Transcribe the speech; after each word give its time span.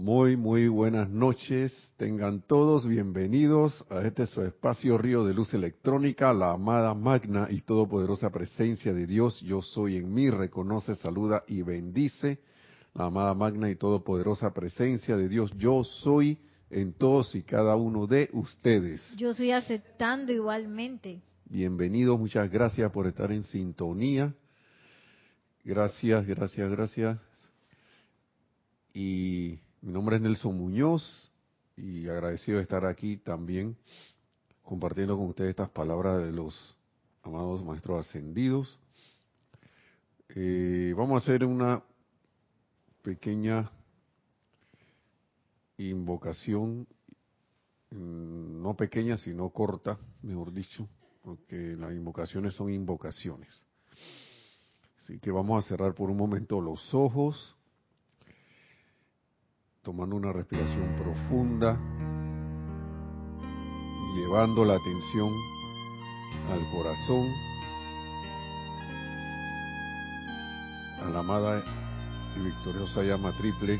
Muy, 0.00 0.34
muy 0.34 0.66
buenas 0.66 1.10
noches. 1.10 1.92
Tengan 1.98 2.40
todos 2.40 2.88
bienvenidos 2.88 3.84
a 3.90 4.00
este 4.00 4.24
su 4.24 4.40
espacio 4.40 4.96
Río 4.96 5.26
de 5.26 5.34
Luz 5.34 5.52
Electrónica, 5.52 6.32
la 6.32 6.52
amada 6.52 6.94
magna 6.94 7.48
y 7.50 7.60
todopoderosa 7.60 8.30
presencia 8.30 8.94
de 8.94 9.06
Dios. 9.06 9.38
Yo 9.42 9.60
soy 9.60 9.96
en 9.96 10.14
mí, 10.14 10.30
reconoce, 10.30 10.94
saluda 10.94 11.44
y 11.46 11.60
bendice 11.60 12.38
la 12.94 13.04
amada 13.04 13.34
magna 13.34 13.68
y 13.68 13.76
todopoderosa 13.76 14.54
presencia 14.54 15.18
de 15.18 15.28
Dios. 15.28 15.52
Yo 15.58 15.84
soy 15.84 16.38
en 16.70 16.94
todos 16.94 17.34
y 17.34 17.42
cada 17.42 17.76
uno 17.76 18.06
de 18.06 18.30
ustedes. 18.32 19.14
Yo 19.18 19.32
estoy 19.32 19.50
aceptando 19.50 20.32
igualmente. 20.32 21.20
Bienvenidos, 21.44 22.18
muchas 22.18 22.50
gracias 22.50 22.90
por 22.90 23.06
estar 23.06 23.30
en 23.32 23.42
sintonía. 23.42 24.32
Gracias, 25.62 26.26
gracias, 26.26 26.70
gracias. 26.70 27.18
Y 28.94 29.60
mi 29.82 29.92
nombre 29.92 30.16
es 30.16 30.22
Nelson 30.22 30.56
Muñoz 30.56 31.30
y 31.76 32.06
agradecido 32.06 32.58
de 32.58 32.64
estar 32.64 32.84
aquí 32.84 33.16
también 33.16 33.76
compartiendo 34.62 35.16
con 35.16 35.28
ustedes 35.28 35.50
estas 35.50 35.70
palabras 35.70 36.22
de 36.22 36.32
los 36.32 36.76
amados 37.22 37.64
maestros 37.64 38.06
ascendidos. 38.06 38.78
Eh, 40.28 40.92
vamos 40.96 41.22
a 41.22 41.24
hacer 41.24 41.44
una 41.44 41.82
pequeña 43.02 43.70
invocación, 45.78 46.86
mm, 47.90 48.62
no 48.62 48.76
pequeña, 48.76 49.16
sino 49.16 49.48
corta, 49.48 49.98
mejor 50.20 50.52
dicho, 50.52 50.86
porque 51.22 51.74
las 51.78 51.92
invocaciones 51.92 52.54
son 52.54 52.70
invocaciones. 52.70 53.62
Así 54.98 55.18
que 55.18 55.30
vamos 55.30 55.64
a 55.64 55.68
cerrar 55.68 55.94
por 55.94 56.10
un 56.10 56.18
momento 56.18 56.60
los 56.60 56.92
ojos 56.92 57.56
tomando 59.82 60.14
una 60.14 60.30
respiración 60.30 60.94
profunda, 60.96 61.78
llevando 64.14 64.62
la 64.64 64.74
atención 64.74 65.32
al 66.52 66.70
corazón, 66.70 67.26
a 71.02 71.08
la 71.08 71.20
amada 71.20 71.62
y 72.36 72.40
victoriosa 72.40 73.02
llama 73.02 73.32
triple 73.38 73.78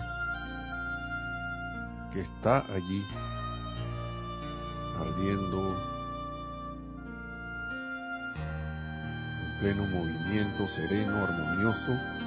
que 2.13 2.21
está 2.21 2.65
allí 2.73 3.05
ardiendo 4.99 5.77
en 9.43 9.61
pleno 9.61 9.85
movimiento 9.85 10.67
sereno, 10.69 11.25
armonioso 11.25 12.20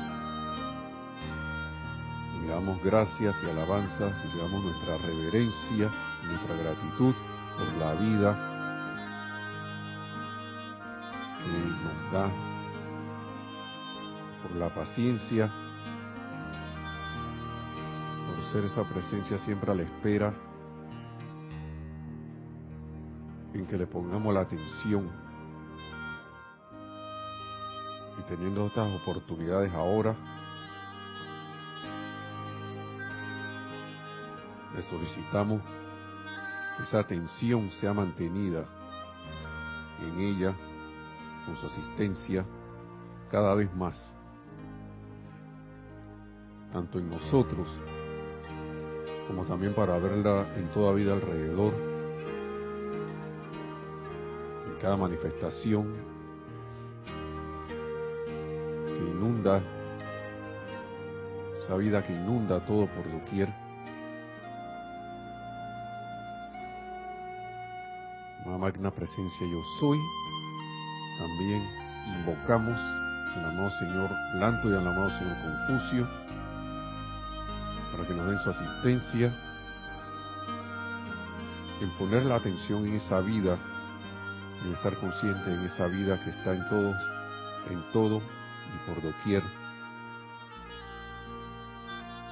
le 2.44 2.50
damos 2.50 2.84
gracias 2.84 3.36
y 3.42 3.50
alabanzas 3.50 4.14
y 4.26 4.36
le 4.36 4.44
damos 4.44 4.64
nuestra 4.64 4.98
reverencia, 4.98 5.90
nuestra 6.26 6.56
gratitud 6.58 7.16
por 7.58 7.74
la 7.80 7.94
vida 7.94 8.50
que 11.40 11.50
nos 11.50 12.12
da, 12.12 12.30
por 14.42 14.56
la 14.58 14.74
paciencia, 14.74 15.50
por 18.28 18.52
ser 18.52 18.66
esa 18.66 18.84
presencia 18.84 19.38
siempre 19.40 19.72
a 19.72 19.76
la 19.76 19.84
espera, 19.84 20.34
en 23.54 23.66
que 23.66 23.78
le 23.78 23.88
pongamos 23.88 24.34
la 24.34 24.42
atención. 24.42 25.10
Y 28.20 28.24
teniendo 28.24 28.68
estas 28.68 29.02
oportunidades 29.02 29.74
ahora, 29.74 30.16
le 34.76 34.82
solicitamos 34.84 35.62
que 36.78 36.84
esa 36.84 37.00
atención 37.00 37.70
sea 37.80 37.94
mantenida 37.94 38.66
en 40.02 40.20
ella, 40.20 40.54
con 41.46 41.56
su 41.58 41.68
asistencia, 41.68 42.46
cada 43.30 43.54
vez 43.56 43.74
más, 43.76 44.16
tanto 46.72 47.00
en 47.00 47.10
nosotros 47.10 47.68
como 49.28 49.46
también 49.46 49.74
para 49.74 49.98
verla 49.98 50.48
en 50.56 50.70
toda 50.72 50.94
vida 50.94 51.14
alrededor, 51.14 51.74
en 54.68 54.82
cada 54.82 54.98
manifestación 54.98 55.94
que 58.88 59.04
inunda, 59.10 59.62
esa 61.60 61.76
vida 61.78 62.04
que 62.04 62.14
inunda 62.14 62.66
todo 62.66 62.88
por 62.88 63.10
doquier. 63.12 63.63
Magna 68.64 68.92
presencia 68.92 69.46
yo 69.46 69.62
soy, 69.78 70.00
también 71.20 71.70
invocamos 72.18 72.80
al 73.36 73.50
amado 73.50 73.70
Señor 73.72 74.10
Lanto 74.36 74.70
y 74.70 74.74
al 74.74 74.88
amado 74.88 75.10
Señor 75.20 75.36
Confucio 75.68 76.08
para 77.92 78.08
que 78.08 78.14
nos 78.14 78.26
den 78.26 78.40
su 78.40 78.50
asistencia 78.52 79.34
en 81.82 81.90
poner 81.98 82.24
la 82.26 82.36
atención 82.36 82.86
en 82.86 82.94
esa 82.94 83.20
vida, 83.20 83.58
en 84.64 84.74
estar 84.76 84.96
consciente 84.96 85.54
en 85.54 85.66
esa 85.66 85.88
vida 85.88 86.24
que 86.24 86.30
está 86.30 86.56
en 86.56 86.66
todos, 86.70 86.96
en 87.70 87.84
todo 87.92 88.20
y 88.20 88.90
por 88.90 89.04
doquier. 89.04 89.44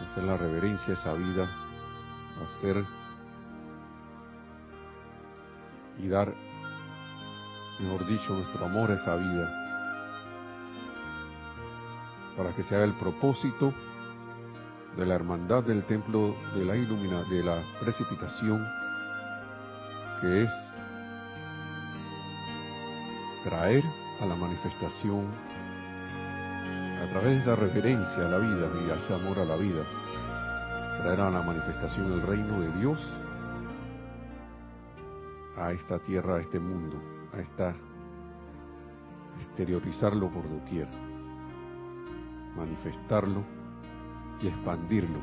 Hacer 0.05 0.23
la 0.23 0.37
reverencia 0.37 0.93
a 0.93 0.97
esa 0.97 1.13
vida, 1.13 1.49
hacer 2.41 2.85
y 6.01 6.07
dar, 6.07 6.33
mejor 7.79 8.05
dicho, 8.07 8.33
nuestro 8.33 8.65
amor 8.65 8.91
a 8.91 8.95
esa 8.95 9.15
vida, 9.15 9.49
para 12.35 12.53
que 12.53 12.63
se 12.63 12.75
haga 12.75 12.85
el 12.85 12.93
propósito 12.93 13.73
de 14.97 15.05
la 15.05 15.15
hermandad 15.15 15.63
del 15.63 15.83
templo 15.83 16.35
de 16.55 16.65
la 16.65 16.75
ilumina, 16.75 17.23
de 17.23 17.43
la 17.43 17.61
precipitación, 17.79 18.65
que 20.21 20.43
es 20.43 20.51
traer 23.43 23.83
a 24.21 24.25
la 24.25 24.35
manifestación 24.35 25.27
a 27.01 27.09
través 27.09 27.31
de 27.33 27.39
esa 27.39 27.55
reverencia 27.55 28.25
a 28.25 28.29
la 28.29 28.37
vida 28.37 28.67
y 28.87 28.91
a 28.91 28.95
ese 28.95 29.13
amor 29.13 29.39
a 29.39 29.45
la 29.45 29.55
vida, 29.55 29.83
traer 31.01 31.21
a 31.21 31.31
la 31.31 31.41
manifestación 31.41 32.13
el 32.13 32.21
reino 32.21 32.59
de 32.59 32.71
Dios 32.79 32.99
a 35.61 35.73
esta 35.73 35.99
tierra, 35.99 36.37
a 36.37 36.41
este 36.41 36.59
mundo, 36.59 36.97
a 37.33 37.39
esta 37.39 37.75
exteriorizarlo 39.39 40.29
por 40.29 40.47
doquier, 40.49 40.87
manifestarlo 42.55 43.43
y 44.41 44.47
expandirlo 44.47 45.19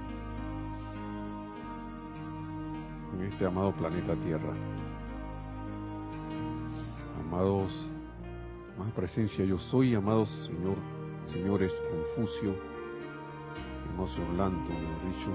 en 3.14 3.22
este 3.24 3.46
amado 3.46 3.72
planeta 3.72 4.14
Tierra. 4.16 4.52
Amados, 7.20 7.90
más 8.78 8.92
presencia 8.92 9.44
yo 9.44 9.58
soy, 9.58 9.94
amados 9.94 10.28
Señor, 10.46 10.76
señores 11.32 11.72
Confucio, 11.90 12.54
emocionante, 13.92 14.72
mejor 14.72 15.16
dicho, 15.16 15.30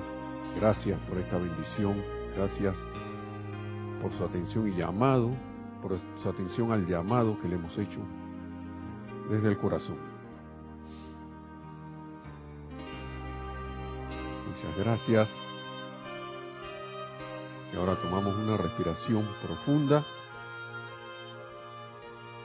gracias 0.56 1.00
por 1.08 1.18
esta 1.18 1.38
bendición, 1.38 2.02
gracias 2.36 2.78
por 4.04 4.12
su 4.18 4.26
atención 4.26 4.68
y 4.68 4.76
llamado, 4.76 5.32
por 5.82 5.98
su 5.98 6.30
atención 6.30 6.74
al 6.74 6.86
llamado 6.86 7.40
que 7.40 7.48
le 7.48 7.56
hemos 7.56 7.78
hecho 7.78 8.02
desde 9.30 9.48
el 9.48 9.58
corazón. 9.58 9.98
Muchas 14.46 14.78
gracias. 14.78 15.30
Y 17.72 17.78
ahora 17.78 17.96
tomamos 17.96 18.36
una 18.36 18.58
respiración 18.58 19.26
profunda 19.42 20.06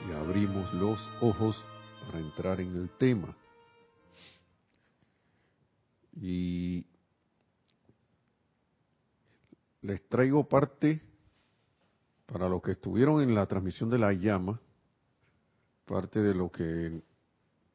y 0.07 0.13
abrimos 0.13 0.73
los 0.73 0.97
ojos 1.19 1.61
para 2.05 2.19
entrar 2.19 2.61
en 2.61 2.73
el 2.77 2.89
tema. 2.91 3.35
Y 6.15 6.85
les 9.81 10.07
traigo 10.07 10.47
parte 10.47 11.08
para 12.31 12.47
los 12.47 12.61
que 12.61 12.71
estuvieron 12.71 13.21
en 13.21 13.33
la 13.33 13.47
transmisión 13.47 13.89
de 13.89 13.97
la 13.97 14.13
llama, 14.13 14.61
parte 15.85 16.21
de 16.21 16.35
lo 16.35 16.51
que 16.51 17.01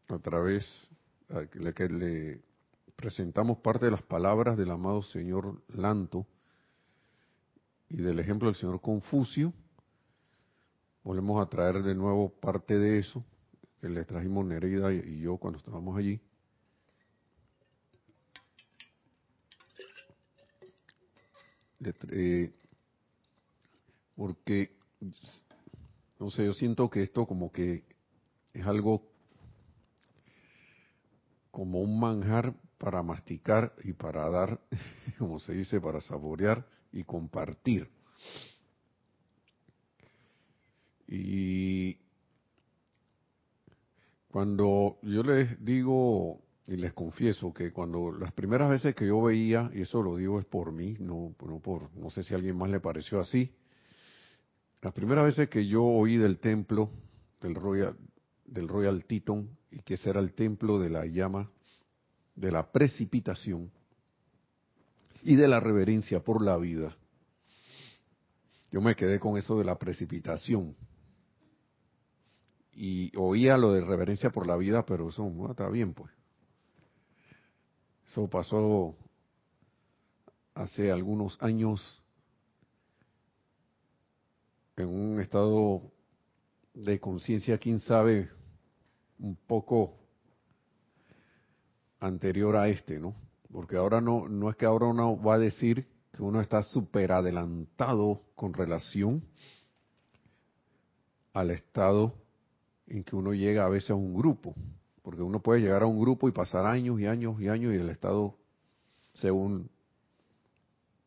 a 0.08 0.18
través 0.18 0.64
de 1.28 1.74
que 1.74 1.88
le 1.88 2.40
presentamos 2.94 3.58
parte 3.58 3.86
de 3.86 3.90
las 3.90 4.02
palabras 4.02 4.56
del 4.56 4.70
amado 4.70 5.02
señor 5.02 5.60
Lanto 5.68 6.26
y 7.88 7.96
del 7.96 8.20
ejemplo 8.20 8.48
del 8.48 8.54
señor 8.54 8.80
Confucio, 8.80 9.52
volvemos 11.02 11.44
a 11.44 11.50
traer 11.50 11.82
de 11.82 11.96
nuevo 11.96 12.28
parte 12.28 12.78
de 12.78 13.00
eso 13.00 13.24
que 13.80 13.88
le 13.88 14.04
trajimos 14.04 14.46
Nereida 14.46 14.92
y 14.92 15.18
yo 15.20 15.36
cuando 15.36 15.58
estábamos 15.58 15.98
allí. 15.98 16.20
Porque, 24.16 24.76
no 26.18 26.30
sé, 26.30 26.44
yo 26.44 26.52
siento 26.52 26.88
que 26.88 27.02
esto 27.02 27.26
como 27.26 27.50
que 27.50 27.84
es 28.52 28.66
algo 28.66 29.02
como 31.50 31.80
un 31.80 32.00
manjar 32.00 32.54
para 32.78 33.02
masticar 33.02 33.74
y 33.84 33.92
para 33.92 34.28
dar, 34.28 34.60
como 35.18 35.38
se 35.38 35.52
dice, 35.52 35.80
para 35.80 36.00
saborear 36.00 36.66
y 36.92 37.04
compartir. 37.04 37.88
Y 41.06 41.98
cuando 44.28 44.98
yo 45.02 45.22
les 45.22 45.64
digo 45.64 46.40
y 46.66 46.76
les 46.76 46.92
confieso 46.92 47.52
que 47.52 47.72
cuando 47.72 48.10
las 48.10 48.32
primeras 48.32 48.70
veces 48.70 48.94
que 48.94 49.06
yo 49.06 49.22
veía, 49.22 49.70
y 49.74 49.82
eso 49.82 50.02
lo 50.02 50.16
digo 50.16 50.40
es 50.40 50.46
por 50.46 50.72
mí, 50.72 50.94
no, 50.98 51.34
no 51.46 51.60
por, 51.60 51.94
no 51.94 52.10
sé 52.10 52.22
si 52.22 52.34
a 52.34 52.38
alguien 52.38 52.56
más 52.56 52.70
le 52.70 52.80
pareció 52.80 53.20
así, 53.20 53.54
las 54.84 54.92
primeras 54.92 55.24
veces 55.24 55.48
que 55.48 55.66
yo 55.66 55.82
oí 55.82 56.18
del 56.18 56.38
templo 56.38 56.90
del 57.40 57.54
Royal, 57.54 57.96
del 58.44 59.48
y 59.70 59.80
que 59.80 59.94
ese 59.94 60.10
era 60.10 60.20
el 60.20 60.34
templo 60.34 60.78
de 60.78 60.90
la 60.90 61.06
llama, 61.06 61.50
de 62.36 62.52
la 62.52 62.70
precipitación 62.70 63.72
y 65.22 65.36
de 65.36 65.48
la 65.48 65.58
reverencia 65.58 66.22
por 66.22 66.44
la 66.44 66.58
vida, 66.58 66.94
yo 68.70 68.82
me 68.82 68.94
quedé 68.94 69.18
con 69.18 69.38
eso 69.38 69.56
de 69.56 69.64
la 69.64 69.78
precipitación. 69.78 70.76
Y 72.74 73.10
oía 73.16 73.56
lo 73.56 73.72
de 73.72 73.80
reverencia 73.80 74.28
por 74.28 74.46
la 74.46 74.56
vida, 74.58 74.84
pero 74.84 75.08
eso 75.08 75.24
no 75.24 75.50
está 75.50 75.66
bien, 75.70 75.94
pues. 75.94 76.12
Eso 78.06 78.28
pasó 78.28 78.94
hace 80.54 80.92
algunos 80.92 81.42
años 81.42 82.03
en 84.84 85.12
un 85.12 85.20
estado 85.20 85.82
de 86.74 86.98
conciencia, 87.00 87.58
quién 87.58 87.80
sabe, 87.80 88.30
un 89.18 89.36
poco 89.36 89.94
anterior 92.00 92.56
a 92.56 92.68
este, 92.68 92.98
¿no? 92.98 93.14
Porque 93.50 93.76
ahora 93.76 94.00
no, 94.00 94.28
no 94.28 94.50
es 94.50 94.56
que 94.56 94.66
ahora 94.66 94.86
uno 94.86 95.20
va 95.20 95.34
a 95.34 95.38
decir 95.38 95.86
que 96.12 96.22
uno 96.22 96.40
está 96.40 96.62
súper 96.62 97.12
adelantado 97.12 98.22
con 98.34 98.52
relación 98.52 99.24
al 101.32 101.50
estado 101.50 102.14
en 102.86 103.02
que 103.02 103.16
uno 103.16 103.32
llega 103.32 103.64
a 103.64 103.68
veces 103.68 103.90
a 103.90 103.94
un 103.94 104.14
grupo, 104.14 104.54
porque 105.02 105.22
uno 105.22 105.40
puede 105.40 105.60
llegar 105.60 105.82
a 105.82 105.86
un 105.86 106.00
grupo 106.00 106.28
y 106.28 106.32
pasar 106.32 106.66
años 106.66 107.00
y 107.00 107.06
años 107.06 107.40
y 107.40 107.48
años 107.48 107.74
y 107.74 107.78
el 107.78 107.88
estado, 107.90 108.36
según, 109.14 109.70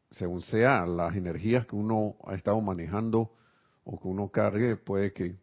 según 0.10 0.42
sea 0.42 0.86
las 0.86 1.16
energías 1.16 1.66
que 1.68 1.76
uno 1.76 2.16
ha 2.26 2.36
estado 2.36 2.60
manejando 2.62 3.37
o 3.90 3.98
que 3.98 4.08
uno 4.10 4.30
cargue, 4.30 4.76
puede 4.76 5.14
que 5.14 5.38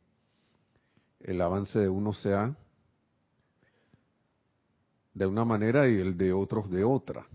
el 1.21 1.41
avance 1.41 1.79
de 1.79 1.89
uno 1.89 2.13
sea 2.13 2.55
de 5.15 5.27
una 5.27 5.47
manera 5.47 5.89
y 5.89 5.97
el 5.97 6.19
de 6.19 6.35
otros 6.35 6.71
de 6.71 6.85
otra. 6.85 7.27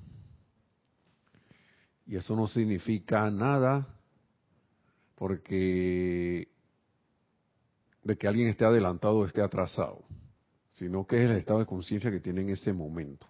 Y 2.05 2.15
eso 2.15 2.35
no 2.35 2.47
significa 2.47 3.31
nada 3.31 3.87
porque 5.15 6.47
de 8.03 8.17
que 8.17 8.27
alguien 8.27 8.47
esté 8.47 8.65
adelantado 8.65 9.17
o 9.17 9.25
esté 9.25 9.41
atrasado, 9.41 10.03
sino 10.73 11.07
que 11.07 11.23
es 11.23 11.29
el 11.31 11.37
estado 11.37 11.57
de 11.57 11.65
conciencia 11.65 12.11
que 12.11 12.19
tiene 12.19 12.41
en 12.41 12.49
ese 12.49 12.71
momento. 12.71 13.25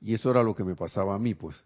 Y 0.00 0.14
eso 0.14 0.30
era 0.30 0.44
lo 0.44 0.54
que 0.54 0.62
me 0.62 0.76
pasaba 0.76 1.16
a 1.16 1.18
mí, 1.18 1.34
pues, 1.34 1.56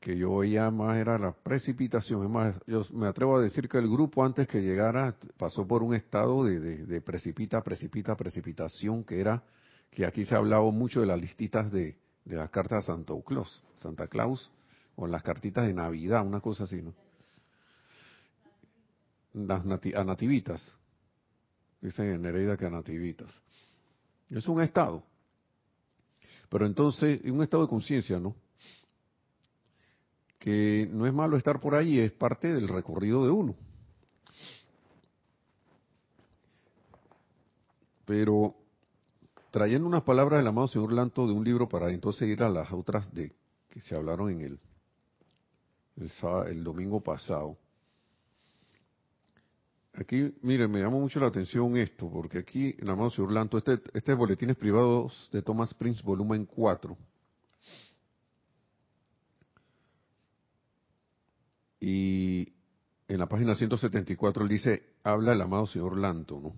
que 0.00 0.16
yo 0.16 0.38
veía 0.38 0.70
más 0.70 0.96
era 0.96 1.18
la 1.18 1.32
precipitación. 1.32 2.22
Es 2.24 2.30
más, 2.30 2.56
yo 2.66 2.82
me 2.92 3.08
atrevo 3.08 3.36
a 3.36 3.42
decir 3.42 3.68
que 3.68 3.78
el 3.78 3.88
grupo 3.88 4.24
antes 4.24 4.46
que 4.46 4.60
llegara 4.60 5.14
pasó 5.36 5.66
por 5.66 5.82
un 5.82 5.94
estado 5.94 6.44
de, 6.44 7.00
precipita, 7.00 7.62
precipita, 7.62 8.16
precipitación, 8.16 9.04
que 9.04 9.20
era 9.20 9.42
que 9.90 10.06
aquí 10.06 10.24
se 10.24 10.34
ha 10.34 10.38
hablado 10.38 10.70
mucho 10.70 11.00
de 11.00 11.06
las 11.06 11.20
listitas 11.20 11.72
de, 11.72 11.96
las 12.26 12.50
cartas 12.50 12.84
de 12.84 12.92
Santa 12.92 13.14
Claus, 13.24 13.62
Santa 13.76 14.06
Claus, 14.06 14.50
o 14.96 15.06
las 15.06 15.22
cartitas 15.22 15.66
de 15.66 15.74
Navidad, 15.74 16.24
una 16.24 16.40
cosa 16.40 16.64
así, 16.64 16.80
¿no? 16.82 16.94
Las 19.32 19.64
a 19.64 20.04
nativitas. 20.04 20.76
Dicen 21.80 22.06
en 22.06 22.22
Nereida 22.22 22.56
que 22.56 22.66
a 22.66 22.70
nativitas. 22.70 23.32
Es 24.30 24.46
un 24.48 24.60
estado. 24.60 25.04
Pero 26.48 26.66
entonces, 26.66 27.20
un 27.24 27.42
estado 27.42 27.64
de 27.64 27.68
conciencia, 27.68 28.18
¿no? 28.18 28.34
No 30.90 31.06
es 31.06 31.12
malo 31.12 31.36
estar 31.36 31.60
por 31.60 31.74
ahí, 31.74 31.98
es 31.98 32.12
parte 32.12 32.52
del 32.52 32.68
recorrido 32.68 33.24
de 33.24 33.30
uno. 33.30 33.54
Pero 38.04 38.54
trayendo 39.50 39.86
unas 39.86 40.02
palabras 40.02 40.40
del 40.40 40.46
amado 40.46 40.68
señor 40.68 40.92
Lanto 40.92 41.26
de 41.26 41.32
un 41.32 41.44
libro 41.44 41.68
para 41.68 41.90
entonces 41.90 42.28
ir 42.28 42.42
a 42.42 42.48
las 42.48 42.72
otras 42.72 43.12
de 43.12 43.32
que 43.68 43.80
se 43.80 43.94
hablaron 43.94 44.30
en 44.30 44.40
él 44.40 44.60
el, 46.48 46.64
domingo 46.64 47.00
pasado. 47.00 47.56
Aquí, 49.94 50.32
miren, 50.42 50.70
me 50.70 50.80
llama 50.80 50.98
mucho 50.98 51.18
la 51.18 51.26
atención 51.26 51.76
esto, 51.76 52.08
porque 52.08 52.38
aquí, 52.38 52.74
en 52.78 52.88
amado 52.88 53.10
señor 53.10 53.32
Lanto, 53.32 53.58
este, 53.58 53.80
este 53.92 54.14
boletines 54.14 54.56
privados 54.56 55.28
de 55.32 55.42
Thomas 55.42 55.74
Prince, 55.74 56.02
volumen 56.04 56.46
4. 56.46 56.96
Y 61.80 62.52
en 63.06 63.18
la 63.18 63.26
página 63.26 63.54
174 63.54 64.42
él 64.42 64.48
dice, 64.48 64.82
habla 65.02 65.32
el 65.32 65.40
amado 65.40 65.66
señor 65.66 65.96
Lanto, 65.96 66.40
¿no? 66.40 66.54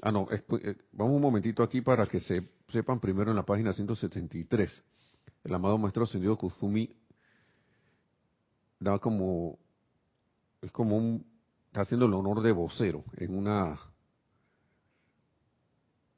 Ah, 0.00 0.10
no, 0.10 0.26
eh, 0.30 0.76
vamos 0.92 1.14
un 1.14 1.22
momentito 1.22 1.62
aquí 1.62 1.80
para 1.80 2.06
que 2.06 2.18
se, 2.20 2.48
sepan 2.68 2.98
primero 2.98 3.30
en 3.30 3.36
la 3.36 3.44
página 3.44 3.72
173. 3.72 4.82
El 5.44 5.54
amado 5.54 5.78
maestro 5.78 6.04
ascendido 6.04 6.36
Kuzumi 6.36 6.96
da 8.80 8.98
como, 8.98 9.58
es 10.60 10.72
como 10.72 10.96
un, 10.96 11.24
está 11.66 11.82
haciendo 11.82 12.06
el 12.06 12.14
honor 12.14 12.42
de 12.42 12.52
vocero 12.52 13.04
en 13.16 13.36
una, 13.36 13.78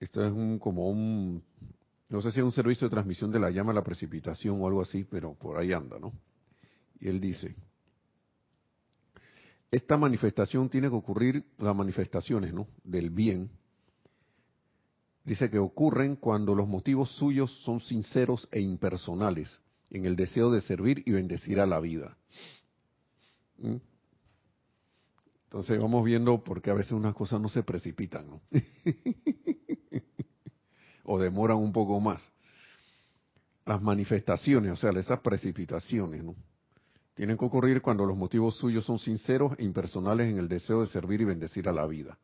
esto 0.00 0.24
es 0.24 0.32
un, 0.32 0.58
como 0.58 0.88
un, 0.88 1.42
no 2.08 2.22
sé 2.22 2.30
si 2.30 2.38
es 2.38 2.44
un 2.44 2.52
servicio 2.52 2.86
de 2.86 2.92
transmisión 2.92 3.30
de 3.30 3.40
la 3.40 3.50
llama 3.50 3.72
a 3.72 3.74
la 3.74 3.84
precipitación 3.84 4.60
o 4.62 4.66
algo 4.66 4.80
así, 4.80 5.04
pero 5.04 5.34
por 5.34 5.58
ahí 5.58 5.72
anda, 5.72 5.98
¿no? 5.98 6.12
Y 7.00 7.08
él 7.08 7.20
dice, 7.20 7.54
esta 9.74 9.96
manifestación 9.96 10.68
tiene 10.68 10.88
que 10.88 10.94
ocurrir, 10.94 11.44
las 11.58 11.74
manifestaciones, 11.74 12.54
¿no? 12.54 12.68
Del 12.84 13.10
bien, 13.10 13.50
dice 15.24 15.50
que 15.50 15.58
ocurren 15.58 16.14
cuando 16.16 16.54
los 16.54 16.68
motivos 16.68 17.10
suyos 17.16 17.50
son 17.64 17.80
sinceros 17.80 18.48
e 18.52 18.60
impersonales 18.60 19.60
en 19.90 20.04
el 20.04 20.14
deseo 20.14 20.50
de 20.50 20.60
servir 20.60 21.02
y 21.06 21.12
bendecir 21.12 21.60
a 21.60 21.66
la 21.66 21.80
vida. 21.80 22.16
¿Mm? 23.58 23.76
Entonces 25.44 25.80
vamos 25.80 26.04
viendo 26.04 26.42
por 26.44 26.62
qué 26.62 26.70
a 26.70 26.74
veces 26.74 26.92
unas 26.92 27.14
cosas 27.14 27.40
no 27.40 27.48
se 27.48 27.62
precipitan, 27.64 28.28
¿no? 28.28 28.40
o 31.04 31.18
demoran 31.18 31.56
un 31.56 31.72
poco 31.72 31.98
más. 32.00 32.30
Las 33.66 33.82
manifestaciones, 33.82 34.72
o 34.72 34.76
sea, 34.76 34.90
esas 34.90 35.20
precipitaciones, 35.20 36.22
¿no? 36.22 36.36
Tienen 37.14 37.38
que 37.38 37.44
ocurrir 37.44 37.80
cuando 37.80 38.04
los 38.04 38.16
motivos 38.16 38.56
suyos 38.56 38.84
son 38.84 38.98
sinceros 38.98 39.52
e 39.58 39.64
impersonales 39.64 40.28
en 40.28 40.38
el 40.38 40.48
deseo 40.48 40.80
de 40.80 40.88
servir 40.88 41.20
y 41.20 41.24
bendecir 41.24 41.68
a 41.68 41.72
la 41.72 41.86
vida. 41.86 42.18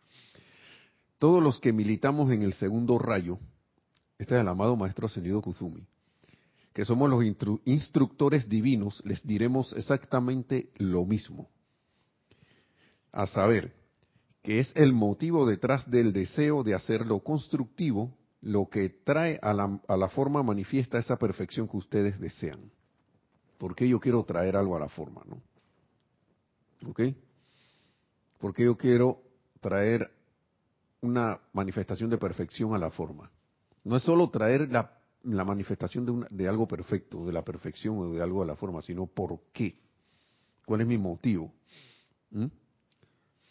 Todos 1.19 1.43
los 1.43 1.61
que 1.61 1.73
militamos 1.73 2.33
en 2.33 2.43
el 2.43 2.55
segundo 2.55 2.99
rayo, 2.99 3.39
este 4.19 4.35
es 4.35 4.41
el 4.41 4.49
amado 4.49 4.75
Maestro 4.77 5.07
Ascendido 5.07 5.41
Kuzumi, 5.41 5.87
que 6.73 6.85
somos 6.85 7.09
los 7.09 7.23
instructores 7.65 8.49
divinos, 8.49 9.03
les 9.05 9.25
diremos 9.25 9.73
exactamente 9.75 10.71
lo 10.77 11.05
mismo. 11.05 11.49
A 13.13 13.27
saber, 13.27 13.75
que 14.43 14.61
es 14.61 14.73
el 14.75 14.93
motivo 14.93 15.47
detrás 15.47 15.89
del 15.91 16.13
deseo 16.13 16.63
de 16.63 16.75
hacer 16.75 17.07
lo 17.07 17.21
constructivo 17.21 18.17
lo 18.41 18.69
que 18.69 18.89
trae 18.89 19.39
a 19.43 19.53
la, 19.53 19.81
a 19.87 19.97
la 19.97 20.09
forma 20.09 20.43
manifiesta 20.43 20.99
esa 20.99 21.17
perfección 21.17 21.69
que 21.69 21.77
ustedes 21.77 22.19
desean. 22.19 22.71
Porque 23.61 23.87
yo 23.87 24.01
quiero 24.01 24.25
traer 24.25 24.57
algo 24.57 24.75
a 24.75 24.81
la 24.81 24.89
forma, 24.89 25.23
¿no? 25.27 25.43
¿Ok? 26.89 27.03
Porque 28.39 28.65
yo 28.65 28.75
quiero 28.75 29.21
traer 29.61 30.11
una 31.03 31.39
manifestación 31.53 32.09
de 32.09 32.17
perfección 32.17 32.75
a 32.75 32.79
la 32.79 32.91
forma. 32.91 33.31
No 33.85 33.97
es 33.97 34.03
solo 34.03 34.31
traer 34.31 34.71
la 34.71 35.45
manifestación 35.45 36.27
de, 36.31 36.49
algo 36.49 36.67
perfecto, 36.67 37.27
de 37.27 37.35
la 37.35 37.45
perfección 37.45 37.99
o 37.99 38.13
de 38.15 38.23
algo 38.23 38.41
de 38.41 38.47
la 38.47 38.57
forma, 38.57 38.81
sino 38.81 39.05
por 39.05 39.39
qué. 39.53 39.79
¿Cuál 40.65 40.81
es 40.81 40.87
mi 40.87 40.97
motivo? 40.97 41.53
¿Mm? 42.31 42.47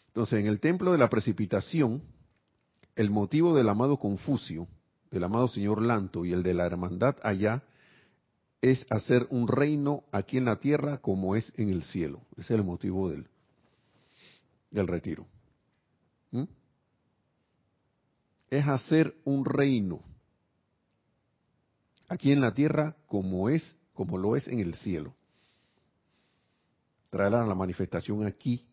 Entonces, 0.08 0.40
en 0.40 0.46
el 0.48 0.58
templo 0.58 0.90
de 0.90 0.98
la 0.98 1.08
precipitación, 1.08 2.02
el 2.96 3.10
motivo 3.10 3.54
del 3.54 3.68
amado 3.68 3.96
Confucio, 3.96 4.66
del 5.12 5.22
amado 5.22 5.46
señor 5.46 5.80
Lanto 5.80 6.24
y 6.24 6.32
el 6.32 6.42
de 6.42 6.54
la 6.54 6.66
hermandad 6.66 7.14
allá, 7.22 7.62
es 8.62 8.86
hacer 8.90 9.26
un 9.30 9.48
reino 9.48 10.04
aquí 10.12 10.36
en 10.36 10.44
la 10.44 10.60
tierra 10.60 10.98
como 10.98 11.34
es 11.34 11.52
en 11.56 11.70
el 11.70 11.82
cielo. 11.84 12.20
Ese 12.32 12.54
es 12.54 12.60
el 12.60 12.64
motivo 12.64 13.08
del, 13.08 13.26
del 14.70 14.86
retiro. 14.86 15.26
¿Mm? 16.30 16.44
Es 18.50 18.66
hacer 18.66 19.14
un 19.24 19.44
reino 19.44 20.02
aquí 22.08 22.32
en 22.32 22.40
la 22.40 22.52
tierra 22.52 22.96
como 23.06 23.48
es, 23.48 23.76
como 23.94 24.18
lo 24.18 24.36
es 24.36 24.46
en 24.48 24.60
el 24.60 24.74
cielo. 24.74 25.14
Traer 27.08 27.34
a 27.34 27.46
la 27.46 27.54
manifestación 27.54 28.26
aquí 28.26 28.66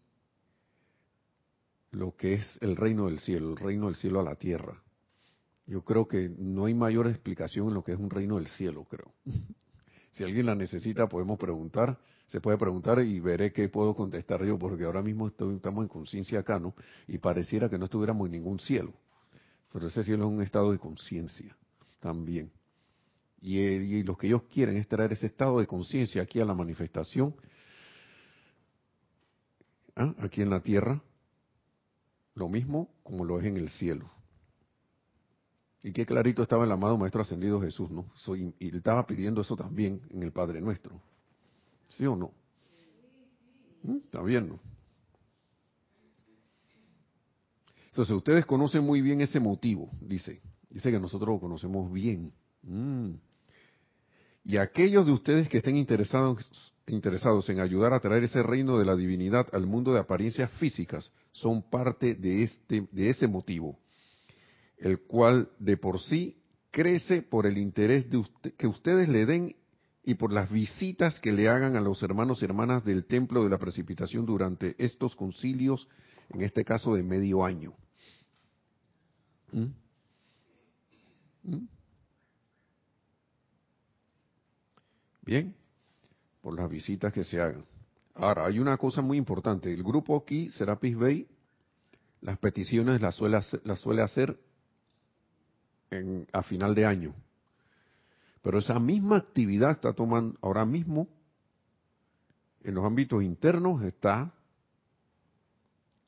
lo 1.91 2.15
que 2.15 2.33
es 2.33 2.57
el 2.61 2.75
reino 2.75 3.05
del 3.05 3.19
cielo, 3.19 3.51
el 3.51 3.57
reino 3.57 3.85
del 3.85 3.95
cielo 3.95 4.19
a 4.19 4.23
la 4.23 4.35
tierra. 4.35 4.83
Yo 5.65 5.83
creo 5.83 6.07
que 6.07 6.29
no 6.29 6.65
hay 6.65 6.73
mayor 6.73 7.07
explicación 7.07 7.69
en 7.69 7.73
lo 7.73 7.83
que 7.83 7.93
es 7.93 7.99
un 7.99 8.09
reino 8.09 8.35
del 8.35 8.47
cielo, 8.47 8.85
creo. 8.85 9.13
Si 10.11 10.23
alguien 10.23 10.45
la 10.45 10.55
necesita, 10.55 11.07
podemos 11.07 11.37
preguntar, 11.37 11.97
se 12.27 12.41
puede 12.41 12.57
preguntar 12.57 12.99
y 12.99 13.19
veré 13.19 13.53
qué 13.53 13.69
puedo 13.69 13.95
contestar 13.95 14.43
yo, 14.43 14.59
porque 14.59 14.83
ahora 14.83 15.01
mismo 15.01 15.27
estamos 15.27 15.83
en 15.83 15.87
conciencia 15.87 16.39
acá, 16.39 16.59
¿no? 16.59 16.75
Y 17.07 17.17
pareciera 17.19 17.69
que 17.69 17.77
no 17.77 17.85
estuviéramos 17.85 18.25
en 18.27 18.33
ningún 18.33 18.59
cielo. 18.59 18.93
Pero 19.71 19.87
ese 19.87 20.03
cielo 20.03 20.25
es 20.25 20.31
un 20.31 20.41
estado 20.41 20.71
de 20.71 20.79
conciencia 20.79 21.55
también. 21.99 22.51
Y, 23.39 23.59
y, 23.59 24.03
lo 24.03 24.17
que 24.17 24.27
ellos 24.27 24.43
quieren 24.51 24.77
es 24.77 24.87
traer 24.87 25.13
ese 25.13 25.27
estado 25.27 25.59
de 25.59 25.67
conciencia 25.67 26.23
aquí 26.23 26.39
a 26.39 26.45
la 26.45 26.55
manifestación, 26.55 27.35
¿ah? 29.95 30.13
aquí 30.19 30.41
en 30.41 30.49
la 30.49 30.59
tierra, 30.61 31.01
lo 32.33 32.49
mismo 32.49 32.89
como 33.03 33.23
lo 33.23 33.39
es 33.39 33.45
en 33.45 33.57
el 33.57 33.69
cielo. 33.69 34.16
Y 35.83 35.91
qué 35.91 36.05
clarito 36.05 36.41
estaba 36.41 36.65
el 36.65 36.71
amado 36.71 36.97
Maestro 36.97 37.21
Ascendido 37.21 37.61
Jesús, 37.61 37.89
¿no? 37.89 38.05
Soy, 38.15 38.53
y 38.59 38.69
él 38.69 38.77
estaba 38.77 39.05
pidiendo 39.05 39.41
eso 39.41 39.55
también 39.55 40.01
en 40.09 40.23
el 40.23 40.31
Padre 40.31 40.59
Nuestro. 40.59 40.99
¿Sí 41.89 42.05
o 42.05 42.15
no? 42.15 42.31
¿Mm? 43.83 43.97
Está 43.97 44.21
bien, 44.21 44.49
¿no? 44.49 44.59
Entonces, 47.85 48.15
ustedes 48.15 48.45
conocen 48.45 48.83
muy 48.83 49.01
bien 49.01 49.21
ese 49.21 49.39
motivo, 49.39 49.89
dice. 50.01 50.41
Dice 50.69 50.91
que 50.91 50.99
nosotros 50.99 51.29
lo 51.29 51.39
conocemos 51.39 51.91
bien. 51.91 52.31
Mm. 52.63 53.13
Y 54.43 54.57
aquellos 54.57 55.05
de 55.05 55.11
ustedes 55.11 55.49
que 55.49 55.57
estén 55.57 55.77
interesados, 55.77 56.73
interesados 56.85 57.49
en 57.49 57.59
ayudar 57.59 57.93
a 57.93 57.99
traer 57.99 58.23
ese 58.23 58.43
reino 58.43 58.77
de 58.77 58.85
la 58.85 58.95
divinidad 58.95 59.47
al 59.51 59.65
mundo 59.65 59.93
de 59.93 59.99
apariencias 59.99 60.51
físicas 60.51 61.11
son 61.31 61.63
parte 61.63 62.15
de, 62.15 62.43
este, 62.43 62.87
de 62.91 63.09
ese 63.09 63.27
motivo 63.27 63.79
el 64.77 65.01
cual 65.01 65.49
de 65.59 65.77
por 65.77 65.99
sí 65.99 66.37
crece 66.71 67.21
por 67.21 67.45
el 67.45 67.57
interés 67.57 68.09
de 68.09 68.23
que 68.57 68.67
ustedes 68.67 69.09
le 69.09 69.25
den 69.25 69.55
y 70.03 70.13
por 70.15 70.31
las 70.31 70.49
visitas 70.49 71.19
que 71.19 71.33
le 71.33 71.49
hagan 71.49 71.75
a 71.75 71.81
los 71.81 72.01
hermanos 72.01 72.41
y 72.41 72.45
hermanas 72.45 72.85
del 72.85 73.05
templo 73.05 73.43
de 73.43 73.49
la 73.49 73.57
precipitación 73.57 74.25
durante 74.25 74.75
estos 74.77 75.15
concilios, 75.15 75.87
en 76.29 76.41
este 76.43 76.63
caso 76.63 76.95
de 76.95 77.03
medio 77.03 77.43
año. 77.43 77.73
¿Mm? 79.51 79.65
¿Mm? 81.43 81.67
Bien, 85.23 85.55
por 86.41 86.57
las 86.57 86.69
visitas 86.69 87.11
que 87.11 87.25
se 87.25 87.41
hagan. 87.41 87.65
Ahora, 88.15 88.45
hay 88.45 88.59
una 88.59 88.77
cosa 88.77 89.01
muy 89.01 89.17
importante. 89.17 89.73
El 89.73 89.83
grupo 89.83 90.15
aquí, 90.15 90.49
Serapis 90.51 90.95
Bay, 90.95 91.27
las 92.21 92.37
peticiones 92.37 93.01
suele, 93.13 93.39
las 93.65 93.79
suele 93.79 94.01
hacer 94.01 94.39
a 96.31 96.43
final 96.43 96.75
de 96.75 96.85
año. 96.85 97.15
Pero 98.41 98.59
esa 98.59 98.79
misma 98.79 99.17
actividad 99.17 99.71
está 99.71 99.93
tomando 99.93 100.37
ahora 100.41 100.65
mismo 100.65 101.07
en 102.67 102.75
los 102.75 102.85
ámbitos 102.85 103.23
internos 103.23 103.81
está 103.83 104.33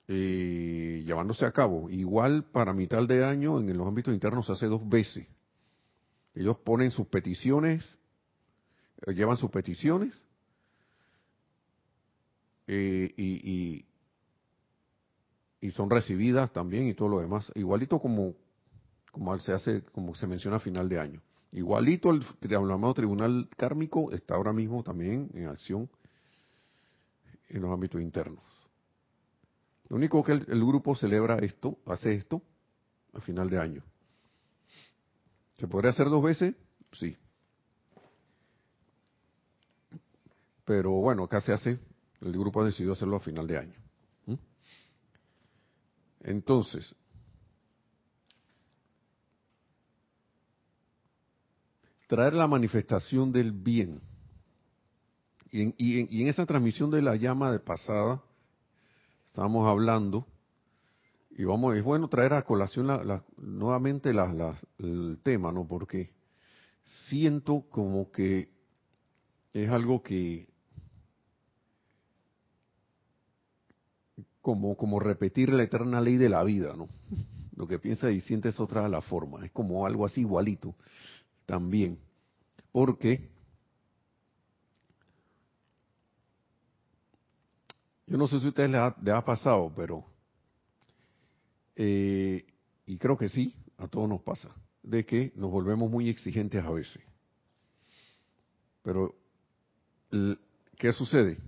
eh, 0.10 1.04
llevándose 1.06 1.46
a 1.46 1.52
cabo. 1.52 1.90
Igual 1.90 2.44
para 2.52 2.74
mitad 2.74 3.08
de 3.08 3.24
año 3.24 3.60
en 3.60 3.78
los 3.78 3.88
ámbitos 3.88 4.14
internos 4.14 4.46
se 4.46 4.54
hace 4.54 4.66
dos 4.66 4.88
veces. 4.88 5.26
Ellos 6.36 6.58
ponen 6.58 6.92
sus 6.92 7.08
peticiones, 7.08 7.98
eh, 9.06 9.14
llevan 9.14 9.38
sus 9.38 9.50
peticiones 9.52 10.22
eh, 12.68 13.14
y, 13.16 13.52
y, 13.52 13.86
y 15.62 15.72
son 15.72 15.90
recibidas 15.90 16.52
también 16.52 16.88
y 16.88 16.94
todo 16.94 17.08
lo 17.08 17.20
demás. 17.22 17.52
Igualito 17.56 18.00
como 18.00 18.36
como 19.20 19.38
se 19.38 19.52
hace, 19.52 19.82
como 19.92 20.16
se 20.16 20.28
menciona 20.28 20.56
a 20.56 20.60
final 20.62 20.88
de 20.88 20.98
año. 20.98 21.22
Igualito 21.52 22.10
el, 22.10 22.24
llamado 22.40 22.94
tribunal 22.94 23.50
kármico 23.58 24.14
está 24.14 24.36
ahora 24.36 24.54
mismo 24.54 24.82
también 24.82 25.30
en 25.34 25.48
acción 25.48 25.90
en 27.50 27.62
los 27.62 27.70
ámbitos 27.70 28.02
internos. 28.02 28.42
Lo 29.90 29.98
único 29.98 30.24
que 30.24 30.32
el, 30.32 30.66
grupo 30.66 30.96
celebra 30.96 31.38
esto, 31.40 31.80
hace 31.86 32.14
esto 32.14 32.42
a 33.12 33.20
final 33.20 33.50
de 33.50 33.60
año. 33.60 33.84
¿Se 35.58 35.68
podría 35.68 35.92
hacer 35.92 36.08
dos 36.08 36.24
veces? 36.24 36.56
Sí. 36.94 37.18
Pero 40.64 40.92
bueno, 40.92 41.26
acá 41.26 41.42
se 41.42 41.52
hace, 41.52 41.78
el 42.22 42.32
grupo 42.32 42.62
ha 42.62 42.66
decidido 42.66 42.94
hacerlo 42.94 43.18
a 43.18 43.20
final 43.20 43.48
de 43.48 43.58
año. 43.58 43.80
¿Mm? 44.28 44.36
Entonces, 46.22 46.96
traer 52.10 52.34
la 52.34 52.48
manifestación 52.48 53.32
del 53.32 53.52
bien. 53.52 54.02
Y 55.52 56.22
en, 56.22 56.28
esa 56.28 56.46
transmisión 56.46 56.90
de 56.90 57.04
la 57.04 57.16
llama 57.16 57.52
de 57.52 57.60
pasada, 57.60 58.22
estábamos 59.28 59.68
hablando, 59.68 60.26
y 61.30 61.44
vamos, 61.44 61.78
es 61.78 61.84
bueno 61.84 62.08
traer 62.10 62.34
a 62.34 62.44
colación 62.44 62.88
nuevamente 63.38 64.12
el 64.80 65.20
tema, 65.24 65.52
¿no? 65.52 65.68
Porque 65.68 66.12
siento 67.08 67.66
como 67.70 68.12
que 68.12 68.50
es 69.54 69.70
algo 69.70 70.02
que, 70.02 70.48
como, 74.42 74.76
como 74.76 75.00
repetir 75.00 75.54
la 75.54 75.64
eterna 75.64 76.02
ley 76.02 76.18
de 76.18 76.30
la 76.30 76.44
vida, 76.44 76.74
¿no? 76.76 76.90
Lo 77.56 77.68
que 77.68 77.78
piensa 77.78 78.10
y 78.10 78.20
siente 78.22 78.50
es 78.50 78.60
otra 78.60 78.90
la 78.90 79.02
forma, 79.02 79.46
es 79.46 79.52
como 79.52 79.86
algo 79.86 80.08
así 80.08 80.22
igualito 80.22 80.76
también, 81.50 81.98
porque 82.72 83.28
yo 88.06 88.18
no 88.20 88.28
sé 88.28 88.40
si 88.40 88.46
a 88.46 88.50
ustedes 88.50 88.70
les 88.70 89.16
ha, 89.16 89.26
pasado, 89.26 89.74
pero, 89.76 90.06
eh, 91.76 92.46
y 92.86 93.00
creo 93.00 93.18
que 93.18 93.30
sí, 93.30 93.56
a 93.80 93.88
todos 93.88 94.08
nos 94.08 94.22
pasa, 94.22 94.56
de 94.84 95.04
que 95.08 95.34
nos 95.36 95.50
volvemos 95.50 95.90
muy 95.90 96.08
exigentes 96.08 96.64
a 96.64 96.70
veces. 96.70 97.02
Pero, 98.84 99.16
¿qué 100.78 100.94
sucede? 100.94 101.40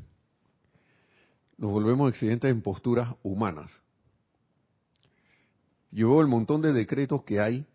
Nos 1.58 1.70
volvemos 1.70 2.10
exigentes 2.10 2.50
en 2.50 2.64
posturas 2.64 3.14
humanas. 3.22 3.80
Yo 5.92 6.10
veo 6.10 6.22
el 6.22 6.28
montón 6.28 6.64
de 6.64 6.74
decretos 6.74 7.24
que 7.24 7.40
hay 7.40 7.68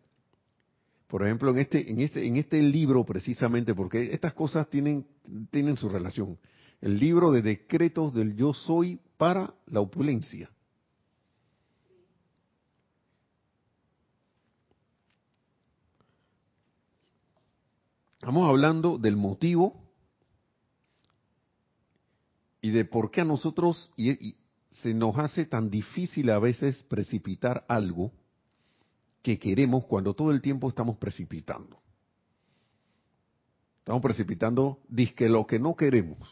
por 1.07 1.25
ejemplo, 1.25 1.51
en 1.51 1.59
este, 1.59 1.91
en 1.91 2.01
este, 2.01 2.27
en 2.27 2.37
este 2.37 2.61
libro 2.61 3.05
precisamente, 3.05 3.75
porque 3.75 4.13
estas 4.13 4.35
cosas 4.35 4.69
tienen, 4.69 5.07
tienen 5.51 5.77
su 5.77 5.89
relación. 5.89 6.39
El 6.81 6.99
libro 6.99 7.31
de 7.31 7.43
decretos 7.43 8.13
del 8.13 8.37
yo 8.37 8.53
soy 8.53 9.01
para 9.17 9.55
la 9.67 9.81
opulencia. 9.81 10.51
Estamos 18.17 18.49
hablando 18.49 18.99
del 18.99 19.17
motivo 19.17 19.81
y 22.61 22.71
de 22.71 22.85
por 22.85 23.13
qué 23.13 23.21
a 23.21 23.25
nosotros 23.25 23.93
se 24.71 24.93
nos 24.93 25.17
hace 25.17 25.47
tan 25.47 25.71
difícil 25.71 26.31
a 26.31 26.41
veces 26.41 26.83
precipitar 26.89 27.65
algo 27.69 28.11
que 29.27 29.41
queremos 29.41 29.85
cuando 29.87 30.15
todo 30.15 30.31
el 30.31 30.41
tiempo 30.41 30.69
estamos 30.69 30.99
precipitando. 30.99 31.83
Estamos 33.81 34.01
precipitando, 34.01 34.79
disque 34.89 35.29
lo 35.29 35.45
que 35.45 35.59
no 35.59 35.75
queremos. 35.75 36.29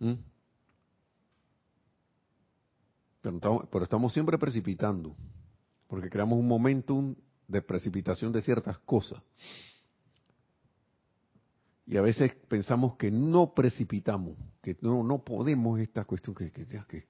¿Mm? 0.00 0.14
Pero, 3.20 3.36
estamos, 3.36 3.68
pero 3.70 3.84
estamos 3.84 4.12
siempre 4.12 4.36
precipitando, 4.36 5.14
porque 5.86 6.10
creamos 6.10 6.40
un 6.40 6.48
momentum 6.48 7.14
de 7.46 7.62
precipitación 7.62 8.32
de 8.32 8.42
ciertas 8.42 8.76
cosas. 8.80 9.22
Y 11.86 11.98
a 11.98 12.00
veces 12.00 12.34
pensamos 12.48 12.96
que 12.96 13.12
no 13.12 13.54
precipitamos, 13.54 14.36
que 14.60 14.76
no, 14.80 15.04
no 15.04 15.24
podemos 15.24 15.78
esta 15.78 16.04
cuestión, 16.04 16.34
que, 16.34 16.50
que, 16.50 16.66
que, 16.66 17.06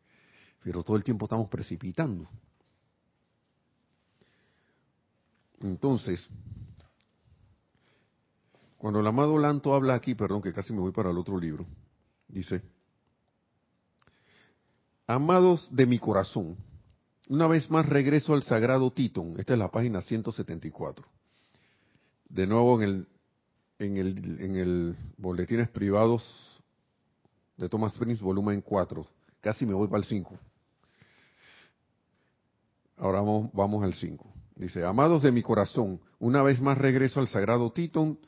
pero 0.63 0.85
todo 0.85 0.99
el 0.99 1.03
tiempo 1.03 1.25
estamos 1.25 1.49
precipitando. 1.49 2.29
Entonces, 5.61 6.29
Cuando 8.81 9.01
el 9.01 9.07
amado 9.07 9.39
Lanto 9.39 9.75
habla 9.75 9.95
aquí, 9.95 10.15
perdón 10.15 10.41
que 10.41 10.55
casi 10.55 10.73
me 10.73 10.81
voy 10.81 10.91
para 10.91 11.11
el 11.11 11.19
otro 11.19 11.39
libro, 11.39 11.67
dice, 12.27 12.63
Amados 15.07 15.69
de 15.71 15.85
mi 15.85 15.99
corazón, 15.99 16.57
una 17.29 17.47
vez 17.47 17.71
más 17.71 17.87
regreso 17.87 18.33
al 18.33 18.43
sagrado 18.43 18.91
Titón, 18.91 19.35
esta 19.39 19.53
es 19.53 19.59
la 19.59 19.71
página 19.71 20.01
174. 20.01 21.05
De 22.31 22.47
nuevo 22.47 22.81
en 22.81 22.89
el, 22.89 23.09
en 23.81 23.97
el, 23.99 24.41
en 24.41 24.57
el 24.57 24.97
Boletines 25.19 25.69
Privados 25.69 26.25
de 27.59 27.69
Thomas 27.69 27.93
Prince, 27.99 28.25
volumen 28.25 28.63
4. 28.63 29.07
Casi 29.43 29.67
me 29.67 29.75
voy 29.75 29.89
para 29.89 29.99
el 29.99 30.07
5. 30.07 30.39
Ahora 32.97 33.21
vamos, 33.21 33.51
vamos 33.53 33.85
al 33.85 33.93
5. 33.93 34.40
Dice, 34.61 34.85
amados 34.85 35.23
de 35.23 35.33
mi 35.33 35.41
corazón, 35.41 36.03
una 36.19 36.43
vez 36.43 36.61
más 36.61 36.77
regreso 36.77 37.19
al 37.19 37.29
sagrado 37.29 37.73
Titón, 37.73 38.19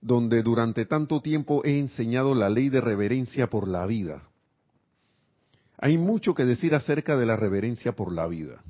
donde 0.00 0.42
durante 0.42 0.84
tanto 0.84 1.20
tiempo 1.22 1.64
he 1.64 1.78
enseñado 1.78 2.34
la 2.34 2.50
ley 2.50 2.70
de 2.70 2.80
reverencia 2.80 3.46
por 3.46 3.68
la 3.68 3.86
vida. 3.86 4.28
Hay 5.78 5.96
mucho 5.96 6.34
que 6.34 6.44
decir 6.44 6.74
acerca 6.74 7.16
de 7.16 7.24
la 7.24 7.36
reverencia 7.36 7.92
por 7.92 8.12
la 8.12 8.26
vida. 8.26 8.64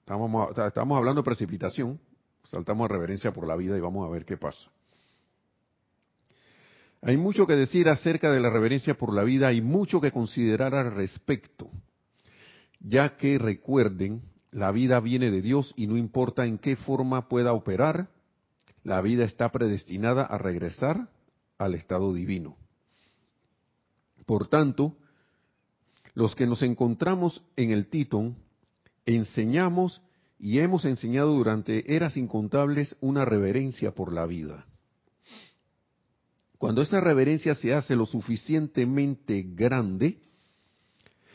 Estamos, 0.00 0.50
estamos 0.58 0.98
hablando 0.98 1.22
de 1.22 1.24
precipitación, 1.24 1.98
saltamos 2.44 2.90
a 2.90 2.92
reverencia 2.92 3.32
por 3.32 3.48
la 3.48 3.56
vida 3.56 3.78
y 3.78 3.80
vamos 3.80 4.06
a 4.06 4.12
ver 4.12 4.26
qué 4.26 4.36
pasa. 4.36 4.70
Hay 7.00 7.16
mucho 7.16 7.46
que 7.46 7.56
decir 7.56 7.88
acerca 7.88 8.30
de 8.30 8.40
la 8.40 8.50
reverencia 8.50 8.98
por 8.98 9.14
la 9.14 9.24
vida, 9.24 9.48
hay 9.48 9.62
mucho 9.62 9.98
que 9.98 10.12
considerar 10.12 10.74
al 10.74 10.94
respecto, 10.94 11.70
ya 12.80 13.16
que 13.16 13.38
recuerden, 13.38 14.33
la 14.54 14.70
vida 14.70 15.00
viene 15.00 15.32
de 15.32 15.42
Dios 15.42 15.74
y 15.76 15.88
no 15.88 15.96
importa 15.96 16.46
en 16.46 16.58
qué 16.58 16.76
forma 16.76 17.28
pueda 17.28 17.52
operar, 17.52 18.08
la 18.84 19.00
vida 19.00 19.24
está 19.24 19.50
predestinada 19.50 20.22
a 20.22 20.38
regresar 20.38 21.08
al 21.58 21.74
estado 21.74 22.14
divino. 22.14 22.56
Por 24.26 24.46
tanto, 24.46 24.96
los 26.14 26.36
que 26.36 26.46
nos 26.46 26.62
encontramos 26.62 27.42
en 27.56 27.72
el 27.72 27.88
Titón, 27.88 28.36
enseñamos 29.06 30.00
y 30.38 30.60
hemos 30.60 30.84
enseñado 30.84 31.34
durante 31.34 31.96
eras 31.96 32.16
incontables 32.16 32.96
una 33.00 33.24
reverencia 33.24 33.92
por 33.92 34.12
la 34.12 34.24
vida. 34.24 34.66
Cuando 36.58 36.80
esa 36.80 37.00
reverencia 37.00 37.56
se 37.56 37.74
hace 37.74 37.96
lo 37.96 38.06
suficientemente 38.06 39.44
grande, 39.48 40.20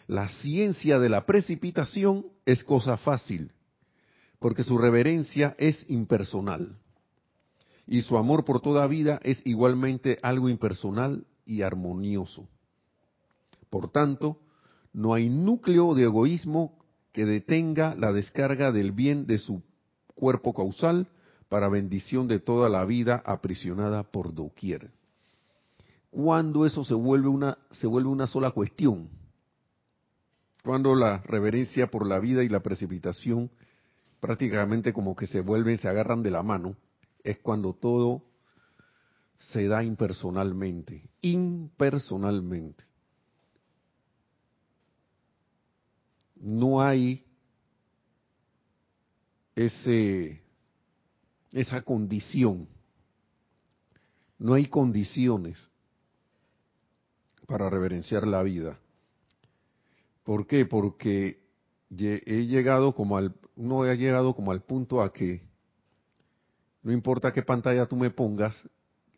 la 0.09 0.27
ciencia 0.27 0.97
de 0.97 1.07
la 1.07 1.27
precipitación 1.27 2.25
es 2.43 2.63
cosa 2.63 2.97
fácil, 2.97 3.51
porque 4.39 4.63
su 4.63 4.79
reverencia 4.79 5.55
es 5.59 5.85
impersonal. 5.87 6.79
Y 7.85 8.01
su 8.01 8.17
amor 8.17 8.43
por 8.43 8.59
toda 8.59 8.87
vida 8.87 9.19
es 9.21 9.45
igualmente 9.45 10.17
algo 10.23 10.49
impersonal 10.49 11.27
y 11.45 11.61
armonioso. 11.61 12.47
Por 13.69 13.91
tanto, 13.91 14.39
no 14.93 15.13
hay 15.13 15.29
núcleo 15.29 15.93
de 15.93 16.05
egoísmo 16.05 16.79
que 17.11 17.25
detenga 17.25 17.93
la 17.93 18.11
descarga 18.11 18.71
del 18.71 18.91
bien 18.91 19.27
de 19.27 19.37
su 19.37 19.61
cuerpo 20.15 20.55
causal 20.55 21.05
para 21.49 21.69
bendición 21.69 22.27
de 22.27 22.39
toda 22.39 22.67
la 22.67 22.83
vida 22.83 23.21
aprisionada 23.27 24.01
por 24.01 24.33
doquier. 24.33 24.89
Cuando 26.09 26.65
eso 26.65 26.83
se 26.83 26.95
vuelve 26.95 27.27
una, 27.27 27.59
se 27.73 27.85
vuelve 27.85 28.09
una 28.09 28.25
sola 28.25 28.49
cuestión, 28.49 29.18
cuando 30.63 30.95
la 30.95 31.19
reverencia 31.19 31.87
por 31.87 32.05
la 32.05 32.19
vida 32.19 32.43
y 32.43 32.49
la 32.49 32.61
precipitación 32.61 33.51
prácticamente 34.19 34.91
como 34.91 35.15
que 35.15 35.27
se 35.27 35.39
vuelven, 35.39 35.77
se 35.77 35.87
agarran 35.87 36.21
de 36.23 36.31
la 36.31 36.43
mano, 36.43 36.75
es 37.23 37.37
cuando 37.39 37.73
todo 37.73 38.23
se 39.37 39.67
da 39.67 39.83
impersonalmente, 39.83 41.09
impersonalmente. 41.21 42.89
no 46.39 46.81
hay 46.81 47.25
ese, 49.55 50.41
esa 51.51 51.81
condición, 51.81 52.67
no 54.37 54.53
hay 54.53 54.67
condiciones 54.67 55.69
para 57.45 57.69
reverenciar 57.69 58.25
la 58.25 58.41
vida. 58.41 58.79
¿Por 60.29 60.45
qué? 60.45 60.63
Porque 60.63 61.41
he 61.89 62.45
llegado 62.45 62.93
como 62.93 63.17
al, 63.17 63.33
uno 63.55 63.81
ha 63.81 63.95
llegado 63.95 64.35
como 64.35 64.51
al 64.51 64.61
punto 64.61 65.01
a 65.01 65.11
que 65.11 65.41
no 66.83 66.91
importa 66.91 67.33
qué 67.33 67.41
pantalla 67.41 67.87
tú 67.87 67.95
me 67.95 68.11
pongas, 68.11 68.69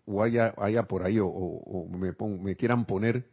o 0.06 0.24
haya, 0.24 0.54
haya 0.56 0.84
por 0.84 1.04
ahí, 1.04 1.17
o, 1.21 1.86
me, 1.89 2.15
me 2.41 2.56
quieran 2.56 2.86
poner 2.86 3.30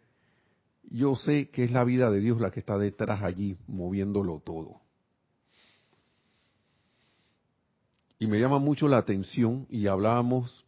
yo 0.91 1.15
sé 1.15 1.51
que 1.51 1.63
es 1.63 1.71
la 1.71 1.85
vida 1.85 2.11
de 2.11 2.19
Dios 2.19 2.41
la 2.41 2.51
que 2.51 2.59
está 2.59 2.77
detrás 2.79 3.23
allí, 3.23 3.57
moviéndolo 3.69 4.41
todo. 4.41 4.81
Y 8.19 8.27
me 8.27 8.41
llama 8.41 8.59
mucho 8.59 8.89
la 8.89 8.97
atención, 8.97 9.69
y 9.71 9.87
hablábamos 9.87 10.67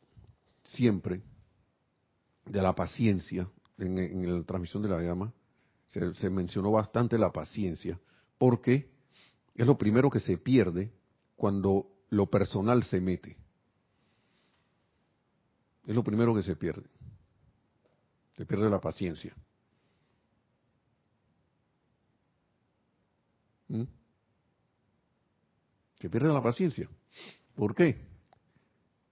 siempre 0.62 1.22
de 2.46 2.62
la 2.62 2.76
paciencia 2.76 3.50
en, 3.78 4.38
la 4.38 4.44
transmisión 4.44 4.84
de 4.84 4.90
la 4.90 5.00
llama, 5.00 5.34
se, 5.90 6.14
se 6.14 6.30
mencionó 6.30 6.72
bastante 6.72 7.18
la 7.18 7.30
paciencia, 7.30 8.00
porque 8.38 8.90
es 9.54 9.66
lo 9.66 9.78
primero 9.78 10.10
que 10.10 10.20
se 10.20 10.38
pierde 10.38 10.90
cuando 11.36 11.86
lo 12.08 12.26
personal 12.26 12.82
se 12.84 13.00
mete. 13.00 13.36
Es 15.86 15.94
lo 15.94 16.04
primero 16.04 16.34
que 16.34 16.42
se 16.42 16.56
pierde. 16.56 16.88
Se 18.36 18.46
pierde 18.46 18.70
la 18.70 18.80
paciencia. 18.80 19.34
¿Mm? 23.68 23.84
Que 25.98 26.08
pierde 26.08 26.28
la 26.28 26.42
paciencia. 26.42 26.88
¿Por 27.54 27.74
qué? 27.74 28.06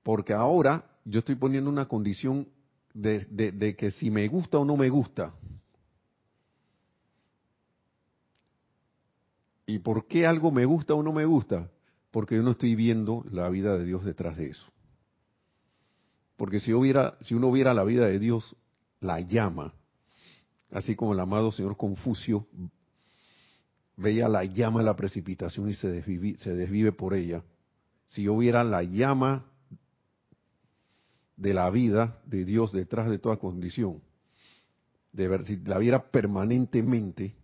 Porque 0.02 0.32
ahora 0.32 0.84
yo 1.04 1.18
estoy 1.18 1.34
poniendo 1.34 1.68
una 1.68 1.86
condición 1.86 2.48
de, 2.94 3.24
de, 3.26 3.76
que 3.76 3.90
si 3.90 4.10
me 4.10 4.26
gusta 4.28 4.58
o 4.58 4.64
no 4.64 4.76
me 4.76 4.88
gusta. 4.88 5.34
¿Y 9.68 9.80
por 9.80 10.06
qué 10.06 10.26
algo 10.26 10.50
me 10.50 10.64
gusta 10.64 10.94
o 10.94 11.02
no 11.02 11.12
me 11.12 11.26
gusta? 11.26 11.70
Porque 12.10 12.36
yo 12.36 12.42
no 12.42 12.52
estoy 12.52 12.74
viendo 12.74 13.22
la 13.30 13.50
vida 13.50 13.76
de 13.76 13.84
Dios 13.84 14.02
detrás 14.02 14.38
de 14.38 14.48
eso. 14.48 14.64
Porque 16.38 16.58
si, 16.58 16.72
hubiera, 16.72 17.18
si 17.20 17.34
uno 17.34 17.52
viera 17.52 17.74
la 17.74 17.84
vida 17.84 18.06
de 18.06 18.18
Dios, 18.18 18.56
la 19.00 19.20
llama, 19.20 19.74
así 20.70 20.96
como 20.96 21.12
el 21.12 21.20
amado 21.20 21.52
señor 21.52 21.76
Confucio 21.76 22.46
veía 23.98 24.26
la 24.26 24.42
llama 24.46 24.78
de 24.78 24.86
la 24.86 24.96
precipitación 24.96 25.68
y 25.68 25.74
se 25.74 25.88
desvive, 25.90 26.38
se 26.38 26.54
desvive 26.54 26.92
por 26.92 27.12
ella, 27.12 27.44
si 28.06 28.22
yo 28.22 28.38
viera 28.38 28.64
la 28.64 28.82
llama 28.82 29.44
de 31.36 31.52
la 31.52 31.68
vida 31.68 32.22
de 32.24 32.46
Dios 32.46 32.72
detrás 32.72 33.10
de 33.10 33.18
toda 33.18 33.36
condición, 33.36 34.00
de 35.12 35.28
ver 35.28 35.44
si 35.44 35.58
la 35.58 35.76
viera 35.76 36.10
permanentemente, 36.10 37.36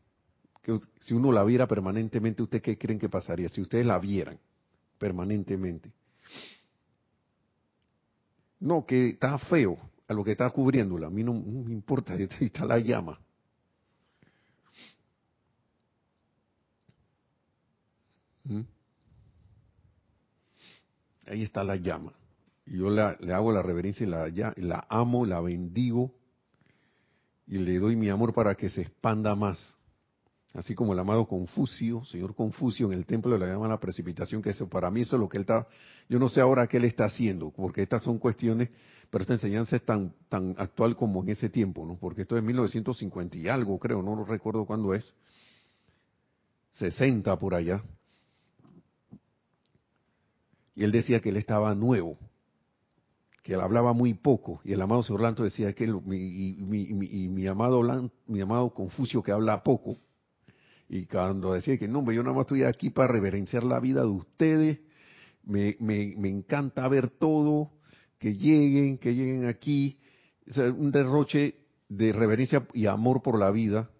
que 0.64 0.80
si 1.00 1.12
uno 1.12 1.30
la 1.30 1.44
viera 1.44 1.68
permanentemente, 1.68 2.42
¿usted 2.42 2.62
qué 2.62 2.78
creen 2.78 2.98
que 2.98 3.10
pasaría? 3.10 3.48
Si 3.50 3.60
ustedes 3.60 3.84
la 3.84 3.98
vieran 3.98 4.38
permanentemente. 4.98 5.92
No, 8.60 8.86
que 8.86 9.10
está 9.10 9.36
feo 9.36 9.78
a 10.08 10.14
lo 10.14 10.24
que 10.24 10.32
está 10.32 10.48
cubriéndola, 10.48 11.08
a 11.08 11.10
mí 11.10 11.22
no, 11.22 11.34
me 11.34 11.72
importa, 11.72 12.14
ahí 12.14 12.26
está 12.40 12.64
la 12.64 12.78
llama. 12.78 13.20
¿Mm? 18.44 18.60
Ahí 21.26 21.42
está 21.42 21.62
la 21.62 21.76
llama. 21.76 22.14
Y 22.66 22.78
yo 22.78 22.88
le 22.88 23.34
hago 23.34 23.52
la 23.52 23.62
reverencia 23.62 24.06
y 24.06 24.08
la, 24.08 24.54
la 24.56 24.86
amo, 24.88 25.26
la 25.26 25.40
bendigo 25.40 26.14
y 27.46 27.58
le 27.58 27.78
doy 27.78 27.96
mi 27.96 28.08
amor 28.08 28.32
para 28.32 28.54
que 28.54 28.70
se 28.70 28.82
expanda 28.82 29.34
más. 29.34 29.76
Así 30.54 30.74
como 30.74 30.92
el 30.92 30.98
amado 31.00 31.26
Confucio, 31.26 32.04
señor 32.04 32.34
Confucio, 32.34 32.86
en 32.86 32.92
el 32.92 33.06
templo 33.06 33.36
le 33.36 33.46
llama 33.46 33.66
la 33.66 33.80
precipitación, 33.80 34.40
que 34.40 34.50
eso 34.50 34.68
para 34.68 34.88
mí 34.88 35.00
eso 35.00 35.16
es 35.16 35.20
lo 35.20 35.28
que 35.28 35.38
él 35.38 35.42
está, 35.42 35.66
yo 36.08 36.20
no 36.20 36.28
sé 36.28 36.40
ahora 36.40 36.68
qué 36.68 36.76
él 36.76 36.84
está 36.84 37.06
haciendo, 37.06 37.50
porque 37.50 37.82
estas 37.82 38.02
son 38.02 38.18
cuestiones, 38.18 38.68
pero 39.10 39.22
esta 39.22 39.34
enseñanza 39.34 39.74
es 39.74 39.84
tan, 39.84 40.14
tan 40.28 40.54
actual 40.56 40.94
como 40.96 41.22
en 41.22 41.30
ese 41.30 41.48
tiempo, 41.48 41.84
¿no? 41.84 41.96
Porque 41.96 42.22
esto 42.22 42.36
es 42.36 42.44
1950 42.44 43.36
y 43.36 43.48
algo, 43.48 43.78
creo, 43.80 44.00
no 44.00 44.24
recuerdo 44.24 44.64
cuándo 44.64 44.94
es, 44.94 45.12
60 46.74 47.36
por 47.36 47.54
allá. 47.54 47.82
Y 50.76 50.84
él 50.84 50.92
decía 50.92 51.20
que 51.20 51.30
él 51.30 51.36
estaba 51.36 51.74
nuevo, 51.74 52.16
que 53.42 53.54
él 53.54 53.60
hablaba 53.60 53.92
muy 53.92 54.14
poco. 54.14 54.60
Y 54.64 54.72
el 54.72 54.80
amado 54.80 55.02
señor 55.02 55.22
Lanto 55.22 55.44
decía 55.44 55.72
que 55.72 55.84
él, 55.84 56.00
mi, 56.04 56.56
mi, 56.60 57.28
mi, 57.28 57.46
amado 57.46 57.82
mi 58.26 58.40
amado 58.40 58.72
Confucio 58.72 59.22
que 59.22 59.32
habla 59.32 59.62
poco. 59.62 59.98
Y 60.88 61.06
cuando 61.06 61.54
decía 61.54 61.78
que 61.78 61.88
no, 61.88 62.10
yo 62.12 62.22
nada 62.22 62.34
más 62.34 62.42
estoy 62.42 62.62
aquí 62.64 62.90
para 62.90 63.12
reverenciar 63.12 63.64
la 63.64 63.80
vida 63.80 64.02
de 64.02 64.08
ustedes, 64.08 64.80
me, 65.42 65.76
me, 65.80 66.28
encanta 66.28 66.86
ver 66.88 67.08
todo, 67.08 67.72
que 68.18 68.34
lleguen, 68.34 68.98
que 68.98 69.14
lleguen 69.14 69.46
aquí, 69.46 69.98
un 70.56 70.90
derroche 70.90 71.56
de 71.88 72.12
reverencia 72.12 72.66
y 72.72 72.86
amor 72.86 73.22
por 73.22 73.38
la 73.38 73.50
vida, 73.50 73.90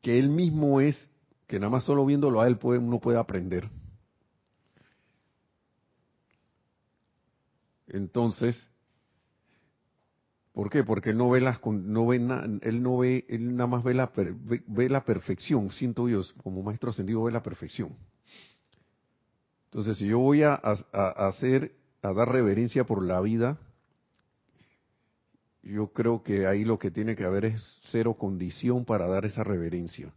que 0.00 0.18
él 0.18 0.30
mismo 0.30 0.80
es, 0.80 1.10
que 1.46 1.58
nada 1.58 1.70
más 1.70 1.84
solo 1.84 2.06
viéndolo 2.06 2.40
a 2.40 2.46
él 2.46 2.58
puede, 2.58 2.78
uno 2.78 3.00
puede 3.00 3.18
aprender. 3.18 3.68
Entonces, 7.88 8.68
¿por 10.56 10.70
qué? 10.70 10.82
Porque 10.82 11.10
él 11.10 11.18
no 11.18 11.28
ve 11.28 11.42
las, 11.42 11.60
no 11.66 12.06
ve 12.06 12.16
él 12.16 12.82
no 12.82 12.96
ve, 12.96 13.26
él 13.28 13.56
nada 13.56 13.66
más 13.66 13.84
ve 13.84 13.92
la, 13.92 14.10
ve, 14.66 14.88
la 14.88 15.04
perfección, 15.04 15.70
siento 15.70 16.08
yo, 16.08 16.22
como 16.42 16.62
maestro 16.62 16.88
ascendido 16.88 17.22
ve 17.24 17.30
la 17.30 17.42
perfección. 17.42 17.94
Entonces, 19.66 19.98
si 19.98 20.06
yo 20.06 20.18
voy 20.18 20.44
a, 20.44 20.54
a 20.54 21.28
hacer, 21.28 21.72
a 22.00 22.14
dar 22.14 22.32
reverencia 22.32 22.84
por 22.84 23.04
la 23.04 23.20
vida, 23.20 23.58
yo 25.62 25.88
creo 25.88 26.22
que 26.22 26.46
ahí 26.46 26.64
lo 26.64 26.78
que 26.78 26.90
tiene 26.90 27.16
que 27.16 27.24
haber 27.24 27.44
es 27.44 27.78
cero 27.90 28.14
condición 28.14 28.86
para 28.86 29.06
dar 29.06 29.26
esa 29.26 29.44
reverencia. 29.44 30.10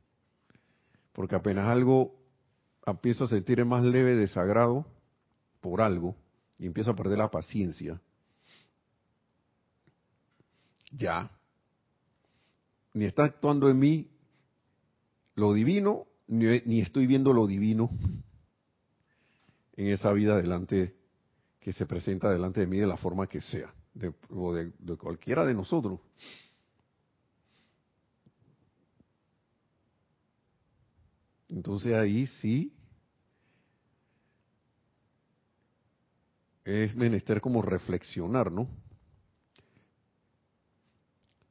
Porque 1.11 1.35
apenas 1.35 1.67
algo 1.67 2.15
empiezo 2.85 3.25
a 3.25 3.27
sentir 3.27 3.65
más 3.65 3.83
leve 3.83 4.15
desagrado 4.15 4.85
por 5.59 5.81
algo 5.81 6.15
y 6.57 6.65
empiezo 6.65 6.91
a 6.91 6.95
perder 6.95 7.17
la 7.17 7.29
paciencia, 7.29 7.99
ya, 10.91 11.31
ni 12.93 13.05
está 13.05 13.25
actuando 13.25 13.69
en 13.69 13.79
mí 13.79 14.11
lo 15.35 15.53
divino, 15.53 16.07
ni, 16.27 16.81
estoy 16.81 17.07
viendo 17.07 17.33
lo 17.33 17.47
divino 17.47 17.89
en 19.75 19.87
esa 19.87 20.11
vida 20.11 20.37
delante 20.37 20.95
que 21.59 21.71
se 21.71 21.85
presenta 21.85 22.29
delante 22.29 22.61
de 22.61 22.67
mí 22.67 22.77
de 22.77 22.87
la 22.87 22.97
forma 22.97 23.27
que 23.27 23.41
sea 23.41 23.73
de, 23.93 24.13
o 24.29 24.53
de, 24.53 24.71
cualquiera 24.97 25.45
de 25.45 25.53
nosotros. 25.53 25.99
Entonces 31.47 31.93
ahí 31.93 32.27
sí 32.27 32.73
es 36.63 36.95
menester 36.95 37.41
como 37.41 37.61
reflexionar, 37.61 38.51
¿no? 38.51 38.69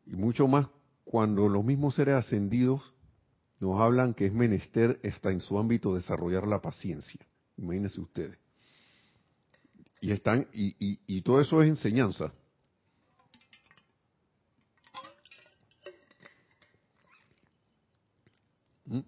Y 0.08 0.16
mucho 0.16 0.48
más 0.48 0.66
cuando 1.04 1.48
los 1.48 1.64
mismos 1.64 1.94
seres 1.94 2.14
ascendidos 2.14 2.94
nos 3.60 3.78
hablan 3.78 4.14
que 4.14 4.26
es 4.26 4.32
menester 4.32 4.98
está 5.02 5.30
en 5.30 5.40
su 5.40 5.58
ámbito 5.58 5.94
desarrollar 5.94 6.46
la 6.46 6.62
paciencia. 6.62 7.20
Imagínense 7.56 8.00
ustedes. 8.00 8.38
Y 10.00 10.12
están, 10.12 10.46
y, 10.52 10.76
y, 10.78 11.22
todo 11.22 11.40
eso 11.40 11.60
es 11.60 11.68
enseñanza. 11.68 12.32
¿Mm? 18.86 19.00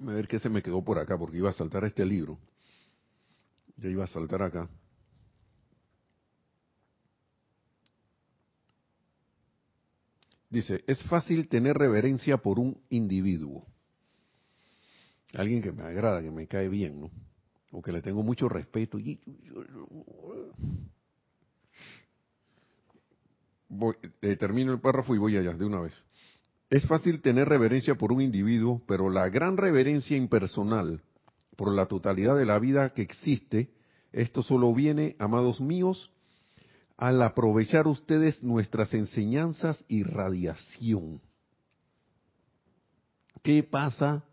A 0.00 0.12
ver 0.12 0.26
qué 0.26 0.40
se 0.40 0.48
me 0.48 0.60
quedó 0.60 0.82
por 0.82 0.98
acá, 0.98 1.16
porque 1.16 1.36
iba 1.36 1.50
a 1.50 1.52
saltar 1.52 1.84
este 1.84 2.04
libro. 2.04 2.36
Ya 3.76 3.88
iba 3.88 4.02
a 4.02 4.08
saltar 4.08 4.42
acá. 4.42 4.68
Dice, 10.52 10.84
es 10.86 11.02
fácil 11.04 11.48
tener 11.48 11.78
reverencia 11.78 12.36
por 12.36 12.58
un 12.58 12.78
individuo. 12.90 13.66
Alguien 15.32 15.62
que 15.62 15.72
me 15.72 15.82
agrada, 15.82 16.20
que 16.20 16.30
me 16.30 16.46
cae 16.46 16.68
bien, 16.68 17.00
¿no? 17.00 17.10
o 17.70 17.80
que 17.80 17.90
le 17.90 18.02
tengo 18.02 18.22
mucho 18.22 18.50
respeto. 18.50 18.98
Voy, 23.70 23.94
eh, 24.20 24.36
termino 24.36 24.72
el 24.72 24.80
párrafo 24.80 25.14
y 25.14 25.18
voy 25.18 25.38
allá 25.38 25.54
de 25.54 25.64
una 25.64 25.80
vez. 25.80 25.94
Es 26.68 26.86
fácil 26.86 27.22
tener 27.22 27.48
reverencia 27.48 27.94
por 27.94 28.12
un 28.12 28.20
individuo, 28.20 28.82
pero 28.86 29.08
la 29.08 29.30
gran 29.30 29.56
reverencia 29.56 30.18
impersonal 30.18 31.00
por 31.56 31.72
la 31.72 31.86
totalidad 31.86 32.36
de 32.36 32.44
la 32.44 32.58
vida 32.58 32.92
que 32.92 33.00
existe, 33.00 33.70
esto 34.12 34.42
solo 34.42 34.74
viene, 34.74 35.16
amados 35.18 35.62
míos, 35.62 36.11
al 36.96 37.22
aprovechar 37.22 37.86
ustedes 37.86 38.42
nuestras 38.42 38.94
enseñanzas 38.94 39.84
y 39.88 40.02
radiación. 40.02 41.20
¿Qué 43.42 43.62
pasa 43.62 44.24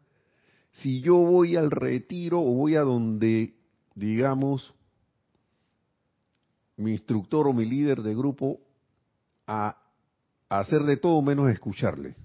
si 0.71 1.01
yo 1.01 1.15
voy 1.15 1.55
al 1.55 1.71
retiro 1.71 2.39
o 2.39 2.53
voy 2.53 2.75
a 2.75 2.81
donde, 2.81 3.55
digamos, 3.95 4.73
mi 6.77 6.91
instructor 6.91 7.47
o 7.47 7.53
mi 7.53 7.65
líder 7.65 8.01
de 8.01 8.15
grupo 8.15 8.61
a, 9.47 9.77
hacer 10.47 10.83
de 10.83 10.97
todo 10.97 11.21
menos 11.21 11.49
escucharle? 11.49 12.15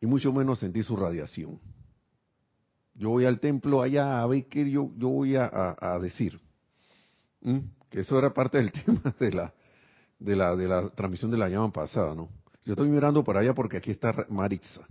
Y 0.00 0.06
mucho 0.06 0.32
menos 0.32 0.60
sentir 0.60 0.82
su 0.84 0.96
radiación. 0.96 1.60
Yo 2.94 3.10
voy 3.10 3.26
al 3.26 3.38
templo 3.38 3.82
allá 3.82 4.22
a 4.22 4.26
ver 4.26 4.46
qué 4.46 4.70
yo, 4.70 4.90
yo 4.96 5.08
voy 5.08 5.36
a, 5.36 5.98
decir. 6.00 6.40
Que 7.90 8.00
eso 8.00 8.18
era 8.18 8.32
parte 8.32 8.58
del 8.58 8.72
tema 8.84 9.14
de 9.18 9.32
la, 9.32 9.52
de 10.18 10.36
la, 10.36 10.56
de 10.56 10.68
la 10.68 10.88
transmisión 10.90 11.30
de 11.30 11.38
la 11.38 11.48
llama 11.48 11.72
pasada, 11.72 12.14
¿no? 12.14 12.28
Yo 12.64 12.72
estoy 12.72 12.88
mirando 12.88 13.24
para 13.24 13.40
allá 13.40 13.54
porque 13.54 13.76
aquí 13.76 13.90
está 13.90 14.26
Marixa. 14.28 14.86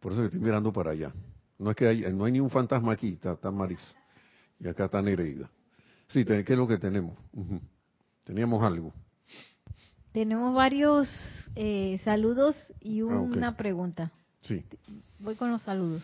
Por 0.00 0.12
eso 0.12 0.24
estoy 0.24 0.40
mirando 0.40 0.72
para 0.72 0.90
allá. 0.90 1.12
No 1.58 1.70
es 1.70 1.76
que 1.76 1.86
hay, 1.86 2.12
no 2.12 2.24
hay 2.24 2.32
ni 2.32 2.40
un 2.40 2.50
fantasma 2.50 2.92
aquí, 2.92 3.14
está, 3.14 3.32
está 3.32 3.50
Y 4.60 4.68
acá 4.68 4.84
está 4.84 5.00
Nereida. 5.00 5.50
Sí, 6.08 6.24
¿qué 6.24 6.44
es 6.46 6.58
lo 6.58 6.68
que 6.68 6.78
tenemos? 6.78 7.16
Teníamos 8.24 8.62
algo. 8.62 8.92
Tenemos 10.12 10.54
varios 10.54 11.08
eh, 11.54 12.00
saludos 12.04 12.56
y 12.80 13.00
ah, 13.00 13.04
una 13.04 13.56
pregunta. 13.56 14.12
Sí. 14.42 14.64
Voy 15.18 15.34
con 15.34 15.50
los 15.50 15.62
saludos. 15.62 16.02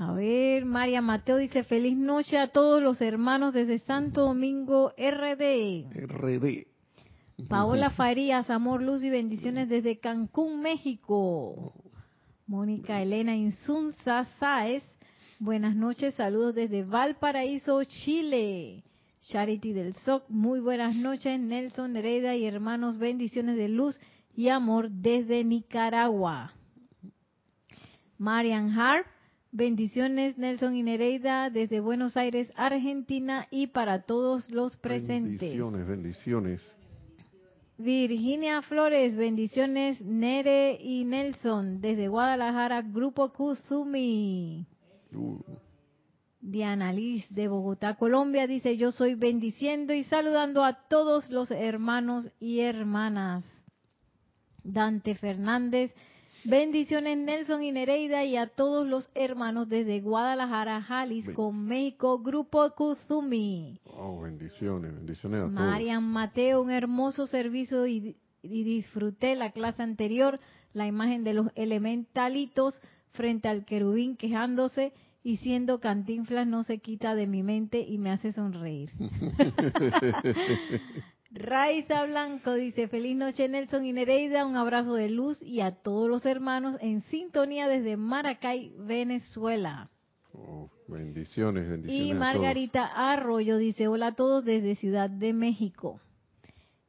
A 0.00 0.12
ver, 0.12 0.64
María 0.64 1.02
Mateo 1.02 1.38
dice, 1.38 1.64
feliz 1.64 1.96
noche 1.96 2.38
a 2.38 2.52
todos 2.52 2.80
los 2.80 3.00
hermanos 3.00 3.52
desde 3.52 3.80
Santo 3.80 4.26
Domingo 4.26 4.92
RD. 4.96 5.90
RD. 5.92 6.66
Paola 7.48 7.90
Farías, 7.96 8.48
amor, 8.48 8.80
luz 8.80 9.02
y 9.02 9.10
bendiciones 9.10 9.68
desde 9.68 9.98
Cancún, 9.98 10.62
México. 10.62 11.74
Mónica 12.46 13.02
Elena 13.02 13.34
Insunza 13.34 14.24
Sáez, 14.38 14.84
buenas 15.40 15.74
noches, 15.74 16.14
saludos 16.14 16.54
desde 16.54 16.84
Valparaíso, 16.84 17.82
Chile. 17.82 18.84
Charity 19.26 19.72
del 19.72 19.94
SOC, 19.94 20.30
muy 20.30 20.60
buenas 20.60 20.94
noches, 20.94 21.40
Nelson 21.40 21.92
Nereida 21.92 22.36
y 22.36 22.46
hermanos, 22.46 22.98
bendiciones 22.98 23.56
de 23.56 23.68
luz 23.68 24.00
y 24.36 24.48
amor 24.48 24.90
desde 24.90 25.42
Nicaragua. 25.42 26.52
Marian 28.16 28.70
Harp, 28.78 29.06
bendiciones 29.50 30.38
Nelson 30.38 30.76
y 30.76 30.82
Nereida 30.82 31.50
desde 31.50 31.80
Buenos 31.80 32.16
Aires, 32.16 32.52
Argentina 32.56 33.46
y 33.50 33.68
para 33.68 34.02
todos 34.02 34.50
los 34.50 34.76
presentes. 34.76 35.40
Bendiciones, 35.40 35.86
bendiciones. 35.86 36.74
Virginia 37.78 38.60
Flores, 38.62 39.16
bendiciones 39.16 40.00
Nere 40.00 40.78
y 40.82 41.04
Nelson 41.04 41.80
desde 41.80 42.08
Guadalajara, 42.08 42.82
Grupo 42.82 43.32
Kuzumi. 43.32 44.66
Uh. 45.12 45.38
Diana 46.40 46.92
Liz 46.92 47.26
de 47.30 47.48
Bogotá, 47.48 47.94
Colombia 47.94 48.46
dice, 48.46 48.76
yo 48.76 48.92
soy 48.92 49.14
bendiciendo 49.14 49.92
y 49.92 50.04
saludando 50.04 50.64
a 50.64 50.88
todos 50.88 51.30
los 51.30 51.50
hermanos 51.50 52.30
y 52.40 52.60
hermanas. 52.60 53.44
Dante 54.62 55.14
Fernández 55.14 55.92
Bendiciones 56.44 57.18
Nelson 57.18 57.62
y 57.62 57.72
Nereida 57.72 58.24
y 58.24 58.36
a 58.36 58.46
todos 58.46 58.86
los 58.86 59.10
hermanos 59.14 59.68
desde 59.68 60.00
Guadalajara, 60.00 60.82
Jalisco, 60.82 61.52
México, 61.52 62.20
Grupo 62.20 62.70
Kuzumi. 62.74 63.80
Oh, 63.84 64.22
bendiciones, 64.22 64.94
bendiciones 64.94 65.40
a 65.40 65.44
todos. 65.44 65.54
Marian 65.54 66.04
Mateo, 66.04 66.62
un 66.62 66.70
hermoso 66.70 67.26
servicio 67.26 67.86
y, 67.86 68.16
y 68.42 68.64
disfruté 68.64 69.34
la 69.34 69.50
clase 69.50 69.82
anterior, 69.82 70.40
la 70.72 70.86
imagen 70.86 71.24
de 71.24 71.34
los 71.34 71.48
elementalitos 71.54 72.80
frente 73.12 73.48
al 73.48 73.64
querubín 73.64 74.16
quejándose 74.16 74.92
y 75.24 75.38
siendo 75.38 75.80
cantinflas 75.80 76.46
no 76.46 76.62
se 76.62 76.78
quita 76.78 77.14
de 77.14 77.26
mi 77.26 77.42
mente 77.42 77.80
y 77.80 77.98
me 77.98 78.10
hace 78.10 78.32
sonreír. 78.32 78.90
Raiza 81.30 82.06
Blanco 82.06 82.54
dice, 82.54 82.88
feliz 82.88 83.16
noche 83.16 83.48
Nelson 83.48 83.84
y 83.84 83.92
Nereida, 83.92 84.46
un 84.46 84.56
abrazo 84.56 84.94
de 84.94 85.10
luz 85.10 85.42
y 85.42 85.60
a 85.60 85.72
todos 85.72 86.08
los 86.08 86.24
hermanos 86.24 86.76
en 86.80 87.02
sintonía 87.02 87.68
desde 87.68 87.96
Maracay, 87.96 88.72
Venezuela. 88.78 89.90
Oh, 90.32 90.70
bendiciones, 90.86 91.68
bendiciones. 91.68 92.10
Y 92.10 92.14
Margarita 92.14 92.86
Arroyo 92.86 93.58
dice, 93.58 93.88
hola 93.88 94.08
a 94.08 94.14
todos 94.14 94.44
desde 94.44 94.76
Ciudad 94.76 95.10
de 95.10 95.32
México. 95.32 96.00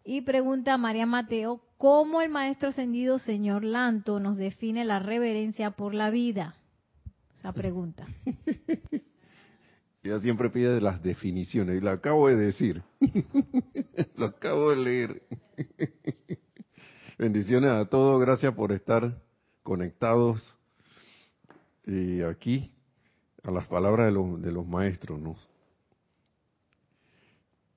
Y 0.05 0.21
pregunta 0.21 0.77
María 0.77 1.05
Mateo, 1.05 1.61
¿cómo 1.77 2.21
el 2.21 2.29
maestro 2.29 2.69
ascendido 2.69 3.19
señor 3.19 3.63
Lanto 3.63 4.19
nos 4.19 4.37
define 4.37 4.85
la 4.85 4.99
reverencia 4.99 5.71
por 5.71 5.93
la 5.93 6.09
vida? 6.09 6.55
esa 7.39 7.53
pregunta. 7.53 8.05
Ella 10.01 10.19
siempre 10.19 10.49
pide 10.49 10.79
las 10.79 11.03
definiciones 11.03 11.77
y 11.77 11.83
lo 11.83 11.91
acabo 11.91 12.29
de 12.29 12.35
decir. 12.37 12.81
lo 14.15 14.27
acabo 14.27 14.69
de 14.69 14.75
leer. 14.77 15.23
Bendiciones 17.17 17.71
a 17.71 17.85
todos, 17.85 18.21
gracias 18.21 18.53
por 18.53 18.71
estar 18.71 19.21
conectados 19.61 20.55
y 21.85 22.21
aquí 22.21 22.71
a 23.43 23.51
las 23.51 23.67
palabras 23.67 24.05
de 24.05 24.13
los, 24.13 24.41
de 24.41 24.51
los 24.53 24.65
maestros. 24.65 25.19
¿no? 25.19 25.35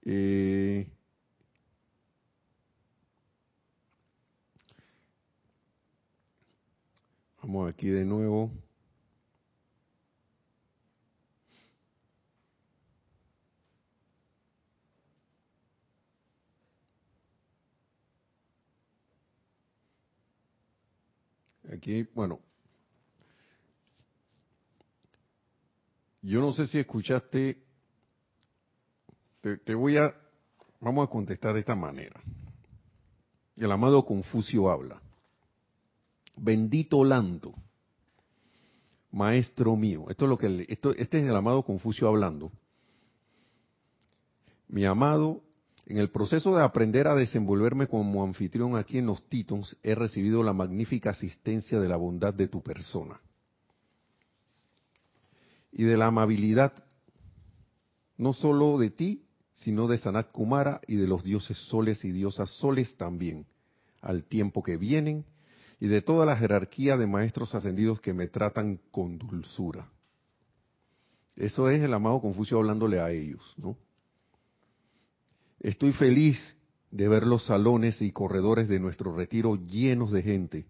Eh, 0.05 0.87
vamos 7.43 7.69
aquí 7.69 7.89
de 7.89 8.05
nuevo. 8.05 8.53
Aquí, 21.73 22.03
bueno, 22.15 22.39
yo 26.21 26.43
no 26.43 26.53
sé 26.53 26.67
si 26.67 26.79
escuchaste, 26.79 27.65
te, 29.41 29.75
voy 29.75 29.97
a, 29.97 30.15
vamos 30.81 31.09
a 31.09 31.11
contestar 31.11 31.55
de 31.55 31.61
esta 31.61 31.75
manera. 31.75 32.21
El 33.57 33.73
amado 33.73 34.05
Confucio 34.05 34.69
habla. 34.69 35.01
Bendito 36.37 37.05
Lando, 37.05 37.55
maestro 39.11 39.75
mío. 39.75 40.05
Esto 40.11 40.27
es 40.27 40.29
lo 40.29 40.37
que 40.37 40.67
esto, 40.69 40.91
este 40.91 41.21
es 41.21 41.25
el 41.27 41.35
amado 41.35 41.63
Confucio 41.63 42.07
hablando. 42.07 42.53
Mi 44.69 44.85
amado 44.85 45.43
en 45.87 45.99
el 45.99 46.11
proceso 46.11 46.57
de 46.57 46.63
aprender 46.63 47.09
a 47.09 47.15
desenvolverme 47.15 47.87
como 47.87 48.23
anfitrión 48.23 48.77
aquí 48.77 48.99
en 48.99 49.07
los 49.07 49.29
Titons, 49.29 49.77
he 49.83 49.95
recibido 49.95 50.43
la 50.43 50.53
magnífica 50.53 51.11
asistencia 51.11 51.81
de 51.81 51.89
la 51.89 51.97
bondad 51.97 52.35
de 52.35 52.49
tu 52.49 52.63
persona 52.63 53.21
y 55.73 55.85
de 55.85 55.97
la 55.97 56.07
amabilidad, 56.07 56.73
no 58.19 58.33
solo 58.35 58.79
de 58.79 58.91
ti, 58.91 59.25
sino 59.53 59.89
de 59.89 59.99
Sanat 59.99 60.31
Kumara 60.31 60.81
y 60.87 60.97
de 60.97 61.07
los 61.07 61.25
dioses 61.25 61.57
soles 61.69 62.05
y 62.05 62.13
diosas 62.13 62.51
soles 62.51 62.97
también, 62.97 63.47
al 64.01 64.25
tiempo 64.25 64.63
que 64.63 64.77
vienen, 64.77 65.25
y 65.81 65.89
de 65.89 66.03
toda 66.03 66.27
la 66.27 66.37
jerarquía 66.37 66.97
de 66.97 67.07
maestros 67.07 67.55
ascendidos 67.55 68.01
que 68.01 68.13
me 68.13 68.29
tratan 68.29 68.79
con 68.91 69.19
dulzura. 69.19 69.91
Eso 71.35 71.69
es 71.71 71.83
el 71.83 71.93
amado 71.95 72.21
Confucio 72.21 72.59
hablándole 72.59 73.01
a 73.01 73.11
ellos, 73.11 73.55
¿no? 73.57 73.77
Estoy 75.63 75.93
feliz 75.93 76.57
de 76.91 77.07
ver 77.07 77.25
los 77.25 77.47
salones 77.47 78.03
y 78.03 78.11
corredores 78.11 78.69
de 78.69 78.81
nuestro 78.81 79.15
retiro 79.15 79.55
llenos 79.55 80.11
de 80.11 80.23
gente. 80.23 80.67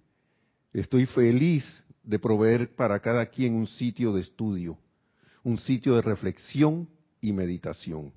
Estoy 0.74 1.06
feliz 1.06 1.64
de 2.04 2.18
proveer 2.18 2.76
para 2.76 3.00
cada 3.00 3.24
quien 3.26 3.54
un 3.54 3.66
sitio 3.66 4.12
de 4.12 4.20
estudio, 4.20 4.76
un 5.44 5.56
sitio 5.56 5.94
de 5.94 6.02
reflexión 6.02 6.90
y 7.22 7.32
meditación. 7.32 8.12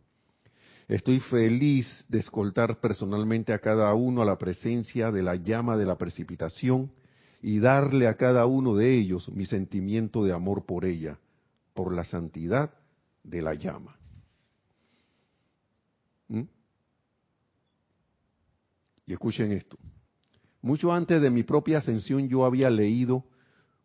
Estoy 0.90 1.22
feliz 1.22 1.88
de 2.10 2.20
escoltar 2.20 2.82
personalmente 2.82 3.54
a 3.54 3.60
cada 3.60 3.94
uno 3.94 4.22
a 4.22 4.26
la 4.26 4.38
presencia 4.38 5.12
de 5.12 5.24
la 5.24 5.36
llama 5.38 5.78
de 5.78 5.86
la 5.86 5.98
precipitación 5.98 6.92
y 7.42 7.60
darle 7.60 8.08
a 8.08 8.18
cada 8.18 8.48
uno 8.48 8.76
de 8.76 8.94
ellos 8.94 9.30
mi 9.30 9.46
sentimiento 9.46 10.26
de 10.26 10.34
amor 10.34 10.66
por 10.66 10.84
ella, 10.84 11.20
por 11.74 11.96
la 11.96 12.04
santidad 12.04 12.74
de 13.24 13.42
la 13.42 13.54
llama. 13.54 13.98
¿Mm? 16.28 16.42
Y 19.06 19.14
escuchen 19.14 19.52
esto. 19.52 19.78
Mucho 20.62 20.92
antes 20.92 21.22
de 21.22 21.30
mi 21.30 21.44
propia 21.44 21.78
ascensión 21.78 22.28
yo 22.28 22.46
había 22.46 22.70
leído, 22.70 23.24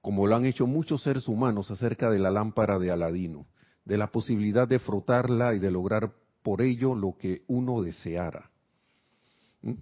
como 0.01 0.27
lo 0.27 0.35
han 0.35 0.47
hecho 0.47 0.67
muchos 0.67 1.03
seres 1.03 1.29
humanos, 1.29 1.71
acerca 1.71 2.11
de 2.11 2.19
la 2.19 2.31
lámpara 2.31 2.79
de 2.79 2.91
Aladino, 2.91 3.47
de 3.85 3.99
la 3.99 4.11
posibilidad 4.11 4.67
de 4.67 4.79
frotarla 4.79 5.55
y 5.55 5.59
de 5.59 5.71
lograr 5.71 6.13
por 6.43 6.63
ello 6.63 6.95
lo 6.95 7.17
que 7.19 7.43
uno 7.49 7.83
deseara. 7.83 8.51
¿Mm? 9.63 9.73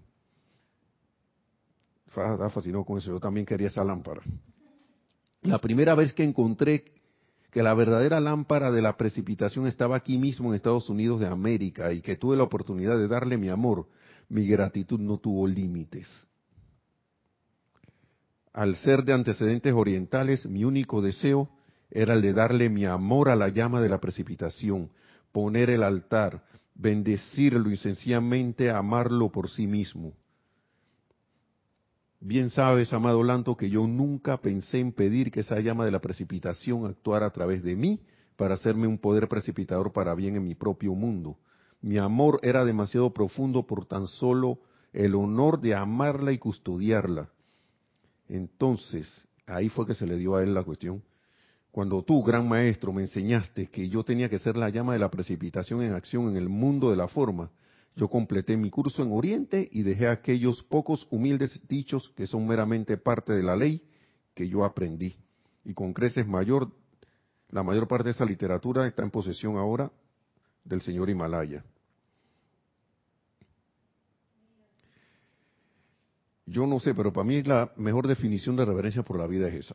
con 2.84 2.98
eso, 2.98 3.12
yo 3.12 3.20
también 3.20 3.46
quería 3.46 3.68
esa 3.68 3.84
lámpara. 3.84 4.22
La 5.42 5.60
primera 5.60 5.94
vez 5.94 6.12
que 6.12 6.24
encontré 6.24 6.84
que 7.50 7.62
la 7.62 7.74
verdadera 7.74 8.20
lámpara 8.20 8.70
de 8.70 8.82
la 8.82 8.96
precipitación 8.96 9.66
estaba 9.66 9.96
aquí 9.96 10.18
mismo 10.18 10.48
en 10.48 10.56
Estados 10.56 10.90
Unidos 10.90 11.20
de 11.20 11.28
América 11.28 11.92
y 11.92 12.00
que 12.00 12.16
tuve 12.16 12.36
la 12.36 12.42
oportunidad 12.42 12.98
de 12.98 13.08
darle 13.08 13.38
mi 13.38 13.48
amor, 13.48 13.86
mi 14.28 14.46
gratitud 14.46 15.00
no 15.00 15.18
tuvo 15.18 15.46
límites. 15.46 16.08
Al 18.52 18.76
ser 18.76 19.04
de 19.04 19.12
antecedentes 19.12 19.72
orientales, 19.72 20.46
mi 20.46 20.64
único 20.64 21.00
deseo 21.00 21.48
era 21.90 22.14
el 22.14 22.22
de 22.22 22.32
darle 22.32 22.68
mi 22.68 22.84
amor 22.84 23.28
a 23.28 23.36
la 23.36 23.48
llama 23.48 23.80
de 23.80 23.88
la 23.88 24.00
precipitación, 24.00 24.90
poner 25.32 25.70
el 25.70 25.82
altar, 25.82 26.42
bendecirlo 26.74 27.70
y 27.70 27.76
sencillamente 27.76 28.70
amarlo 28.70 29.30
por 29.30 29.48
sí 29.48 29.66
mismo. 29.66 30.12
Bien 32.20 32.50
sabes, 32.50 32.92
amado 32.92 33.22
Lanto, 33.22 33.56
que 33.56 33.70
yo 33.70 33.86
nunca 33.86 34.38
pensé 34.38 34.80
en 34.80 34.92
pedir 34.92 35.30
que 35.30 35.40
esa 35.40 35.60
llama 35.60 35.84
de 35.84 35.92
la 35.92 36.00
precipitación 36.00 36.84
actuara 36.84 37.26
a 37.26 37.30
través 37.30 37.62
de 37.62 37.76
mí 37.76 38.00
para 38.36 38.54
hacerme 38.54 38.88
un 38.88 38.98
poder 38.98 39.28
precipitador 39.28 39.92
para 39.92 40.14
bien 40.14 40.34
en 40.34 40.44
mi 40.44 40.54
propio 40.54 40.94
mundo. 40.94 41.38
Mi 41.80 41.98
amor 41.98 42.40
era 42.42 42.64
demasiado 42.64 43.12
profundo 43.12 43.66
por 43.66 43.86
tan 43.86 44.06
solo 44.06 44.58
el 44.92 45.14
honor 45.14 45.60
de 45.60 45.74
amarla 45.74 46.32
y 46.32 46.38
custodiarla. 46.38 47.30
Entonces, 48.28 49.28
ahí 49.46 49.68
fue 49.68 49.86
que 49.86 49.94
se 49.94 50.06
le 50.06 50.16
dio 50.16 50.34
a 50.34 50.42
él 50.42 50.54
la 50.54 50.64
cuestión. 50.64 51.02
Cuando 51.70 52.02
tú, 52.02 52.22
gran 52.24 52.48
maestro, 52.48 52.92
me 52.92 53.02
enseñaste 53.02 53.66
que 53.66 53.88
yo 53.88 54.02
tenía 54.02 54.28
que 54.28 54.38
ser 54.38 54.56
la 54.56 54.70
llama 54.70 54.94
de 54.94 54.98
la 54.98 55.10
precipitación 55.10 55.82
en 55.82 55.92
acción 55.92 56.28
en 56.28 56.36
el 56.36 56.48
mundo 56.48 56.90
de 56.90 56.96
la 56.96 57.08
forma, 57.08 57.50
yo 57.94 58.08
completé 58.08 58.56
mi 58.56 58.70
curso 58.70 59.02
en 59.02 59.12
Oriente 59.12 59.68
y 59.72 59.82
dejé 59.82 60.08
aquellos 60.08 60.62
pocos 60.64 61.06
humildes 61.10 61.60
dichos 61.68 62.12
que 62.16 62.26
son 62.26 62.46
meramente 62.46 62.96
parte 62.96 63.32
de 63.32 63.42
la 63.42 63.56
ley 63.56 63.82
que 64.34 64.48
yo 64.48 64.64
aprendí. 64.64 65.16
Y 65.64 65.74
con 65.74 65.92
creces 65.92 66.26
mayor, 66.26 66.70
la 67.50 67.62
mayor 67.62 67.88
parte 67.88 68.04
de 68.04 68.10
esa 68.12 68.24
literatura 68.24 68.86
está 68.86 69.02
en 69.02 69.10
posesión 69.10 69.56
ahora 69.56 69.90
del 70.68 70.82
señor 70.82 71.08
Himalaya. 71.08 71.64
Yo 76.46 76.66
no 76.66 76.80
sé, 76.80 76.94
pero 76.94 77.12
para 77.12 77.26
mí 77.26 77.42
la 77.42 77.72
mejor 77.76 78.06
definición 78.06 78.56
de 78.56 78.64
reverencia 78.64 79.02
por 79.02 79.18
la 79.18 79.26
vida 79.26 79.48
es 79.48 79.66
esa. 79.66 79.74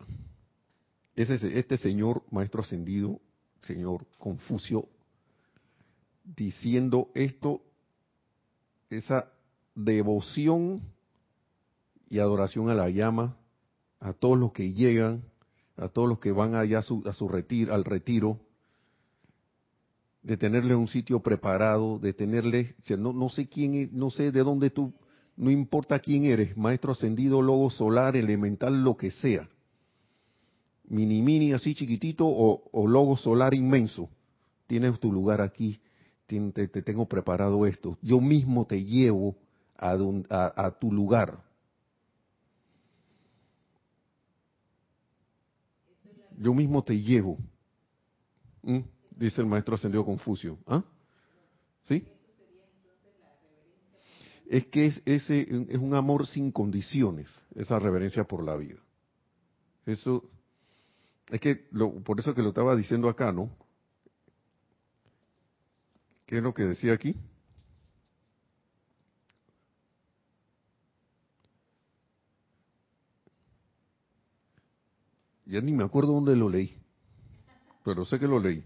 Es 1.15 1.29
este 1.29 1.77
señor 1.77 2.23
maestro 2.31 2.61
ascendido, 2.61 3.19
señor 3.61 4.07
Confucio, 4.17 4.87
diciendo 6.23 7.11
esto, 7.13 7.61
esa 8.89 9.31
devoción 9.75 10.81
y 12.09 12.19
adoración 12.19 12.69
a 12.69 12.75
la 12.75 12.89
llama, 12.89 13.37
a 13.99 14.13
todos 14.13 14.37
los 14.37 14.51
que 14.51 14.73
llegan, 14.73 15.23
a 15.77 15.89
todos 15.89 16.09
los 16.09 16.19
que 16.19 16.31
van 16.31 16.55
allá 16.55 16.79
a 16.79 16.81
su, 16.81 17.03
a 17.07 17.13
su 17.13 17.27
retiro, 17.27 17.73
al 17.73 17.83
retiro, 17.83 18.39
de 20.23 20.37
tenerle 20.37 20.73
un 20.75 20.87
sitio 20.87 21.19
preparado, 21.19 21.99
de 21.99 22.13
tenerle, 22.13 22.75
no, 22.97 23.11
no 23.11 23.29
sé 23.29 23.47
quién, 23.47 23.89
no 23.91 24.09
sé 24.09 24.31
de 24.31 24.41
dónde 24.41 24.69
tú, 24.69 24.93
no 25.35 25.51
importa 25.51 25.99
quién 25.99 26.23
eres, 26.23 26.55
maestro 26.55 26.93
ascendido, 26.93 27.41
logo 27.41 27.69
solar, 27.69 28.15
elemental, 28.15 28.83
lo 28.83 28.95
que 28.95 29.11
sea, 29.11 29.49
mini 30.85 31.21
mini 31.21 31.51
así 31.53 31.75
chiquitito 31.75 32.25
o, 32.25 32.87
logo 32.87 33.17
solar 33.17 33.53
inmenso, 33.53 34.09
tienes 34.65 34.97
tu 34.99 35.11
lugar 35.11 35.41
aquí, 35.41 35.79
te, 36.25 36.39
tengo 36.67 37.05
preparado 37.05 37.65
esto, 37.65 37.97
yo 38.01 38.21
mismo 38.21 38.65
te 38.65 38.83
llevo 38.83 39.35
a, 39.77 39.97
a, 40.55 40.71
tu 40.71 40.91
lugar. 40.91 41.43
Yo 46.37 46.53
mismo 46.53 46.83
te 46.83 46.99
llevo. 46.99 47.37
¿Mm? 48.63 48.79
Dice 49.15 49.41
el 49.41 49.47
maestro 49.47 49.75
ascendido 49.75 50.05
Confucio. 50.05 50.57
¿Ah? 50.67 50.83
¿Sí? 51.83 52.07
Es 54.47 54.67
que 54.67 54.87
es, 54.87 55.01
ese, 55.05 55.41
es 55.41 55.77
un 55.77 55.95
amor 55.95 56.27
sin 56.27 56.51
condiciones, 56.51 57.33
esa 57.55 57.79
reverencia 57.79 58.25
por 58.25 58.43
la 58.43 58.55
vida. 58.55 58.79
Eso, 59.85 60.29
es 61.29 61.39
que 61.41 61.67
lo, 61.71 61.91
por 62.03 62.19
eso 62.19 62.33
que 62.33 62.41
lo 62.41 62.49
estaba 62.49 62.75
diciendo 62.75 63.09
acá, 63.09 63.31
¿no? 63.31 63.49
¿Qué 66.25 66.37
es 66.37 66.43
lo 66.43 66.53
que 66.53 66.63
decía 66.63 66.93
aquí? 66.93 67.15
Ya 75.45 75.61
ni 75.61 75.73
me 75.73 75.83
acuerdo 75.83 76.13
dónde 76.13 76.35
lo 76.35 76.49
leí. 76.49 76.77
pero 77.83 78.05
sé 78.05 78.17
que 78.17 78.27
lo 78.27 78.39
leí. 78.39 78.63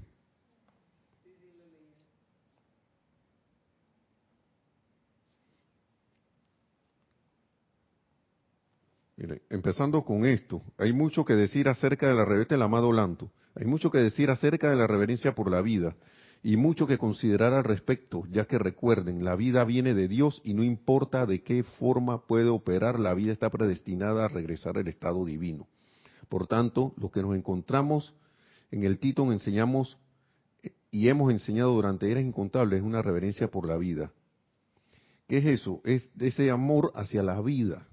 Mire, 9.18 9.42
empezando 9.50 10.04
con 10.04 10.28
esto, 10.28 10.62
hay 10.78 10.94
mucho 10.94 11.26
que 11.26 11.34
decir 11.34 11.68
acerca 11.68 12.08
de 12.08 12.14
la 12.14 12.24
reverencia 12.24 12.56
del 12.56 12.62
amado 12.62 12.94
Lanto, 12.94 13.32
hay 13.56 13.66
mucho 13.66 13.90
que 13.90 13.98
decir 13.98 14.30
acerca 14.30 14.70
de 14.70 14.76
la 14.76 14.86
reverencia 14.86 15.34
por 15.34 15.50
la 15.50 15.64
vida 15.64 15.96
y 16.44 16.56
mucho 16.56 16.86
que 16.86 17.00
considerar 17.00 17.52
al 17.54 17.64
respecto, 17.64 18.26
ya 18.30 18.46
que 18.46 18.60
recuerden, 18.60 19.26
la 19.26 19.36
vida 19.36 19.64
viene 19.64 19.96
de 19.96 20.08
Dios 20.08 20.40
y 20.44 20.54
no 20.54 20.64
importa 20.64 21.26
de 21.26 21.42
qué 21.42 21.64
forma 21.64 22.28
puede 22.28 22.50
operar, 22.50 23.00
la 23.00 23.16
vida 23.16 23.32
está 23.32 23.50
predestinada 23.50 24.26
a 24.26 24.28
regresar 24.28 24.78
al 24.78 24.88
estado 24.88 25.26
divino. 25.26 25.68
Por 26.30 26.46
tanto, 26.46 26.94
lo 26.96 27.10
que 27.10 27.24
nos 27.24 27.36
encontramos 27.36 28.14
en 28.70 28.84
el 28.84 29.00
Tito 29.00 29.32
enseñamos 29.32 29.98
y 30.92 31.08
hemos 31.08 31.32
enseñado 31.32 31.74
durante 31.74 32.12
eras 32.12 32.24
incontables 32.24 32.82
es 32.82 32.86
una 32.86 33.02
reverencia 33.02 33.50
por 33.50 33.68
la 33.68 33.78
vida. 33.78 34.12
¿Qué 35.28 35.40
es 35.40 35.46
eso? 35.48 35.82
Es 35.86 36.08
ese 36.20 36.52
amor 36.52 36.92
hacia 36.94 37.24
la 37.24 37.42
vida 37.42 37.88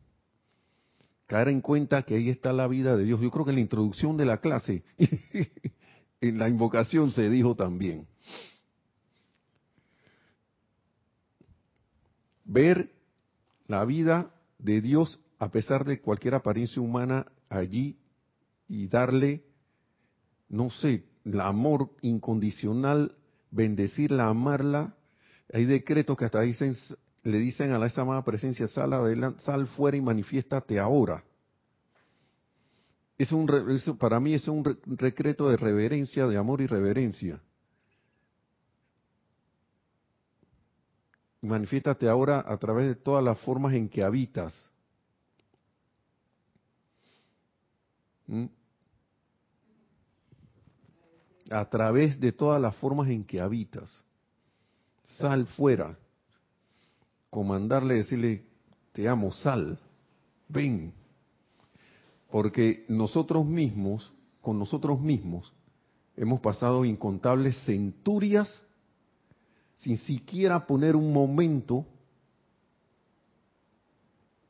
caer 1.27 1.49
en 1.49 1.61
cuenta 1.61 2.03
que 2.03 2.15
ahí 2.17 2.29
está 2.29 2.53
la 2.53 2.67
vida 2.67 2.97
de 2.97 3.05
Dios. 3.05 3.21
Yo 3.21 3.31
creo 3.31 3.45
que 3.45 3.51
en 3.51 3.57
la 3.57 3.63
introducción 3.63 4.17
de 4.17 4.27
la 4.27 4.39
clase, 4.39 4.85
en 6.21 6.39
la 6.39 6.49
invocación 6.49 7.11
se 7.11 7.31
dijo 7.31 7.55
también. 7.55 8.07
Ver 12.45 12.93
la 13.67 13.85
vida 13.85 14.35
de 14.59 14.81
Dios 14.81 15.21
a 15.39 15.51
pesar 15.51 15.85
de 15.85 16.01
cualquier 16.01 16.35
apariencia 16.35 16.81
humana 16.81 17.27
allí 17.49 17.99
y 18.69 18.89
darle, 18.89 19.45
no 20.49 20.71
sé, 20.71 21.05
el 21.25 21.41
amor 21.41 21.91
incondicional, 22.03 23.17
bendecirla, 23.51 24.29
amarla. 24.29 24.95
Hay 25.53 25.65
decretos 25.65 26.17
que 26.17 26.25
hasta 26.27 26.41
dicen 26.41 26.75
le 27.25 27.39
dicen 27.39 27.73
a 27.73 27.85
esa 27.87 28.03
amada 28.03 28.23
presencia, 28.23 28.67
sal, 28.67 28.93
adelante, 28.93 29.43
sal 29.43 29.67
fuera 29.67 29.97
y 29.97 30.01
manifiéstate 30.03 30.79
ahora. 30.79 31.25
Es 33.17 33.33
un, 33.33 33.47
para 33.99 34.21
mí 34.21 34.35
es 34.35 34.47
un 34.47 34.79
decreto 34.85 35.49
de 35.49 35.57
reverencia, 35.57 36.27
de 36.27 36.37
amor 36.37 36.61
y 36.61 36.67
reverencia. 36.67 37.41
Manifiéstate 41.41 42.09
ahora 42.09 42.45
a 42.47 42.59
través 42.59 42.89
de 42.89 42.95
todas 42.95 43.25
las 43.25 43.39
formas 43.41 43.73
en 43.75 43.89
que 43.89 44.03
habitas. 44.03 44.71
¿Mm? 48.27 48.47
A 51.51 51.69
través 51.71 52.21
de 52.21 52.33
todas 52.33 52.61
las 52.61 52.77
formas 52.77 53.09
en 53.09 53.25
que 53.25 53.41
habitas. 53.41 54.03
Sal 55.05 55.47
fuera 55.47 55.97
comandarle, 57.35 57.95
decirle, 57.95 58.45
te 58.93 59.09
amo, 59.09 59.33
sal, 59.33 59.77
ven. 60.49 60.95
Porque 62.31 62.85
nosotros 62.87 63.45
mismos, 63.45 64.13
con 64.41 64.57
nosotros 64.57 65.01
mismos, 65.01 65.53
hemos 66.17 66.41
pasado 66.41 66.85
incontables 66.85 67.57
centurias 67.65 68.63
sin 69.75 69.97
siquiera 69.97 70.65
poner 70.65 70.95
un 70.95 71.13
momento 71.13 71.85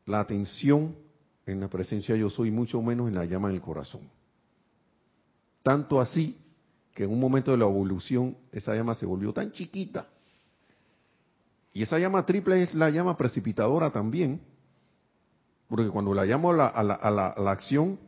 la 0.05 0.21
atención 0.21 0.95
en 1.47 1.61
la 1.61 1.69
presencia 1.69 2.15
yo 2.17 2.29
soy, 2.29 2.51
mucho 2.51 2.83
menos 2.83 3.09
en 3.09 3.15
la 3.15 3.25
llama 3.25 3.49
del 3.49 3.63
corazón. 3.63 4.03
Tanto 5.63 6.03
así 6.03 6.37
que 6.93 7.05
en 7.05 7.13
un 7.13 7.19
momento 7.19 7.51
de 7.51 7.57
la 7.57 7.65
evolución 7.65 8.37
esa 8.53 8.75
llama 8.75 8.95
se 8.95 9.07
volvió 9.07 9.33
tan 9.33 9.53
chiquita 9.53 10.07
y 11.75 11.83
esa 11.83 11.99
llama 11.99 12.25
triple 12.25 12.63
es 12.63 12.73
la 12.73 12.89
llama 12.89 13.17
precipitadora 13.17 13.91
también, 13.91 14.41
porque 15.69 15.91
cuando 15.91 16.15
la 16.15 16.25
llamo 16.25 16.53
a 16.53 16.55
la, 16.55 16.67
a 16.69 17.11
la, 17.11 17.51
acción, 17.51 17.99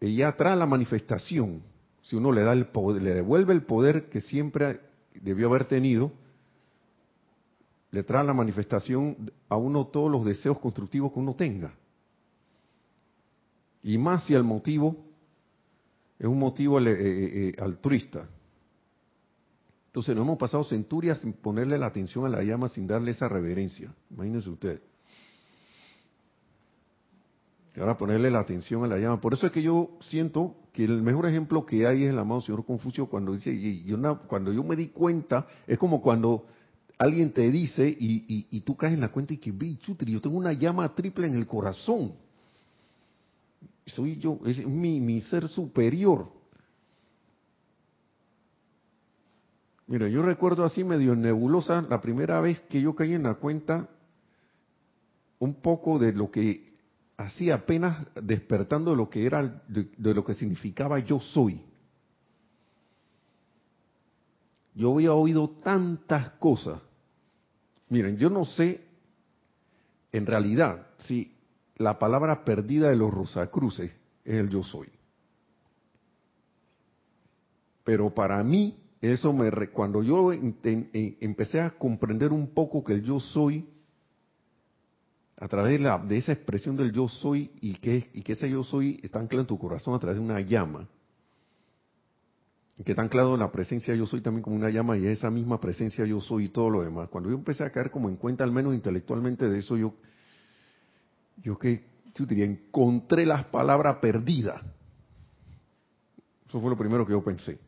ella 0.00 0.36
trae 0.36 0.54
la 0.54 0.66
manifestación. 0.66 1.62
Si 2.02 2.14
uno 2.14 2.30
le 2.30 2.42
da 2.42 2.52
el 2.52 2.66
poder, 2.66 3.02
le 3.02 3.14
devuelve 3.14 3.52
el 3.52 3.64
poder 3.64 4.08
que 4.08 4.20
siempre 4.20 4.80
debió 5.12 5.48
haber 5.48 5.64
tenido, 5.64 6.12
le 7.90 8.04
trae 8.04 8.22
la 8.22 8.32
manifestación 8.32 9.32
a 9.48 9.56
uno 9.56 9.88
todos 9.88 10.08
los 10.08 10.24
deseos 10.24 10.60
constructivos 10.60 11.12
que 11.12 11.18
uno 11.18 11.34
tenga. 11.34 11.74
Y 13.82 13.98
más 13.98 14.24
si 14.24 14.34
el 14.34 14.44
motivo 14.44 14.96
es 16.16 16.26
un 16.26 16.38
motivo 16.38 16.78
eh, 16.78 16.92
eh, 16.92 16.96
eh, 17.00 17.54
altruista. 17.60 18.28
Entonces 19.90 20.14
no 20.14 20.22
hemos 20.22 20.38
pasado 20.38 20.62
centurias 20.62 21.18
sin 21.18 21.32
ponerle 21.32 21.76
la 21.76 21.86
atención 21.86 22.24
a 22.24 22.28
la 22.28 22.44
llama, 22.44 22.68
sin 22.68 22.86
darle 22.86 23.10
esa 23.10 23.28
reverencia. 23.28 23.92
Imagínense 24.08 24.48
usted. 24.48 24.80
Y 27.74 27.80
ahora 27.80 27.98
ponerle 27.98 28.30
la 28.30 28.38
atención 28.38 28.84
a 28.84 28.86
la 28.86 28.98
llama. 28.98 29.20
Por 29.20 29.34
eso 29.34 29.48
es 29.48 29.52
que 29.52 29.62
yo 29.62 29.90
siento 30.00 30.54
que 30.72 30.84
el 30.84 31.02
mejor 31.02 31.26
ejemplo 31.26 31.66
que 31.66 31.88
hay 31.88 32.04
es 32.04 32.10
el 32.10 32.18
amado 32.20 32.40
señor 32.40 32.64
Confucio 32.64 33.06
cuando 33.06 33.32
dice, 33.32 33.52
y 33.52 33.92
cuando 34.28 34.52
yo 34.52 34.62
me 34.62 34.76
di 34.76 34.90
cuenta, 34.90 35.48
es 35.66 35.76
como 35.76 36.00
cuando 36.00 36.46
alguien 36.96 37.32
te 37.32 37.50
dice 37.50 37.88
y, 37.98 38.60
tú 38.60 38.76
caes 38.76 38.94
en 38.94 39.00
la 39.00 39.08
cuenta 39.08 39.34
y 39.34 39.38
que, 39.38 39.52
chutri, 39.78 40.12
yo 40.12 40.20
tengo 40.20 40.36
una 40.36 40.52
llama 40.52 40.94
triple 40.94 41.26
en 41.26 41.34
el 41.34 41.48
corazón. 41.48 42.12
Soy 43.86 44.18
yo, 44.18 44.38
es 44.46 44.64
mi, 44.64 45.00
mi 45.00 45.20
ser 45.22 45.48
superior. 45.48 46.28
Mira, 49.90 50.06
yo 50.06 50.22
recuerdo 50.22 50.64
así 50.64 50.84
medio 50.84 51.16
nebulosa 51.16 51.82
la 51.82 52.00
primera 52.00 52.40
vez 52.40 52.60
que 52.68 52.80
yo 52.80 52.94
caí 52.94 53.12
en 53.12 53.24
la 53.24 53.34
cuenta 53.34 53.88
un 55.40 55.54
poco 55.54 55.98
de 55.98 56.12
lo 56.12 56.30
que 56.30 56.74
hacía 57.16 57.56
apenas 57.56 58.06
despertando 58.14 58.92
de 58.92 58.96
lo 58.96 59.10
que 59.10 59.26
era, 59.26 59.64
de, 59.66 60.14
lo 60.14 60.24
que 60.24 60.34
significaba 60.34 61.00
yo 61.00 61.18
soy. 61.18 61.60
Yo 64.76 64.94
había 64.94 65.12
oído 65.12 65.50
tantas 65.60 66.30
cosas. 66.38 66.80
Miren, 67.88 68.16
yo 68.16 68.30
no 68.30 68.44
sé 68.44 68.86
en 70.12 70.24
realidad 70.24 70.86
si 70.98 71.34
la 71.78 71.98
palabra 71.98 72.44
perdida 72.44 72.90
de 72.90 72.96
los 72.96 73.12
Rosacruces 73.12 73.90
es 74.24 74.34
el 74.36 74.50
yo 74.50 74.62
soy. 74.62 74.88
Pero 77.82 78.14
para 78.14 78.40
mí 78.44 78.76
eso 79.00 79.32
me 79.32 79.50
cuando 79.68 80.02
yo 80.02 80.32
eh, 80.32 81.16
empecé 81.20 81.60
a 81.60 81.70
comprender 81.70 82.32
un 82.32 82.52
poco 82.52 82.84
que 82.84 82.94
el 82.94 83.02
yo 83.02 83.18
soy 83.18 83.66
a 85.38 85.48
través 85.48 85.72
de, 85.72 85.78
la, 85.78 85.98
de 85.98 86.18
esa 86.18 86.32
expresión 86.32 86.76
del 86.76 86.92
yo 86.92 87.08
soy 87.08 87.50
y 87.62 87.72
que, 87.74 88.10
y 88.12 88.22
que 88.22 88.32
ese 88.32 88.50
yo 88.50 88.62
soy 88.62 89.00
está 89.02 89.18
anclado 89.18 89.40
en 89.40 89.46
tu 89.46 89.58
corazón 89.58 89.94
a 89.94 89.98
través 89.98 90.18
de 90.18 90.24
una 90.24 90.40
llama. 90.42 90.86
Y 92.76 92.84
que 92.84 92.92
está 92.92 93.02
anclado 93.02 93.34
en 93.34 93.40
la 93.40 93.50
presencia 93.50 93.94
yo 93.94 94.04
soy 94.04 94.20
también 94.20 94.42
como 94.42 94.56
una 94.56 94.68
llama 94.68 94.98
y 94.98 95.06
esa 95.06 95.30
misma 95.30 95.58
presencia 95.58 96.04
yo 96.04 96.20
soy 96.20 96.44
y 96.44 96.48
todo 96.50 96.68
lo 96.68 96.82
demás. 96.82 97.08
Cuando 97.08 97.30
yo 97.30 97.36
empecé 97.36 97.64
a 97.64 97.70
caer 97.70 97.90
como 97.90 98.10
en 98.10 98.16
cuenta, 98.16 98.44
al 98.44 98.52
menos 98.52 98.74
intelectualmente 98.74 99.48
de 99.48 99.60
eso, 99.60 99.78
yo, 99.78 99.94
yo 101.38 101.58
que, 101.58 101.86
yo 102.14 102.26
diría, 102.26 102.44
encontré 102.44 103.24
las 103.24 103.46
palabras 103.46 103.96
perdidas. 103.96 104.62
Eso 106.46 106.60
fue 106.60 106.68
lo 106.68 106.76
primero 106.76 107.06
que 107.06 107.12
yo 107.12 107.24
pensé. 107.24 107.58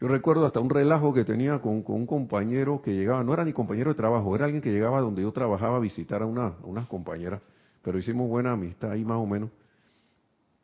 Yo 0.00 0.06
recuerdo 0.06 0.46
hasta 0.46 0.60
un 0.60 0.70
relajo 0.70 1.12
que 1.12 1.24
tenía 1.24 1.58
con, 1.60 1.82
un 1.84 2.06
compañero 2.06 2.80
que 2.80 2.94
llegaba, 2.94 3.24
no 3.24 3.34
era 3.34 3.44
ni 3.44 3.52
compañero 3.52 3.90
de 3.90 3.96
trabajo, 3.96 4.34
era 4.36 4.44
alguien 4.44 4.62
que 4.62 4.70
llegaba 4.70 5.00
donde 5.00 5.22
yo 5.22 5.32
trabajaba 5.32 5.76
a 5.76 5.80
visitar 5.80 6.22
a, 6.22 6.26
una, 6.26 6.54
unas 6.62 6.86
compañeras, 6.86 7.42
pero 7.82 7.98
hicimos 7.98 8.28
buena 8.28 8.52
amistad 8.52 8.92
ahí 8.92 9.04
más 9.04 9.18
o 9.18 9.26
menos. 9.26 9.50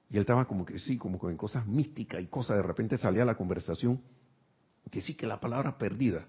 Y 0.09 0.17
él 0.17 0.21
estaba 0.21 0.45
como 0.45 0.65
que 0.65 0.79
sí, 0.79 0.97
como 0.97 1.19
en 1.29 1.37
cosas 1.37 1.67
místicas 1.67 2.23
y 2.23 2.27
cosas, 2.27 2.59
de 2.59 2.63
repente 2.63 2.97
salía 2.97 3.25
la 3.25 3.35
conversación, 3.37 4.01
que 4.93 5.01
sí, 5.01 5.15
que 5.15 5.27
la 5.27 5.41
palabra 5.41 5.77
perdida. 5.77 6.27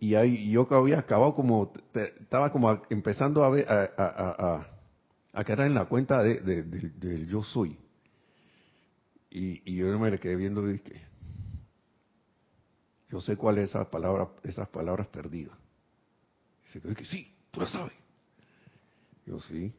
Y 0.00 0.16
ahí 0.16 0.50
yo 0.50 0.66
había 0.70 0.98
acabado 0.98 1.36
como, 1.36 1.72
estaba 1.94 2.50
como 2.50 2.82
empezando 2.90 3.44
a 3.44 3.50
ver, 3.50 3.70
a, 3.70 3.88
a, 3.96 4.66
a, 5.32 5.66
en 5.66 5.74
la 5.74 5.84
cuenta 5.84 6.24
de, 6.24 6.40
del 6.40 7.28
yo 7.28 7.44
soy. 7.44 7.78
Y, 9.30 9.62
y 9.70 9.76
yo 9.76 9.96
me 9.96 10.10
le 10.10 10.18
quedé 10.18 10.34
viendo 10.34 10.68
y 10.68 10.72
dije, 10.72 11.09
yo 13.10 13.20
sé 13.20 13.36
cuál 13.36 13.58
es 13.58 13.70
esa 13.70 13.90
palabra, 13.90 14.28
esas 14.44 14.68
palabras 14.68 15.08
perdidas. 15.08 15.56
Dice 16.64 16.80
que 16.94 17.04
sí, 17.04 17.34
tú 17.50 17.60
la 17.60 17.68
sabes. 17.68 17.92
Yo 19.26 19.40
sí. 19.40 19.74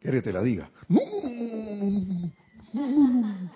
¿Quieres 0.00 0.22
que 0.22 0.28
te 0.28 0.32
la 0.32 0.42
diga? 0.42 0.70
No, 0.88 1.00
no, 1.00 1.30
no, 1.30 2.30
no, 2.72 2.88
no, 2.88 3.22
no, 3.22 3.50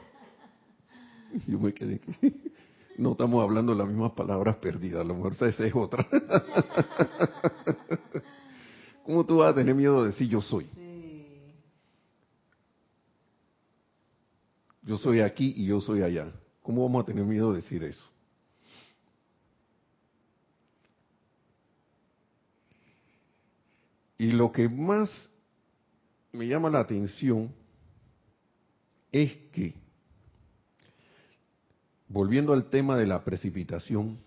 Yo 1.46 1.58
me 1.58 1.72
quedé 1.72 1.98
que 1.98 2.12
no 2.98 3.12
estamos 3.12 3.42
hablando 3.42 3.72
de 3.72 3.78
las 3.78 3.88
mismas 3.88 4.12
palabras 4.12 4.56
perdidas, 4.56 5.00
a 5.00 5.04
lo 5.04 5.14
mejor 5.14 5.32
esa 5.32 5.48
es 5.48 5.74
otra. 5.74 6.06
¿Cómo 9.04 9.26
tú 9.26 9.38
vas 9.38 9.52
a 9.52 9.54
tener 9.54 9.74
miedo 9.74 10.02
de 10.02 10.10
decir 10.10 10.28
yo 10.28 10.40
soy? 10.40 10.68
yo 14.84 14.98
soy 14.98 15.20
aquí 15.20 15.54
y 15.56 15.66
yo 15.66 15.80
soy 15.80 16.02
allá. 16.02 16.32
¿Cómo 16.62 16.84
vamos 16.84 17.02
a 17.02 17.06
tener 17.06 17.24
miedo 17.24 17.50
de 17.50 17.56
decir 17.56 17.82
eso? 17.82 18.04
Y 24.18 24.30
lo 24.30 24.52
que 24.52 24.68
más 24.68 25.10
me 26.32 26.46
llama 26.46 26.70
la 26.70 26.78
atención 26.78 27.52
es 29.10 29.32
que, 29.50 29.74
volviendo 32.08 32.52
al 32.52 32.70
tema 32.70 32.96
de 32.96 33.06
la 33.06 33.24
precipitación, 33.24 34.18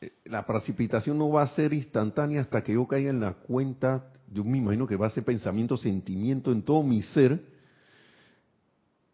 eh, 0.00 0.12
la 0.24 0.44
precipitación 0.44 1.18
no 1.18 1.30
va 1.30 1.42
a 1.42 1.54
ser 1.54 1.72
instantánea 1.72 2.40
hasta 2.40 2.64
que 2.64 2.74
yo 2.74 2.86
caiga 2.88 3.10
en 3.10 3.20
la 3.20 3.34
cuenta, 3.34 4.12
yo 4.32 4.44
me 4.44 4.58
imagino 4.58 4.86
que 4.88 4.96
va 4.96 5.06
a 5.06 5.10
ser 5.10 5.24
pensamiento, 5.24 5.76
sentimiento 5.76 6.50
en 6.50 6.62
todo 6.62 6.82
mi 6.82 7.02
ser, 7.02 7.40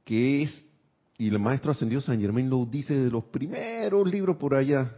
que 0.05 0.43
es, 0.43 0.65
y 1.17 1.29
el 1.29 1.39
maestro 1.39 1.71
ascendido 1.71 2.01
San 2.01 2.21
Germán 2.21 2.51
lo 2.51 2.67
dice 2.67 2.95
de 2.95 3.11
los 3.11 3.25
primeros 3.25 4.09
libros 4.09 4.37
por 4.37 4.55
allá, 4.55 4.97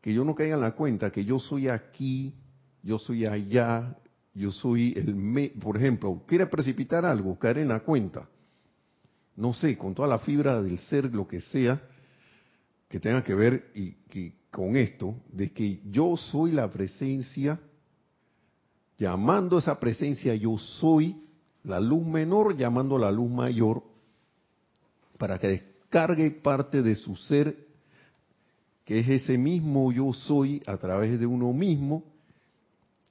que 0.00 0.14
yo 0.14 0.24
no 0.24 0.34
caiga 0.34 0.54
en 0.54 0.60
la 0.60 0.72
cuenta 0.72 1.10
que 1.10 1.24
yo 1.24 1.38
soy 1.38 1.68
aquí, 1.68 2.34
yo 2.82 2.98
soy 2.98 3.26
allá, 3.26 3.96
yo 4.32 4.52
soy 4.52 4.92
el, 4.96 5.16
me, 5.16 5.48
por 5.48 5.76
ejemplo, 5.76 6.22
quiere 6.26 6.46
precipitar 6.46 7.04
algo, 7.04 7.38
caer 7.38 7.58
en 7.58 7.68
la 7.68 7.80
cuenta, 7.80 8.28
no 9.36 9.52
sé, 9.52 9.76
con 9.76 9.94
toda 9.94 10.08
la 10.08 10.20
fibra 10.20 10.62
del 10.62 10.78
ser, 10.78 11.12
lo 11.12 11.26
que 11.26 11.40
sea, 11.40 11.80
que 12.88 13.00
tenga 13.00 13.22
que 13.22 13.34
ver 13.34 13.70
y 13.74 13.92
que 14.08 14.34
con 14.50 14.76
esto, 14.76 15.16
de 15.32 15.52
que 15.52 15.80
yo 15.90 16.16
soy 16.16 16.52
la 16.52 16.70
presencia, 16.70 17.60
llamando 18.96 19.58
esa 19.58 19.78
presencia 19.78 20.34
yo 20.34 20.58
soy 20.58 21.22
la 21.64 21.80
luz 21.80 22.06
menor, 22.06 22.56
llamando 22.56 22.98
la 22.98 23.10
luz 23.10 23.30
mayor, 23.30 23.82
para 25.18 25.38
que 25.38 25.48
descargue 25.48 26.30
parte 26.30 26.82
de 26.82 26.94
su 26.94 27.16
ser, 27.16 27.56
que 28.84 29.00
es 29.00 29.08
ese 29.08 29.36
mismo 29.36 29.92
yo 29.92 30.12
soy 30.14 30.62
a 30.66 30.76
través 30.78 31.20
de 31.20 31.26
uno 31.26 31.52
mismo, 31.52 32.04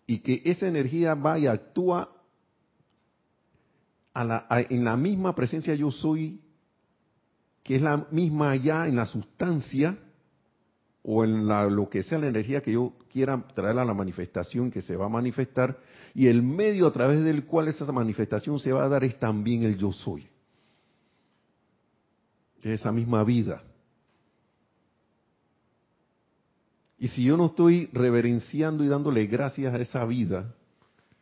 y 0.07 0.19
que 0.19 0.41
esa 0.45 0.67
energía 0.67 1.13
va 1.13 1.37
y 1.37 1.47
actúa 1.47 2.09
a 4.13 4.23
la, 4.23 4.47
en 4.49 4.83
la 4.83 4.97
misma 4.97 5.35
presencia 5.35 5.75
yo 5.75 5.91
soy, 5.91 6.39
que 7.61 7.75
es 7.75 7.81
la 7.81 8.07
misma 8.09 8.51
allá 8.51 8.87
en 8.87 8.95
la 8.95 9.05
sustancia, 9.05 9.99
o 11.03 11.23
en 11.23 11.47
la, 11.47 11.67
lo 11.67 11.89
que 11.89 12.03
sea 12.03 12.17
la 12.17 12.27
energía 12.27 12.61
que 12.61 12.73
yo 12.73 12.93
quiera 13.09 13.45
traer 13.53 13.77
a 13.77 13.85
la 13.85 13.93
manifestación 13.93 14.71
que 14.71 14.81
se 14.81 14.95
va 14.95 15.05
a 15.05 15.09
manifestar, 15.09 15.77
y 16.13 16.27
el 16.27 16.41
medio 16.41 16.87
a 16.87 16.93
través 16.93 17.23
del 17.23 17.45
cual 17.45 17.67
esa 17.67 17.89
manifestación 17.91 18.59
se 18.59 18.71
va 18.71 18.85
a 18.85 18.89
dar 18.89 19.03
es 19.03 19.19
también 19.19 19.63
el 19.63 19.77
yo 19.77 19.91
soy. 19.91 20.27
Esa 22.63 22.91
misma 22.91 23.23
vida. 23.23 23.63
Y 26.99 27.09
si 27.09 27.23
yo 27.23 27.37
no 27.37 27.45
estoy 27.45 27.89
reverenciando 27.93 28.83
y 28.83 28.87
dándole 28.87 29.27
gracias 29.27 29.73
a 29.73 29.77
esa 29.77 30.03
vida, 30.05 30.55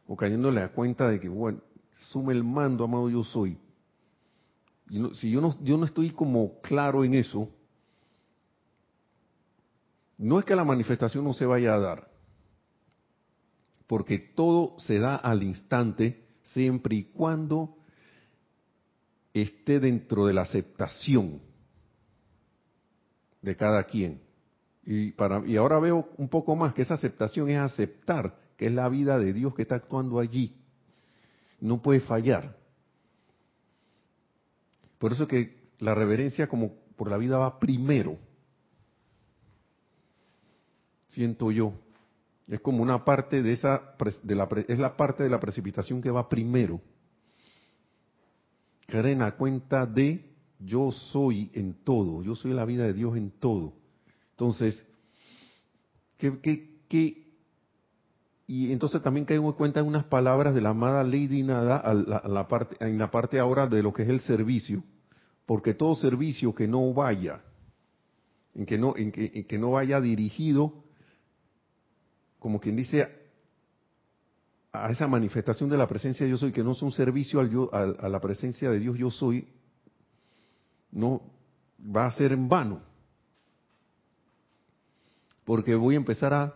o 0.08 0.16
cayéndole 0.16 0.62
a 0.62 0.72
cuenta 0.72 1.10
de 1.10 1.20
que, 1.20 1.28
bueno, 1.28 1.60
sume 2.12 2.34
el 2.34 2.44
mando, 2.44 2.86
amado 2.86 3.10
yo 3.10 3.24
soy, 3.24 3.58
si 5.16 5.32
yo 5.32 5.42
no, 5.42 5.56
yo 5.64 5.78
no 5.78 5.86
estoy 5.86 6.12
como 6.12 6.62
claro 6.62 7.04
en 7.04 7.16
eso, 7.16 7.50
no 10.18 10.40
es 10.40 10.46
que 10.46 10.56
la 10.56 10.64
manifestación 10.64 11.24
no 11.24 11.34
se 11.34 11.46
vaya 11.46 11.74
a 11.74 11.80
dar, 11.80 12.12
porque 13.88 14.18
todo 14.20 14.80
se 14.80 15.00
da 15.00 15.16
al 15.16 15.44
instante 15.44 16.26
siempre 16.44 16.96
y 16.96 17.04
cuando 17.04 17.78
esté 19.42 19.80
dentro 19.80 20.26
de 20.26 20.34
la 20.34 20.44
aceptación 20.44 21.42
de 23.42 23.56
cada 23.56 23.84
quien. 23.84 24.22
Y, 24.86 25.12
para, 25.12 25.46
y 25.46 25.58
ahora 25.58 25.80
veo 25.80 26.10
un 26.18 26.30
poco 26.30 26.56
más 26.56 26.74
que 26.74 26.84
esa 26.84 26.94
aceptación 26.94 27.50
es 27.50 27.58
aceptar 27.58 28.38
que 28.58 28.68
es 28.68 28.72
la 28.72 28.88
vida 28.88 29.20
de 29.20 29.34
Dios 29.34 29.54
que 29.54 29.64
está 29.64 29.76
actuando 29.76 30.20
allí. 30.20 30.56
No 31.60 31.82
puede 31.82 32.00
fallar. 32.00 32.56
Por 34.98 35.12
eso 35.12 35.28
que 35.28 35.70
la 35.80 35.94
reverencia 35.94 36.48
como 36.48 36.74
por 36.96 37.10
la 37.10 37.18
vida 37.18 37.38
va 37.38 37.60
primero. 37.60 38.18
Siento 41.08 41.52
yo. 41.52 41.74
Es 42.48 42.62
como 42.62 42.82
una 42.82 43.04
parte 43.04 43.44
de 43.44 43.54
esa, 43.54 43.96
de 44.24 44.36
la, 44.36 44.48
es 44.68 44.80
la 44.80 44.96
parte 44.96 45.24
de 45.24 45.30
la 45.30 45.40
precipitación 45.40 46.02
que 46.02 46.12
va 46.12 46.30
primero. 46.30 46.80
Caer 48.88 49.08
en 49.08 49.32
cuenta 49.32 49.86
de 49.86 50.32
yo 50.60 50.92
soy 50.92 51.52
en 51.54 51.74
todo, 51.84 52.24
yo 52.24 52.36
soy 52.36 52.54
la 52.54 52.66
vida 52.66 52.86
de 52.86 52.94
Dios 52.94 53.18
en 53.18 53.32
todo. 53.32 53.74
Entonces, 54.32 54.86
¿qué, 56.18 56.40
qué, 56.40 56.80
qué? 56.88 57.26
y 58.48 58.72
entonces 58.72 59.02
también 59.02 59.26
caigo 59.26 59.48
en 59.48 59.54
cuenta 59.54 59.80
en 59.80 59.88
unas 59.88 60.06
palabras 60.06 60.54
de 60.54 60.62
la 60.62 60.70
amada 60.70 61.04
Lady 61.04 61.42
Nada 61.42 61.78
a 61.78 61.94
la, 61.94 62.48
parte, 62.48 62.76
en 62.86 62.98
la 62.98 63.10
parte 63.10 63.40
ahora 63.40 63.66
de 63.66 63.82
lo 63.82 63.92
que 63.92 64.04
es 64.04 64.10
el 64.10 64.22
servicio, 64.22 64.84
porque 65.46 65.74
todo 65.74 65.96
servicio 65.96 66.54
que 66.54 66.68
no 66.68 66.94
vaya, 66.94 67.42
en 68.54 68.66
que 68.66 68.78
no, 68.78 68.96
en 68.96 69.12
que, 69.12 69.32
en 69.34 69.46
que 69.46 69.58
no 69.58 69.72
vaya 69.72 70.00
dirigido, 70.00 70.84
como 72.38 72.60
quien 72.60 72.76
dice, 72.76 73.25
a 74.84 74.90
esa 74.92 75.08
manifestación 75.08 75.70
de 75.70 75.78
la 75.78 75.88
presencia 75.88 76.26
de 76.26 76.32
yo 76.32 76.38
soy, 76.38 76.52
que 76.52 76.64
no 76.64 76.72
es 76.72 76.82
un 76.82 76.92
servicio 76.92 77.40
al 77.40 77.50
yo, 77.50 77.70
a 77.74 78.10
la 78.10 78.20
presencia 78.20 78.70
de 78.70 78.80
Dios 78.80 78.98
yo 78.98 79.12
soy, 79.12 79.48
no 80.92 81.22
va 81.80 82.08
a 82.08 82.12
ser 82.12 82.32
en 82.32 82.50
vano 82.50 82.96
porque 85.46 85.76
voy 85.76 85.94
a 85.94 86.00
empezar 86.00 86.34
a, 86.34 86.56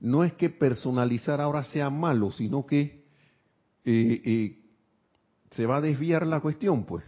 no 0.00 0.24
es 0.24 0.34
que 0.34 0.50
personalizar 0.50 1.40
ahora 1.40 1.64
sea 1.64 1.88
malo, 1.88 2.30
sino 2.32 2.66
que 2.66 3.04
eh, 3.84 4.22
eh, 4.24 4.58
se 5.52 5.64
va 5.64 5.76
a 5.76 5.80
desviar 5.80 6.26
la 6.26 6.40
cuestión, 6.40 6.84
pues. 6.84 7.04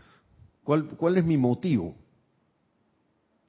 ¿Cuál, 0.62 0.86
¿Cuál 0.96 1.18
es 1.18 1.24
mi 1.24 1.36
motivo 1.36 1.96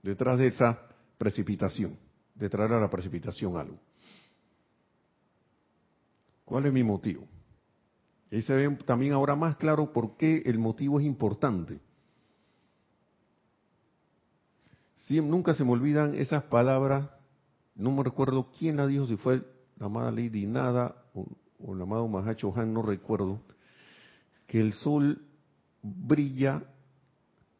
detrás 0.01 0.39
de 0.39 0.47
esa 0.47 0.79
precipitación, 1.17 1.95
de 2.34 2.49
traer 2.49 2.73
a 2.73 2.79
la 2.79 2.89
precipitación 2.89 3.55
algo? 3.55 3.79
¿Cuál 6.54 6.68
es 6.68 6.72
mi 6.72 6.84
motivo? 6.84 7.28
Y 8.30 8.43
se 8.43 8.54
ve 8.54 8.70
también 8.86 9.14
ahora 9.14 9.36
más 9.36 9.56
claro 9.56 9.91
por 9.91 10.18
qué 10.18 10.43
el 10.45 10.60
motivo 10.60 10.99
es 10.99 11.06
importante. 11.08 11.80
Sí, 14.97 15.20
nunca 15.20 15.56
se 15.56 15.64
me 15.64 15.72
olvidan 15.72 16.14
esas 16.14 16.43
palabras 16.43 17.10
no 17.74 17.91
me 17.91 18.04
recuerdo 18.04 18.51
quién 18.56 18.78
la 18.78 18.86
dijo, 18.86 19.08
si 19.08 19.18
fue 19.18 19.43
la 19.78 19.88
amada 19.88 20.12
Lady 20.12 20.45
Nada 20.45 20.95
o, 21.16 21.74
el 21.74 21.82
amado 21.82 22.08
Mahacho 22.08 22.54
Han, 22.56 22.72
no 22.72 22.84
recuerdo, 22.84 23.41
que 24.45 24.62
el 24.62 24.74
sol 24.74 25.26
brilla 25.82 26.64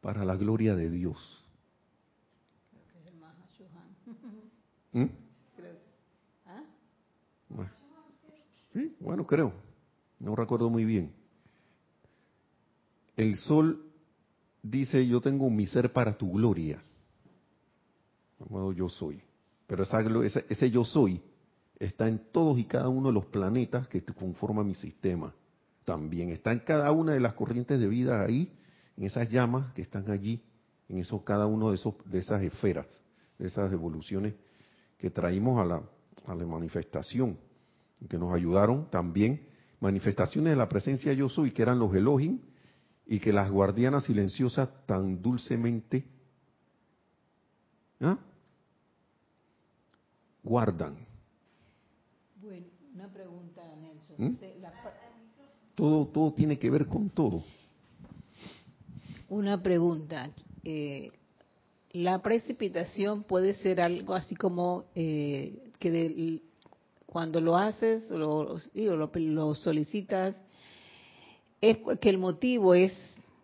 para 0.02 0.24
la 0.24 0.36
gloria 0.36 0.76
de 0.76 0.92
Dios. 0.92 1.44
Creo 2.70 2.86
que 2.92 3.00
es 3.00 3.08
el. 3.08 5.02
¿Mm? 5.02 5.10
Creo. 5.58 5.78
¿Ah? 6.46 6.64
Bueno, 9.00 9.26
creo. 9.26 9.54
No 10.20 10.36
recuerdo 10.36 10.70
muy 10.70 10.86
bien. 10.86 11.14
El 13.16 13.36
sol 13.36 13.92
dice, 14.62 15.06
yo 15.08 15.22
tengo 15.22 15.50
mi 15.50 15.68
ser 15.68 15.92
para 15.92 16.18
tu 16.18 16.32
gloria. 16.32 16.82
Yo 18.76 18.90
soy. 18.90 19.22
Pero 19.68 19.84
ese, 20.24 20.46
ese 20.50 20.72
yo 20.72 20.84
soy 20.84 21.22
está 21.80 22.08
en 22.08 22.20
todos 22.32 22.58
y 22.60 22.66
cada 22.66 22.90
uno 22.90 23.10
de 23.10 23.14
los 23.14 23.26
planetas 23.26 23.88
que 23.88 24.02
conforman 24.02 24.68
mi 24.68 24.76
sistema. 24.76 25.34
También 25.86 26.30
está 26.30 26.52
en 26.52 26.60
cada 26.60 26.92
una 26.92 27.14
de 27.14 27.20
las 27.20 27.34
corrientes 27.34 27.80
de 27.80 27.88
vida 27.88 28.24
ahí, 28.24 28.54
en 28.96 29.04
esas 29.04 29.30
llamas 29.30 29.74
que 29.74 29.82
están 29.82 30.10
allí, 30.10 30.42
en 30.88 31.00
eso, 31.00 31.24
cada 31.24 31.46
uno 31.46 31.70
de, 31.70 31.76
esos, 31.76 31.96
de 32.06 32.20
esas 32.20 32.42
esferas, 32.44 32.88
de 33.38 33.48
esas 33.48 33.72
evoluciones 33.72 34.34
que 34.98 35.10
traímos 35.10 35.60
a 35.60 36.36
la 36.36 36.46
manifestación, 36.46 37.38
que 38.10 38.18
nos 38.18 38.34
ayudaron 38.34 38.90
también, 38.90 39.48
manifestaciones 39.80 40.54
de 40.54 40.58
la 40.58 40.70
presencia 40.70 41.14
yo 41.14 41.30
soy, 41.30 41.52
que 41.52 41.62
eran 41.62 41.80
los 41.80 41.94
Elohim, 41.96 42.40
y 43.06 43.20
que 43.20 43.34
las 43.34 43.52
guardianas 43.52 44.06
silenciosas 44.06 44.70
tan 44.86 45.22
dulcemente 45.22 46.06
¿ah? 48.00 48.18
guardan. 50.42 50.98
Bueno, 52.42 52.68
una 52.94 53.12
pregunta, 53.12 53.62
Nelson. 53.82 54.16
¿Mm? 54.18 54.38
Todo, 55.76 56.08
todo 56.08 56.34
tiene 56.34 56.58
que 56.58 56.70
ver 56.70 56.86
con 56.86 57.10
todo. 57.10 57.44
Una 59.30 59.62
pregunta. 59.62 60.30
Eh, 60.64 61.12
la 61.92 62.22
precipitación 62.22 63.24
puede 63.24 63.56
ser 63.56 63.82
algo 63.82 64.14
así 64.14 64.36
como 64.36 64.86
eh, 64.96 65.72
que 65.80 66.42
cuando 67.14 67.40
lo 67.40 67.56
haces 67.56 68.10
lo, 68.10 68.58
lo, 68.74 69.56
solicitas, 69.56 70.36
es 71.62 71.78
porque 71.78 72.10
el 72.10 72.18
motivo 72.18 72.74
es 72.74 72.92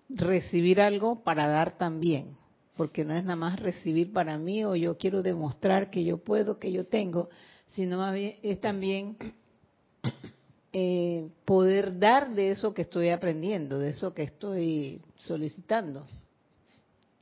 recibir 0.10 0.82
algo 0.82 1.22
para 1.22 1.48
dar 1.48 1.78
también, 1.78 2.36
porque 2.76 3.06
no 3.06 3.14
es 3.14 3.24
nada 3.24 3.36
más 3.36 3.60
recibir 3.60 4.12
para 4.12 4.40
mí 4.40 4.66
o 4.66 4.76
yo 4.76 4.98
quiero 4.98 5.22
demostrar 5.22 5.92
que 5.92 6.04
yo 6.04 6.18
puedo, 6.18 6.58
que 6.58 6.72
yo 6.72 6.88
tengo, 6.88 7.30
sino 7.76 8.00
más 8.00 8.16
bien 8.16 8.38
es 8.42 8.60
también 8.60 9.16
eh, 10.74 11.30
poder 11.46 12.00
dar 12.00 12.34
de 12.34 12.50
eso 12.50 12.74
que 12.74 12.82
estoy 12.82 13.10
aprendiendo, 13.10 13.78
de 13.78 13.90
eso 13.90 14.16
que 14.16 14.24
estoy 14.24 15.00
solicitando. 15.18 16.08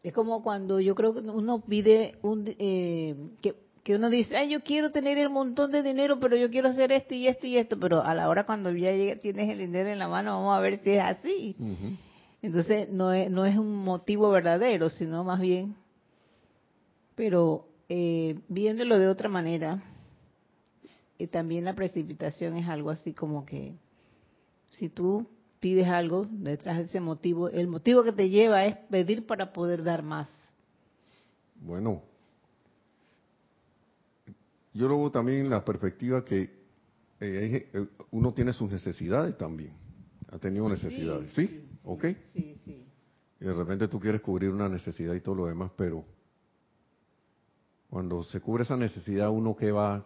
Es 0.01 0.13
como 0.13 0.41
cuando 0.41 0.79
yo 0.79 0.95
creo 0.95 1.13
que 1.13 1.19
uno 1.19 1.59
pide 1.59 2.15
un, 2.21 2.45
eh, 2.57 3.31
que, 3.41 3.66
que 3.87 3.95
uno 3.95 4.09
dice, 4.09 4.35
ay, 4.35 4.49
yo 4.49 4.61
quiero 4.63 4.91
tener 4.91 5.17
el 5.17 5.29
montón 5.29 5.71
de 5.71 5.81
dinero, 5.81 6.19
pero 6.19 6.35
yo 6.35 6.49
quiero 6.49 6.67
hacer 6.67 6.91
esto 6.91 7.15
y 7.15 7.25
esto 7.25 7.47
y 7.47 7.55
esto, 7.55 7.79
pero 7.79 8.03
a 8.03 8.13
la 8.13 8.27
hora 8.27 8.45
cuando 8.45 8.69
ya 8.73 8.91
tienes 9.21 9.49
el 9.49 9.59
dinero 9.59 9.87
en 9.87 9.97
la 9.97 10.09
mano, 10.09 10.33
vamos 10.33 10.57
a 10.57 10.59
ver 10.59 10.79
si 10.79 10.89
es 10.89 11.01
así. 11.01 11.55
Entonces, 12.41 12.91
no 12.91 13.13
es, 13.13 13.31
no 13.31 13.45
es 13.45 13.57
un 13.57 13.73
motivo 13.73 14.29
verdadero, 14.29 14.89
sino 14.89 15.23
más 15.23 15.39
bien, 15.39 15.77
pero 17.15 17.69
eh, 17.87 18.37
viéndolo 18.49 18.99
de 18.99 19.07
otra 19.07 19.29
manera, 19.29 19.81
y 21.17 21.27
también 21.27 21.63
la 21.63 21.73
precipitación 21.73 22.57
es 22.57 22.67
algo 22.67 22.89
así 22.89 23.13
como 23.13 23.45
que 23.45 23.77
si 24.71 24.89
tú 24.89 25.27
pides 25.61 25.87
algo 25.87 26.27
detrás 26.29 26.79
de 26.79 26.83
ese 26.83 26.99
motivo, 26.99 27.47
el 27.47 27.69
motivo 27.69 28.03
que 28.03 28.11
te 28.11 28.27
lleva 28.27 28.65
es 28.65 28.75
pedir 28.89 29.25
para 29.25 29.53
poder 29.53 29.81
dar 29.81 30.03
más. 30.03 30.27
Bueno, 31.55 32.01
yo 34.77 34.87
luego 34.87 35.11
también 35.11 35.49
la 35.49 35.65
perspectiva 35.65 36.23
que 36.23 36.41
eh, 37.19 37.69
eh, 37.73 37.87
uno 38.11 38.33
tiene 38.33 38.53
sus 38.53 38.71
necesidades 38.71 39.37
también. 39.37 39.73
Ha 40.29 40.37
tenido 40.37 40.69
necesidades, 40.69 41.33
¿sí? 41.33 41.47
¿Sí? 41.47 41.69
ok 41.83 42.05
Sí, 42.33 42.61
sí. 42.63 42.85
Y 43.39 43.45
de 43.45 43.53
repente 43.53 43.87
tú 43.87 43.99
quieres 43.99 44.21
cubrir 44.21 44.51
una 44.51 44.69
necesidad 44.69 45.13
y 45.13 45.21
todo 45.21 45.35
lo 45.35 45.45
demás, 45.47 45.71
pero 45.75 46.05
cuando 47.89 48.23
se 48.23 48.39
cubre 48.39 48.63
esa 48.63 48.75
necesidad, 48.75 49.29
uno 49.29 49.55
que 49.55 49.71
va 49.71 50.05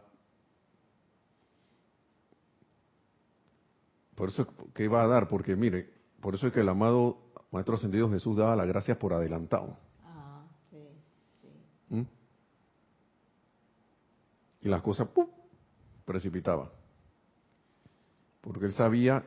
Por 4.16 4.30
eso, 4.30 4.46
¿qué 4.76 4.88
va 4.88 5.04
a 5.04 5.08
dar? 5.08 5.28
Porque 5.28 5.56
mire, 5.56 5.90
por 6.20 6.36
eso 6.36 6.46
es 6.46 6.54
que 6.54 6.60
el 6.60 6.70
amado 6.70 7.18
Maestro 7.50 7.74
Ascendido 7.74 8.08
Jesús 8.08 8.38
daba 8.38 8.56
las 8.56 8.68
gracias 8.68 8.98
por 8.98 9.14
adelantado. 9.14 9.78
Ah, 10.04 10.44
sí, 10.70 10.78
sí. 11.42 11.96
¿Mm? 11.96 12.21
Y 14.62 14.70
las 14.70 14.82
cosas 14.82 15.08
¡pum! 15.10 15.28
precipitaban. 16.06 16.70
Porque 18.42 18.66
él 18.66 18.74
sabía, 18.74 19.24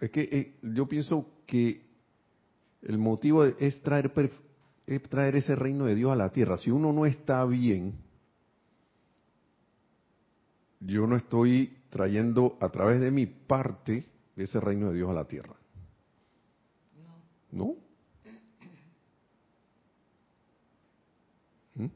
es 0.00 0.10
que 0.10 0.22
eh, 0.22 0.58
yo 0.62 0.86
pienso 0.88 1.26
que 1.46 1.86
el 2.82 2.98
motivo 2.98 3.44
es 3.44 3.80
traer, 3.82 4.12
es 4.86 5.02
traer 5.04 5.36
ese 5.36 5.54
reino 5.54 5.86
de 5.86 5.94
Dios 5.94 6.12
a 6.12 6.16
la 6.16 6.30
tierra. 6.30 6.56
Si 6.56 6.70
uno 6.70 6.92
no 6.92 7.06
está 7.06 7.44
bien, 7.44 7.94
yo 10.80 11.06
no 11.06 11.16
estoy 11.16 11.78
trayendo 11.90 12.56
a 12.60 12.68
través 12.70 13.00
de 13.00 13.10
mi 13.10 13.26
parte 13.26 14.08
ese 14.36 14.58
reino 14.60 14.90
de 14.90 14.96
Dios 14.96 15.10
a 15.10 15.14
la 15.14 15.26
tierra. 15.26 15.54
¿No? 17.52 17.76
¿Mm? 21.74 21.86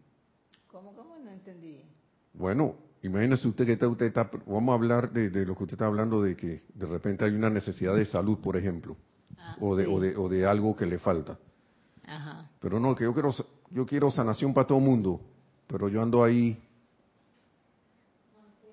¿Cómo, 0.69 0.95
cómo? 0.95 1.19
No 1.19 1.31
entendí 1.31 1.69
bien. 1.69 1.89
Bueno, 2.37 2.77
imagínese 3.03 3.49
usted 3.49 3.67
que 3.67 3.73
está, 3.73 3.89
usted 3.89 4.07
está, 4.07 4.31
vamos 4.47 4.73
a 4.73 4.75
hablar 4.75 5.13
de, 5.13 5.31
lo 5.47 5.57
que 5.57 5.65
usted 5.65 5.75
está 5.75 5.87
hablando, 5.87 6.23
de 6.23 6.37
que 6.37 6.63
de 6.75 6.87
repente 6.87 7.25
hay 7.25 7.33
una 7.33 7.51
necesidad 7.51 7.95
de 7.95 8.05
salud, 8.05 8.39
por 8.39 8.57
ejemplo, 8.57 8.97
ah, 9.39 9.57
o, 9.61 9.75
de, 9.75 9.87
o, 9.87 10.01
de, 10.01 10.17
o 10.17 10.29
de 10.29 10.47
algo 10.47 10.77
que 10.77 10.87
le 10.87 10.99
falta. 10.99 11.39
Ajá. 12.05 12.51
Pero 12.61 12.79
no, 12.79 12.95
que 12.95 13.05
yo 13.05 13.13
quiero, 13.13 13.35
yo 13.71 13.87
quiero 13.87 14.11
sanación 14.11 14.53
para 14.53 14.67
todo 14.67 14.79
el 14.79 14.85
mundo, 14.85 15.21
pero 15.67 15.89
yo 15.89 16.03
ando 16.03 16.23
ahí 16.23 16.63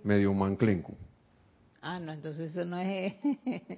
medio 0.03 0.34
manclenco. 0.34 0.95
Ah, 1.82 1.99
no, 1.99 2.14
entonces 2.14 2.51
eso 2.51 2.66
no 2.66 2.78
es, 2.78 3.14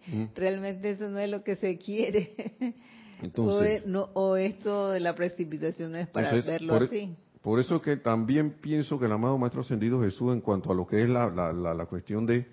¿Mm? 0.08 0.26
realmente 0.36 0.92
eso 0.92 1.10
no 1.10 1.20
es 1.20 1.30
lo 1.30 1.44
que 1.44 1.56
se 1.56 1.78
quiere. 1.78 2.34
Entonces, 3.22 3.84
o, 3.86 3.88
no, 3.88 4.10
o, 4.14 4.36
esto 4.36 4.92
de 4.92 5.00
la 5.00 5.16
precipitación 5.16 5.94
no 5.94 5.98
es 5.98 6.08
para 6.10 6.34
verlo 6.34 6.82
e-, 6.82 6.86
así. 6.86 7.16
Por 7.46 7.60
eso 7.60 7.80
que 7.80 7.96
también 7.96 8.56
pienso 8.60 8.98
que 8.98 9.06
el 9.06 9.12
amado 9.12 9.38
Maestro 9.38 9.62
Ascendido 9.62 10.02
Jesús, 10.02 10.34
en 10.34 10.41
cuanto 10.41 10.72
a 10.72 10.74
lo 10.74 10.88
que 10.88 11.04
es 11.04 11.08
la, 11.08 11.30
la, 11.30 11.54
la, 11.54 11.86
cuestión 11.86 12.26
de, 12.26 12.48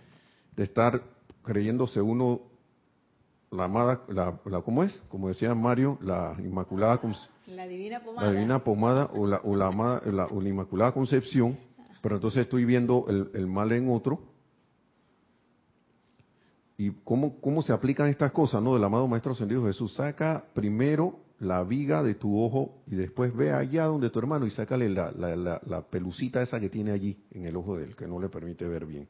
de, 0.55 0.63
estar 0.63 1.03
creyéndose 1.43 2.03
uno, 2.03 2.43
la 3.51 3.65
amada, 3.65 4.03
la, 4.09 4.39
la, 4.45 4.61
¿cómo 4.61 4.85
es? 4.85 5.03
Como 5.09 5.29
decía 5.29 5.55
Mario, 5.55 5.97
la 6.03 6.37
Inmaculada 6.41 7.01
la 7.47 7.67
divina 7.67 8.05
pomada, 8.05 8.27
la 8.27 8.33
divina 8.35 8.63
pomada 8.63 9.11
o 9.15 9.27
la, 9.27 9.41
o 9.43 9.57
la, 9.57 9.71
la, 10.13 10.27
o 10.27 10.43
la 10.43 10.49
Inmaculada 10.51 10.93
Concepción, 10.93 11.59
pero 12.03 12.17
entonces 12.17 12.43
estoy 12.43 12.67
viendo 12.67 13.07
el, 13.09 13.31
el 13.33 13.47
mal 13.47 13.73
en 13.73 13.89
otro, 13.89 14.21
¿Y 16.77 16.91
cómo, 17.05 17.41
cómo 17.41 17.63
se 17.63 17.73
aplican 17.73 18.09
estas 18.09 18.33
cosas, 18.33 18.63
no? 18.63 18.75
Del 18.75 18.85
amado 18.85 19.09
Maestro 19.09 19.33
Ascendido 19.33 19.65
Jesús. 19.65 19.95
Saca 19.95 20.45
primero 20.53 21.21
la 21.43 21.65
viga 21.65 22.03
de 22.03 22.15
tu 22.15 22.41
ojo 22.41 22.83
y 22.87 22.95
después 22.95 23.35
ve 23.35 23.53
allá 23.53 23.87
donde 23.87 24.11
tu 24.11 24.19
hermano 24.19 24.47
y 24.47 24.51
sácale 24.51 24.89
la, 24.89 25.11
la, 25.13 25.83
pelucita 25.83 26.41
esa 26.41 26.61
que 26.61 26.69
tiene 26.69 26.93
allí 26.93 27.19
en 27.33 27.47
el 27.47 27.57
ojo 27.57 27.77
de 27.77 27.85
él, 27.85 27.97
que 27.97 28.07
no 28.07 28.21
le 28.21 28.29
permite 28.29 28.67
ver 28.67 28.87
bien. 28.87 29.09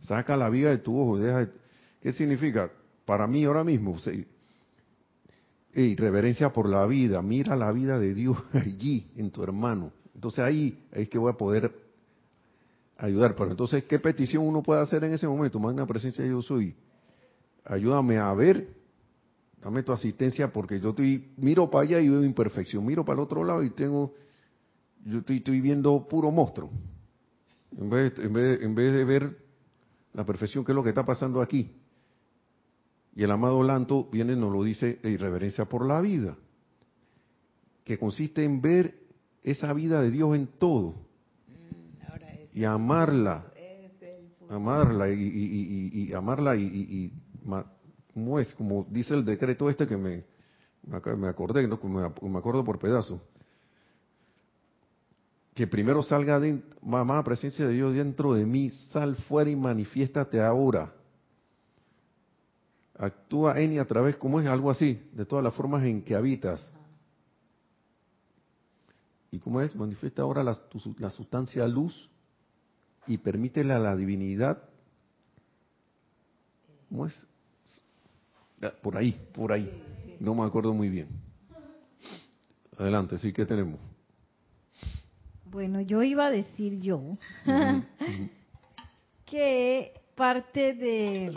Saca 0.00 0.36
la 0.36 0.50
viga 0.50 0.70
de 0.70 0.78
tu 0.78 0.98
ojo. 0.98 1.18
Deja, 1.18 1.48
¿Qué 2.02 2.12
significa? 2.12 2.70
Para 3.06 3.26
mí 3.26 3.44
ahora 3.44 3.64
mismo, 3.64 3.96
y 5.74 5.96
reverencia 5.96 6.52
por 6.52 6.68
la 6.68 6.86
vida. 6.86 7.22
Mira 7.22 7.56
la 7.56 7.72
vida 7.72 7.98
de 7.98 8.14
Dios 8.14 8.36
allí, 8.52 9.10
en 9.16 9.30
tu 9.30 9.42
hermano. 9.42 9.90
Entonces 10.14 10.40
ahí 10.40 10.78
es 10.92 11.08
que 11.08 11.18
voy 11.18 11.32
a 11.32 11.36
poder 11.36 11.72
ayudar. 12.98 13.34
Pero 13.34 13.50
entonces, 13.50 13.84
¿qué 13.84 13.98
petición 13.98 14.46
uno 14.46 14.62
puede 14.62 14.82
hacer 14.82 15.02
en 15.02 15.14
ese 15.14 15.26
momento? 15.26 15.58
Magna 15.58 15.86
presencia 15.86 16.24
yo 16.26 16.42
soy 16.42 16.76
ayúdame 17.64 18.18
a 18.18 18.32
ver, 18.34 18.68
dame 19.64 19.82
tu 19.82 19.92
asistencia 19.92 20.52
porque 20.52 20.78
yo 20.78 20.90
estoy, 20.90 21.32
miro 21.38 21.70
para 21.70 21.84
allá 21.84 22.00
y 22.00 22.08
veo 22.08 22.22
imperfección, 22.22 22.84
miro 22.84 23.02
para 23.02 23.14
el 23.18 23.24
otro 23.24 23.42
lado 23.42 23.62
y 23.62 23.70
tengo, 23.70 24.14
yo 25.06 25.20
estoy, 25.20 25.38
estoy 25.38 25.62
viendo 25.62 26.06
puro 26.06 26.30
monstruo. 26.30 26.70
En 27.76 27.88
vez, 27.88 28.12
en, 28.18 28.32
vez, 28.32 28.60
en 28.60 28.74
vez 28.74 28.92
de 28.92 29.04
ver 29.04 29.38
la 30.12 30.24
perfección, 30.26 30.64
que 30.64 30.72
es 30.72 30.76
lo 30.76 30.82
que 30.82 30.90
está 30.90 31.04
pasando 31.04 31.40
aquí. 31.40 31.72
Y 33.16 33.22
el 33.22 33.30
amado 33.30 33.62
Lanto 33.62 34.04
viene 34.12 34.34
y 34.34 34.36
nos 34.36 34.52
lo 34.52 34.62
dice 34.62 35.00
de 35.02 35.10
irreverencia 35.10 35.64
por 35.64 35.86
la 35.86 36.00
vida, 36.02 36.36
que 37.84 37.98
consiste 37.98 38.44
en 38.44 38.60
ver 38.60 39.00
esa 39.42 39.72
vida 39.72 40.02
de 40.02 40.10
Dios 40.10 40.36
en 40.36 40.46
todo 40.46 40.94
mm, 41.48 42.58
y 42.58 42.64
amarla, 42.64 43.46
amarla 44.50 45.08
y, 45.08 46.10
y 46.10 46.12
amarla 46.12 46.54
y, 46.54 47.12
¿cómo 48.14 48.38
es? 48.38 48.54
Como 48.54 48.86
dice 48.88 49.12
el 49.12 49.24
decreto 49.24 49.68
este 49.68 49.86
que 49.86 49.96
me, 49.96 50.24
me 50.86 51.28
acordé, 51.28 51.66
¿no? 51.66 51.78
me 51.82 52.38
acuerdo 52.38 52.64
por 52.64 52.78
pedazos. 52.78 53.20
Que 55.54 55.66
primero 55.66 56.02
salga 56.02 56.40
de 56.40 56.62
mamá, 56.82 57.22
presencia 57.22 57.66
de 57.66 57.74
Dios 57.74 57.94
dentro 57.94 58.34
de 58.34 58.46
mí, 58.46 58.70
sal 58.92 59.16
fuera 59.16 59.50
y 59.50 59.56
manifiéstate 59.56 60.40
ahora. 60.40 60.92
Actúa 62.96 63.60
en 63.60 63.72
y 63.72 63.78
a 63.78 63.86
través, 63.86 64.16
como 64.16 64.40
es 64.40 64.46
algo 64.46 64.70
así, 64.70 65.00
de 65.12 65.24
todas 65.24 65.44
las 65.44 65.54
formas 65.54 65.84
en 65.84 66.02
que 66.02 66.14
habitas. 66.14 66.70
¿Y 69.30 69.40
cómo 69.40 69.60
es? 69.60 69.74
Manifiesta 69.74 70.22
ahora 70.22 70.44
la, 70.44 70.56
la 70.98 71.10
sustancia 71.10 71.66
luz 71.66 72.08
y 73.06 73.18
permítele 73.18 73.72
a 73.72 73.78
la 73.78 73.96
divinidad, 73.96 74.62
¿cómo 76.88 77.06
es? 77.06 77.26
Por 78.70 78.96
ahí, 78.96 79.16
por 79.32 79.52
ahí. 79.52 79.70
No 80.20 80.34
me 80.34 80.44
acuerdo 80.44 80.72
muy 80.72 80.88
bien. 80.88 81.08
Adelante, 82.78 83.18
sí, 83.18 83.32
¿qué 83.32 83.46
tenemos? 83.46 83.78
Bueno, 85.44 85.80
yo 85.80 86.02
iba 86.02 86.26
a 86.26 86.30
decir 86.30 86.80
yo 86.80 87.16
que 89.26 89.92
parte 90.16 90.74
de, 90.74 91.32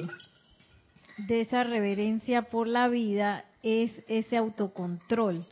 de 1.27 1.41
esa 1.41 1.63
reverencia 1.63 2.43
por 2.43 2.67
la 2.67 2.87
vida 2.87 3.45
es 3.61 3.91
ese 4.07 4.37
autocontrol. 4.37 5.45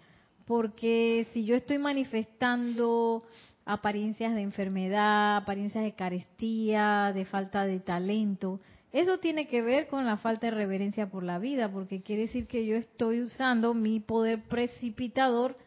Porque 0.46 1.28
si 1.34 1.46
yo 1.46 1.56
estoy 1.56 1.78
manifestando 1.78 3.24
apariencias 3.66 4.36
de 4.36 4.42
enfermedad, 4.42 5.38
apariencias 5.38 5.84
de 5.84 5.94
carestía, 5.94 7.12
de 7.14 7.26
falta 7.26 7.66
de 7.66 7.80
talento, 7.80 8.60
eso 8.96 9.18
tiene 9.18 9.48
que 9.50 9.62
ver 9.62 9.88
con 9.88 10.06
la 10.06 10.16
falta 10.16 10.48
de 10.48 10.52
reverencia 10.52 11.10
por 11.10 11.22
la 11.22 11.38
vida, 11.38 11.70
porque 11.70 12.02
quiere 12.02 12.24
decir 12.24 12.48
que 12.48 12.66
yo 12.66 12.78
estoy 12.78 13.22
usando 13.22 13.74
mi 13.74 14.00
poder 14.00 14.44
precipitador 14.44 15.58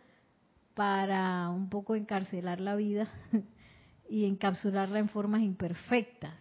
para 0.73 1.51
un 1.51 1.69
poco 1.69 1.95
encarcelar 1.95 2.59
la 2.59 2.75
vida 2.75 3.07
y 4.09 4.25
encapsularla 4.25 4.99
en 4.99 5.11
formas 5.11 5.43
imperfectas. 5.43 6.33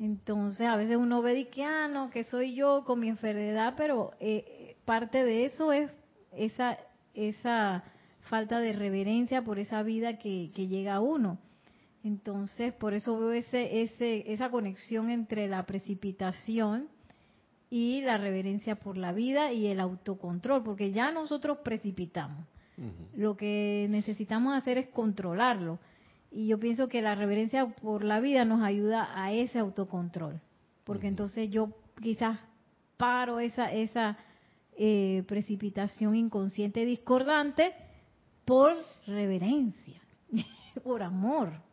Entonces, 0.00 0.66
a 0.66 0.76
veces 0.76 0.96
uno 0.96 1.22
ve 1.22 1.46
que, 1.46 1.62
ah, 1.62 1.86
no, 1.86 2.10
que 2.10 2.24
soy 2.24 2.56
yo 2.56 2.82
con 2.84 2.98
mi 2.98 3.08
enfermedad, 3.08 3.74
pero 3.76 4.10
eh, 4.18 4.76
parte 4.84 5.24
de 5.24 5.44
eso 5.44 5.72
es 5.72 5.92
esa, 6.32 6.76
esa 7.14 7.84
falta 8.22 8.58
de 8.58 8.72
reverencia 8.72 9.44
por 9.44 9.60
esa 9.60 9.84
vida 9.84 10.18
que 10.18 10.48
llega 10.48 10.96
a 10.96 11.00
uno. 11.00 11.38
Entonces, 12.04 12.72
por 12.74 12.94
eso 12.94 13.18
veo 13.18 13.32
ese, 13.32 13.82
ese, 13.82 14.32
esa 14.32 14.50
conexión 14.50 15.10
entre 15.10 15.48
la 15.48 15.64
precipitación 15.66 16.88
y 17.70 18.00
la 18.02 18.16
reverencia 18.18 18.76
por 18.76 18.96
la 18.96 19.12
vida 19.12 19.52
y 19.52 19.66
el 19.66 19.80
autocontrol, 19.80 20.62
porque 20.62 20.92
ya 20.92 21.10
nosotros 21.10 21.58
precipitamos. 21.58 22.46
Lo 23.14 23.38
que 23.38 23.86
necesitamos 23.88 24.54
hacer 24.54 24.76
es 24.76 24.88
controlarlo. 24.88 25.78
Y 26.30 26.48
yo 26.48 26.60
pienso 26.60 26.88
que 26.88 27.00
la 27.00 27.14
reverencia 27.14 27.66
por 27.66 28.04
la 28.04 28.20
vida 28.20 28.44
nos 28.44 28.62
ayuda 28.62 29.08
a 29.14 29.32
ese 29.32 29.58
autocontrol, 29.58 30.40
porque 30.84 31.06
entonces 31.06 31.50
yo 31.50 31.70
quizás 32.02 32.38
paro 32.98 33.40
esa, 33.40 33.72
esa 33.72 34.18
eh, 34.76 35.24
precipitación 35.26 36.14
inconsciente 36.14 36.84
discordante 36.84 37.72
por 38.44 38.74
reverencia, 39.06 40.02
por 40.84 41.02
amor. 41.02 41.65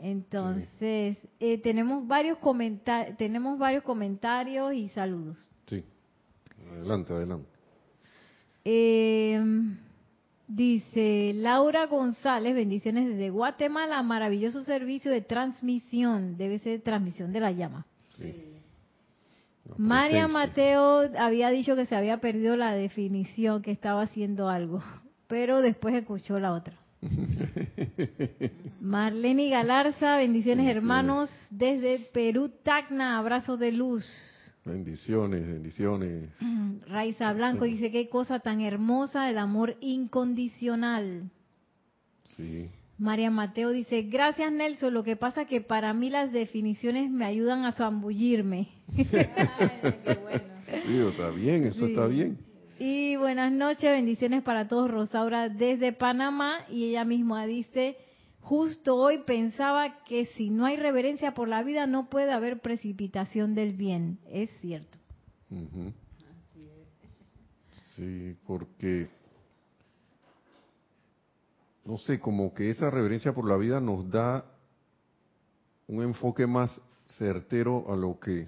Entonces, 0.00 1.18
eh, 1.40 1.58
tenemos 1.58 2.06
varios 2.06 2.38
comentarios, 2.38 3.16
tenemos 3.16 3.58
varios 3.58 3.82
comentarios 3.82 4.72
y 4.74 4.88
saludos. 4.90 5.48
Sí. 5.66 5.84
Adelante, 6.70 7.12
adelante. 7.12 7.48
Eh, 8.64 9.40
dice 10.46 11.32
Laura 11.34 11.86
González, 11.86 12.54
bendiciones 12.54 13.08
desde 13.08 13.30
Guatemala, 13.30 14.02
maravilloso 14.02 14.62
servicio 14.62 15.10
de 15.10 15.20
transmisión, 15.20 16.36
debe 16.36 16.58
ser 16.60 16.80
transmisión 16.82 17.32
de 17.32 17.40
la 17.40 17.52
llama. 17.52 17.86
María 19.76 20.28
Mateo 20.28 21.10
había 21.18 21.50
dicho 21.50 21.76
que 21.76 21.86
se 21.86 21.94
había 21.94 22.18
perdido 22.18 22.56
la 22.56 22.72
definición, 22.72 23.62
que 23.62 23.70
estaba 23.70 24.02
haciendo 24.02 24.48
algo, 24.48 24.82
pero 25.28 25.60
después 25.60 25.94
escuchó 25.94 26.38
la 26.38 26.52
otra. 26.52 26.74
Marlene 28.80 29.48
Galarza, 29.50 30.16
bendiciones, 30.16 30.74
hermanos 30.76 31.30
desde 31.50 31.98
Perú, 32.12 32.50
Tacna, 32.62 33.18
abrazos 33.18 33.58
de 33.58 33.72
luz. 33.72 34.04
Bendiciones, 34.64 35.46
bendiciones. 35.46 36.30
Raiza 36.86 37.32
Blanco 37.32 37.64
dice 37.64 37.90
qué 37.90 38.08
cosa 38.08 38.40
tan 38.40 38.60
hermosa 38.60 39.30
el 39.30 39.38
amor 39.38 39.76
incondicional. 39.80 41.30
Sí. 42.36 42.68
María 42.98 43.30
Mateo 43.30 43.70
dice, 43.70 44.02
gracias 44.02 44.52
Nelson, 44.52 44.92
lo 44.92 45.04
que 45.04 45.14
pasa 45.14 45.44
que 45.44 45.60
para 45.60 45.94
mí 45.94 46.10
las 46.10 46.32
definiciones 46.32 47.10
me 47.10 47.24
ayudan 47.24 47.64
a 47.64 47.72
zambullirme. 47.72 48.68
está 51.08 51.30
bien, 51.30 51.64
eso 51.64 51.86
está 51.86 52.06
bien. 52.06 52.47
Y 52.80 53.16
buenas 53.16 53.50
noches, 53.50 53.90
bendiciones 53.90 54.44
para 54.44 54.68
todos, 54.68 54.88
Rosaura 54.88 55.48
desde 55.48 55.92
Panamá. 55.92 56.64
Y 56.70 56.84
ella 56.84 57.04
misma 57.04 57.44
dice, 57.44 57.96
justo 58.40 58.94
hoy 58.94 59.18
pensaba 59.24 60.04
que 60.04 60.26
si 60.36 60.48
no 60.48 60.64
hay 60.64 60.76
reverencia 60.76 61.34
por 61.34 61.48
la 61.48 61.64
vida 61.64 61.88
no 61.88 62.08
puede 62.08 62.30
haber 62.30 62.60
precipitación 62.60 63.56
del 63.56 63.72
bien. 63.72 64.20
Es 64.30 64.48
cierto. 64.60 64.96
Sí, 67.96 68.36
porque, 68.46 69.08
no 71.84 71.98
sé, 71.98 72.20
como 72.20 72.54
que 72.54 72.70
esa 72.70 72.90
reverencia 72.90 73.32
por 73.32 73.48
la 73.48 73.56
vida 73.56 73.80
nos 73.80 74.08
da 74.08 74.44
un 75.88 76.04
enfoque 76.04 76.46
más 76.46 76.80
certero 77.08 77.92
a 77.92 77.96
lo 77.96 78.20
que 78.20 78.46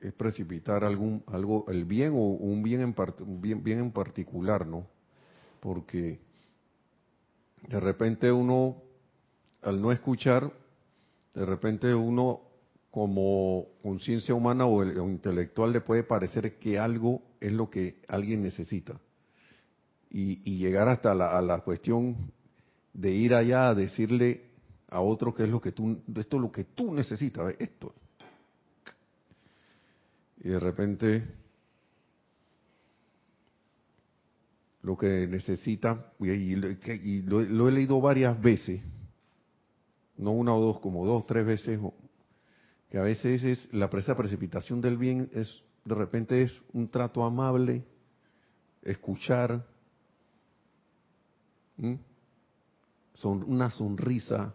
es 0.00 0.12
precipitar 0.12 0.84
algún 0.84 1.22
algo 1.26 1.64
el 1.68 1.84
bien 1.84 2.12
o 2.12 2.20
un 2.20 2.62
bien 2.62 2.80
en 2.80 2.94
bien, 3.40 3.62
bien 3.62 3.78
en 3.78 3.92
particular, 3.92 4.66
¿no? 4.66 4.86
Porque 5.60 6.20
de 7.68 7.80
repente 7.80 8.30
uno 8.30 8.82
al 9.62 9.80
no 9.80 9.90
escuchar, 9.90 10.52
de 11.34 11.44
repente 11.44 11.94
uno 11.94 12.40
como 12.90 13.66
conciencia 13.82 14.34
humana 14.34 14.66
o, 14.66 14.84
intelectual 14.84 15.72
le 15.72 15.80
puede 15.80 16.02
parecer 16.02 16.58
que 16.58 16.78
algo 16.78 17.22
es 17.40 17.52
lo 17.52 17.68
que 17.68 18.00
alguien 18.08 18.42
necesita. 18.42 18.98
Y, 20.08 20.56
llegar 20.56 20.88
hasta 20.88 21.14
la, 21.14 21.36
a 21.36 21.42
la 21.42 21.60
cuestión 21.60 22.32
de 22.94 23.10
ir 23.10 23.34
allá 23.34 23.68
a 23.68 23.74
decirle 23.74 24.46
a 24.88 25.00
otro 25.00 25.34
que 25.34 25.42
es 25.42 25.50
lo 25.50 25.60
que 25.60 25.72
tú, 25.72 26.00
esto 26.16 26.36
es 26.36 26.42
lo 26.42 26.50
que 26.50 26.64
tú 26.64 26.94
necesitas, 26.94 27.54
esto 27.58 27.92
y 30.46 30.48
de 30.48 30.60
repente 30.60 31.26
lo 34.82 34.96
que 34.96 35.26
necesita, 35.26 36.12
y, 36.20 36.54
lo, 36.54 37.68
he 37.68 37.72
leído 37.72 38.00
varias 38.00 38.40
veces, 38.40 38.80
no 40.16 40.30
una 40.30 40.54
o 40.54 40.60
dos, 40.60 40.78
como 40.78 41.04
dos, 41.04 41.26
tres 41.26 41.44
veces, 41.44 41.80
que 42.88 42.96
a 42.96 43.02
veces 43.02 43.42
es 43.42 43.74
la 43.74 43.90
presa 43.90 44.16
precipitación 44.16 44.80
del 44.80 44.96
bien 44.96 45.28
es 45.32 45.64
de 45.84 45.94
repente 45.96 46.42
es 46.42 46.62
un 46.72 46.88
trato 46.88 47.24
amable, 47.24 47.84
escuchar, 48.82 49.66
son 53.14 53.42
una 53.42 53.68
sonrisa, 53.70 54.54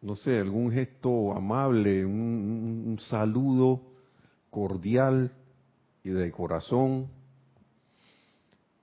no 0.00 0.14
sé, 0.14 0.38
algún 0.38 0.70
gesto 0.70 1.32
amable, 1.34 2.04
un, 2.04 2.98
saludo 3.08 3.82
cordial 4.50 5.32
y 6.04 6.10
de 6.10 6.30
corazón 6.30 7.08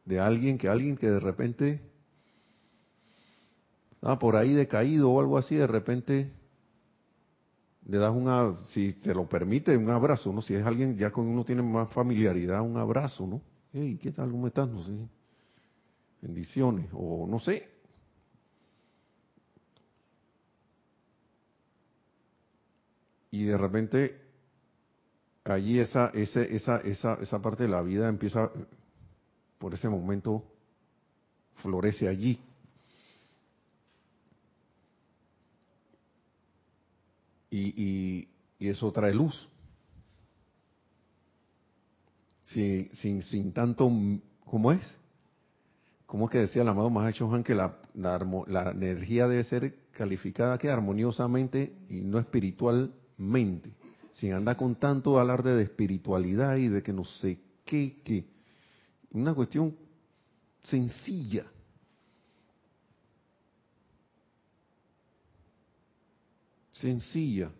de 0.03 0.19
alguien 0.19 0.57
que 0.57 0.67
alguien 0.67 0.97
que 0.97 1.09
de 1.09 1.19
repente 1.19 1.81
ah, 4.01 4.19
por 4.19 4.35
ahí 4.35 4.53
decaído 4.53 5.11
o 5.11 5.19
algo 5.19 5.37
así, 5.37 5.55
de 5.55 5.67
repente 5.67 6.31
le 7.87 7.97
das 7.97 8.13
una, 8.13 8.57
si 8.73 8.93
te 8.93 9.13
lo 9.13 9.27
permite, 9.27 9.77
un 9.77 9.89
abrazo, 9.89 10.33
¿no? 10.33 10.41
Si 10.41 10.55
es 10.55 10.65
alguien 10.65 10.97
ya 10.97 11.11
con 11.11 11.27
uno 11.27 11.45
tiene 11.45 11.61
más 11.61 11.91
familiaridad, 11.93 12.61
un 12.61 12.77
abrazo, 12.77 13.27
¿no? 13.27 13.41
Hey, 13.73 13.99
¿qué 14.01 14.11
tal? 14.11 14.31
¿Cómo 14.31 14.47
estás? 14.47 14.67
No 14.67 14.83
sé. 14.83 14.91
Bendiciones, 16.21 16.89
o 16.93 17.27
no 17.27 17.39
sé, 17.39 17.74
y 23.35 23.43
de 23.43 23.57
repente 23.57 24.21
allí 25.43 25.77
esa, 25.79 26.07
ese, 26.13 26.55
esa, 26.55 26.77
esa, 26.77 27.15
esa 27.15 27.41
parte 27.41 27.63
de 27.63 27.69
la 27.69 27.81
vida 27.81 28.07
empieza, 28.07 28.49
por 29.57 29.73
ese 29.73 29.89
momento, 29.89 30.41
florece 31.55 32.07
allí. 32.07 32.39
Y, 37.49 38.29
y, 38.57 38.69
eso 38.69 38.89
trae 38.93 39.13
luz. 39.13 39.49
Sin, 42.45 42.89
sin, 42.95 43.21
sin 43.21 43.51
tanto, 43.51 43.91
¿cómo 44.45 44.71
es? 44.71 44.97
¿Cómo 46.05 46.25
es 46.25 46.31
que 46.31 46.37
decía 46.37 46.61
el 46.61 46.69
amado 46.69 46.89
Mahacho 46.89 47.29
Han 47.33 47.43
que 47.43 47.53
la, 47.53 47.79
la, 47.95 48.17
la 48.47 48.71
energía 48.71 49.27
debe 49.27 49.43
ser 49.43 49.75
calificada 49.91 50.57
que 50.57 50.69
armoniosamente 50.69 51.75
y 51.89 51.99
no 51.99 52.17
espiritual 52.17 52.93
mente, 53.17 53.71
sin 54.11 54.33
andar 54.33 54.57
con 54.57 54.75
tanto 54.75 55.19
alarde 55.19 55.55
de 55.55 55.63
espiritualidad 55.63 56.55
y 56.57 56.67
de 56.67 56.83
que 56.83 56.93
no 56.93 57.05
sé 57.05 57.39
qué, 57.63 58.01
qué. 58.03 58.25
Una 59.11 59.33
cuestión 59.33 59.75
sencilla. 60.63 61.45
Sencilla. 66.73 67.51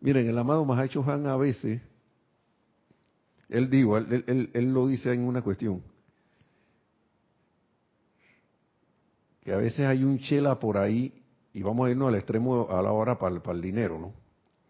Miren, 0.00 0.28
el 0.28 0.38
amado 0.38 0.64
Mahacho 0.64 1.02
Han 1.02 1.26
a 1.26 1.36
veces, 1.36 1.80
él 3.48 3.68
digo, 3.68 3.98
él, 3.98 4.24
él, 4.26 4.50
él 4.54 4.72
lo 4.72 4.86
dice 4.86 5.12
en 5.12 5.22
una 5.22 5.42
cuestión, 5.42 5.82
que 9.42 9.52
a 9.52 9.56
veces 9.56 9.80
hay 9.80 10.04
un 10.04 10.18
chela 10.20 10.60
por 10.60 10.76
ahí 10.76 11.17
y 11.52 11.62
vamos 11.62 11.86
a 11.86 11.90
irnos 11.90 12.08
al 12.08 12.16
extremo 12.16 12.68
a 12.70 12.82
la 12.82 12.92
hora 12.92 13.18
para, 13.18 13.34
el 13.34 13.60
dinero, 13.60 13.98
¿no? 13.98 14.12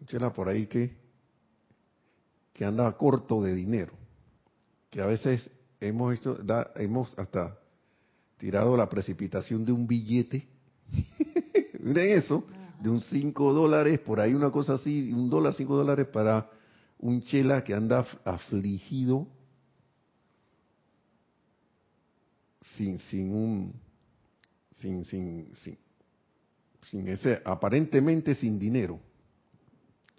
Chela 0.05 0.31
por 0.31 0.47
ahí 0.47 0.67
que, 0.67 0.95
que 2.53 2.65
anda 2.65 2.91
corto 2.93 3.41
de 3.41 3.53
dinero, 3.53 3.93
que 4.89 5.01
a 5.01 5.05
veces 5.05 5.51
hemos 5.79 6.13
hecho, 6.13 6.35
da, 6.35 6.71
hemos 6.75 7.17
hasta 7.19 7.57
tirado 8.37 8.77
la 8.77 8.87
precipitación 8.87 9.65
de 9.65 9.71
un 9.71 9.85
billete, 9.85 10.47
miren 11.79 12.17
eso, 12.17 12.45
de 12.79 12.89
un 12.89 13.01
5 13.01 13.53
dólares, 13.53 13.99
por 13.99 14.19
ahí 14.19 14.33
una 14.33 14.51
cosa 14.51 14.75
así, 14.75 15.11
un 15.11 15.29
dólar, 15.29 15.53
5 15.53 15.75
dólares 15.75 16.07
para 16.07 16.49
un 16.99 17.21
chela 17.21 17.63
que 17.63 17.73
anda 17.73 18.05
afligido 18.23 19.27
sin, 22.75 22.99
sin 22.99 23.33
un, 23.33 23.73
sin, 24.71 25.03
sin, 25.05 25.53
sin, 25.55 25.77
sin 26.89 27.07
ese, 27.07 27.41
aparentemente 27.45 28.35
sin 28.35 28.57
dinero. 28.57 28.99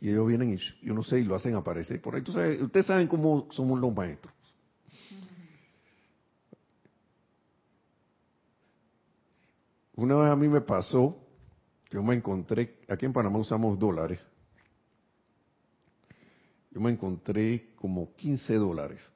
Y 0.00 0.08
ellos 0.08 0.26
vienen 0.26 0.54
y 0.54 0.86
yo 0.86 0.94
no 0.94 1.02
sé, 1.02 1.20
y 1.20 1.24
lo 1.24 1.34
hacen 1.34 1.54
aparecer 1.54 2.00
por 2.00 2.14
ahí. 2.14 2.22
ustedes 2.22 2.86
saben 2.86 3.06
cómo 3.06 3.48
somos 3.50 3.78
los 3.78 3.94
maestros. 3.94 4.32
Una 9.94 10.16
vez 10.16 10.30
a 10.30 10.36
mí 10.36 10.48
me 10.48 10.62
pasó, 10.62 11.18
yo 11.90 12.02
me 12.02 12.14
encontré, 12.14 12.78
aquí 12.88 13.04
en 13.04 13.12
Panamá 13.12 13.38
usamos 13.38 13.78
dólares, 13.78 14.18
yo 16.70 16.80
me 16.80 16.90
encontré 16.90 17.74
como 17.76 18.14
15 18.14 18.54
dólares. 18.54 19.06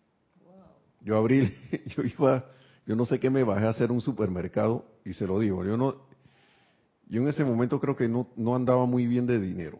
Yo 1.00 1.16
abrí, 1.16 1.54
yo 1.96 2.02
iba, 2.02 2.44
yo 2.84 2.96
no 2.96 3.06
sé 3.06 3.18
qué 3.18 3.30
me 3.30 3.44
bajé 3.44 3.64
a 3.64 3.70
hacer 3.70 3.90
un 3.90 4.02
supermercado 4.02 4.84
y 5.06 5.14
se 5.14 5.26
lo 5.26 5.38
digo, 5.38 5.64
yo 5.64 5.78
no, 5.78 6.04
yo 7.14 7.22
en 7.22 7.28
ese 7.28 7.44
momento 7.44 7.78
creo 7.78 7.94
que 7.94 8.08
no, 8.08 8.26
no 8.34 8.56
andaba 8.56 8.86
muy 8.86 9.06
bien 9.06 9.24
de 9.24 9.38
dinero. 9.38 9.78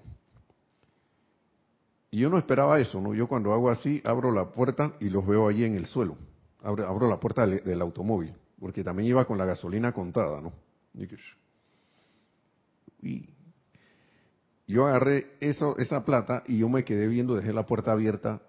Y 2.13 2.21
yo 2.21 2.31
no 2.31 2.39
esperaba 2.39 2.79
eso, 2.79 3.01
¿no? 3.01 3.13
Yo 3.13 3.27
cuando 3.27 3.53
hago 3.53 3.71
así, 3.71 4.01
abro 4.05 4.31
la 4.31 4.53
puerta 4.53 4.95
y 5.01 5.11
los 5.11 5.27
veo 5.27 5.49
allí 5.49 5.65
en 5.65 5.75
el 5.75 5.87
suelo. 5.87 6.17
Abro, 6.63 6.87
abro 6.87 7.09
la 7.09 7.19
puerta 7.19 7.45
del, 7.45 7.65
del, 7.65 7.83
automóvil, 7.83 8.33
porque 8.61 8.85
también 8.85 9.09
iba 9.09 9.25
con 9.25 9.37
la 9.37 9.47
gasolina 9.47 9.91
contada, 9.91 10.41
¿no? 10.41 10.53
Y 13.03 13.29
yo 14.69 14.87
agarré 14.87 15.33
eso, 15.41 15.77
esa 15.77 16.05
plata 16.05 16.45
y 16.47 16.59
yo 16.59 16.69
me 16.69 16.85
quedé 16.85 17.09
viendo, 17.09 17.35
dejé 17.35 17.53
la 17.53 17.67
puerta 17.67 17.91
abierta. 17.91 18.43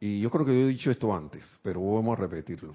Y 0.00 0.22
yo 0.22 0.30
creo 0.30 0.46
que 0.46 0.58
yo 0.58 0.66
he 0.66 0.70
dicho 0.70 0.90
esto 0.90 1.14
antes, 1.14 1.44
pero 1.62 1.84
vamos 1.84 2.18
a 2.18 2.22
repetirlo. 2.22 2.74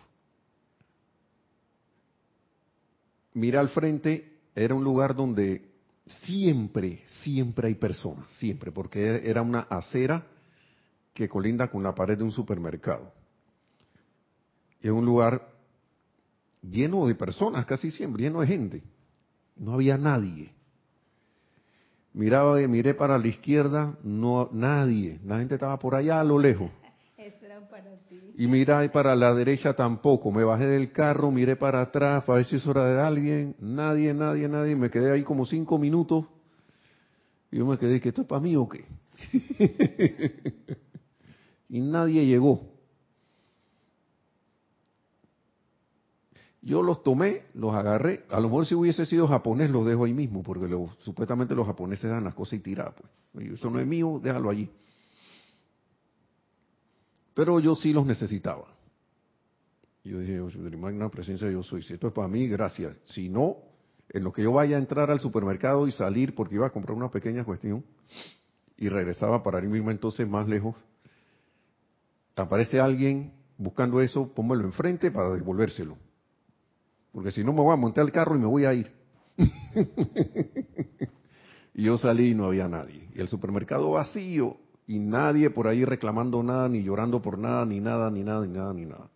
Mira 3.33 3.59
al 3.59 3.69
frente, 3.69 4.38
era 4.63 4.75
un 4.75 4.83
lugar 4.83 5.15
donde 5.15 5.69
siempre, 6.23 7.01
siempre 7.23 7.67
hay 7.67 7.75
personas, 7.75 8.29
siempre, 8.33 8.71
porque 8.71 9.21
era 9.23 9.41
una 9.41 9.61
acera 9.61 10.27
que 11.13 11.29
colinda 11.29 11.69
con 11.69 11.81
la 11.81 11.95
pared 11.95 12.17
de 12.17 12.25
un 12.25 12.31
supermercado. 12.31 13.13
Es 14.81 14.91
un 14.91 15.05
lugar 15.05 15.49
lleno 16.61 17.07
de 17.07 17.15
personas, 17.15 17.65
casi 17.65 17.89
siempre, 17.89 18.23
lleno 18.23 18.41
de 18.41 18.47
gente. 18.47 18.83
No 19.55 19.73
había 19.73 19.97
nadie. 19.97 20.51
Miraba, 22.11 22.55
miré 22.67 22.93
para 22.93 23.17
la 23.17 23.27
izquierda, 23.27 23.97
no 24.03 24.49
nadie, 24.51 25.19
la 25.25 25.39
gente 25.39 25.55
estaba 25.55 25.79
por 25.79 25.95
allá 25.95 26.19
a 26.19 26.23
lo 26.23 26.37
lejos. 26.37 26.69
Y 28.39 28.47
miré 28.47 28.87
para 28.87 29.17
la 29.17 29.35
derecha 29.35 29.73
tampoco. 29.73 30.31
Me 30.31 30.45
bajé 30.45 30.65
del 30.65 30.93
carro, 30.93 31.29
miré 31.29 31.57
para 31.57 31.81
atrás 31.81 32.23
para 32.23 32.37
ver 32.37 32.45
si 32.45 32.55
es 32.55 32.65
hora 32.65 32.85
de 32.85 33.01
alguien. 33.01 33.53
Nadie, 33.59 34.13
nadie, 34.13 34.47
nadie. 34.47 34.77
Me 34.77 34.89
quedé 34.89 35.11
ahí 35.11 35.23
como 35.23 35.45
cinco 35.45 35.77
minutos. 35.77 36.23
Y 37.51 37.57
yo 37.57 37.65
me 37.65 37.77
quedé, 37.77 37.99
¿que 37.99 38.07
esto 38.07 38.21
es 38.21 38.27
para 38.29 38.39
mí 38.39 38.55
o 38.55 38.69
qué? 38.69 38.85
y 41.67 41.81
nadie 41.81 42.25
llegó. 42.25 42.61
Yo 46.61 46.81
los 46.81 47.03
tomé, 47.03 47.41
los 47.55 47.75
agarré. 47.75 48.23
A 48.29 48.39
lo 48.39 48.47
mejor 48.47 48.65
si 48.65 48.73
hubiese 48.73 49.05
sido 49.05 49.27
japonés, 49.27 49.69
los 49.69 49.85
dejo 49.85 50.05
ahí 50.05 50.13
mismo, 50.13 50.43
porque 50.43 50.73
supuestamente 50.99 51.55
los 51.55 51.67
japoneses 51.67 52.09
dan 52.09 52.23
las 52.23 52.35
cosas 52.35 52.53
y 52.53 52.59
tiran. 52.59 52.93
Pues. 53.33 53.51
Eso 53.51 53.69
no 53.69 53.81
es 53.81 53.85
mío, 53.85 54.21
déjalo 54.23 54.49
allí. 54.49 54.69
Pero 57.39 57.61
yo 57.61 57.73
sí 57.73 57.93
los 57.93 58.05
necesitaba. 58.05 58.65
Yo 60.03 60.19
dije, 60.19 60.41
magna 60.75 61.07
presencia 61.07 61.49
yo 61.49 61.63
soy. 61.63 61.81
Si 61.83 61.93
esto 61.93 62.09
es 62.09 62.13
para 62.13 62.27
mí, 62.27 62.49
gracias. 62.49 62.97
Si 63.05 63.29
no, 63.29 63.55
en 64.09 64.25
lo 64.25 64.33
que 64.33 64.43
yo 64.43 64.51
vaya 64.51 64.75
a 64.75 64.79
entrar 64.79 65.09
al 65.09 65.21
supermercado 65.21 65.87
y 65.87 65.93
salir, 65.93 66.35
porque 66.35 66.55
iba 66.55 66.67
a 66.67 66.71
comprar 66.71 66.97
una 66.97 67.09
pequeña 67.09 67.45
cuestión, 67.45 67.85
y 68.75 68.89
regresaba 68.89 69.41
para 69.41 69.59
ir 69.59 69.69
mismo 69.69 69.89
entonces 69.89 70.27
más 70.27 70.49
lejos, 70.49 70.75
aparece 72.35 72.81
alguien 72.81 73.31
buscando 73.57 74.01
eso, 74.01 74.33
pónmelo 74.33 74.65
enfrente 74.65 75.09
para 75.09 75.29
devolvérselo 75.29 75.95
porque 77.13 77.31
si 77.31 77.41
no 77.41 77.53
me 77.53 77.61
voy 77.61 77.73
a 77.73 77.77
montar 77.77 78.03
el 78.03 78.11
carro 78.11 78.35
y 78.35 78.39
me 78.39 78.47
voy 78.47 78.65
a 78.65 78.73
ir. 78.73 78.91
y 81.73 81.83
yo 81.83 81.97
salí 81.97 82.31
y 82.31 82.35
no 82.35 82.47
había 82.47 82.67
nadie. 82.67 83.07
Y 83.15 83.21
el 83.21 83.29
supermercado 83.29 83.91
vacío 83.91 84.57
y 84.89 84.97
nadie 84.97 85.51
por 85.51 85.67
ahí 85.67 85.85
reclamando 85.85 86.41
nada, 86.41 86.67
ni 86.67 86.83
llorando 86.83 87.21
por 87.21 87.37
nada, 87.37 87.63
ni 87.65 87.79
nada, 87.79 88.09
ni 88.09 88.23
nada, 88.23 88.45
ni 88.45 88.51
nada, 88.51 88.73
ni 88.73 88.85
nada. 88.85 89.07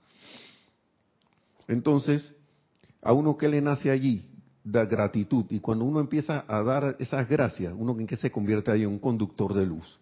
Entonces, 1.67 2.31
a 3.01 3.11
uno 3.11 3.35
que 3.37 3.49
le 3.49 3.59
nace 3.59 3.89
allí, 3.89 4.29
da 4.63 4.85
gratitud. 4.85 5.45
Y 5.49 5.59
cuando 5.59 5.83
uno 5.83 5.99
empieza 5.99 6.45
a 6.47 6.61
dar 6.61 6.95
esas 6.99 7.27
gracias, 7.27 7.73
uno 7.75 7.99
en 7.99 8.05
que 8.05 8.15
se 8.15 8.31
convierte 8.31 8.69
ahí 8.69 8.83
en 8.83 8.89
un 8.89 8.99
conductor 8.99 9.53
de 9.55 9.65
luz 9.65 9.99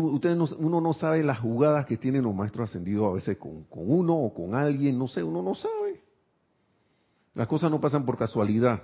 ustedes 0.00 0.52
uno 0.52 0.80
no 0.80 0.94
sabe 0.94 1.22
las 1.22 1.40
jugadas 1.40 1.84
que 1.84 1.98
tienen 1.98 2.22
los 2.22 2.34
maestros 2.34 2.70
ascendidos 2.70 3.06
a 3.06 3.12
veces 3.12 3.36
con, 3.36 3.66
uno 3.70 4.14
o 4.16 4.32
con 4.32 4.54
alguien, 4.54 4.98
no 4.98 5.06
sé, 5.06 5.22
uno 5.22 5.42
no 5.42 5.54
sabe. 5.54 6.00
Las 7.34 7.46
cosas 7.46 7.70
no 7.70 7.78
pasan 7.78 8.06
por 8.06 8.16
casualidad. 8.16 8.82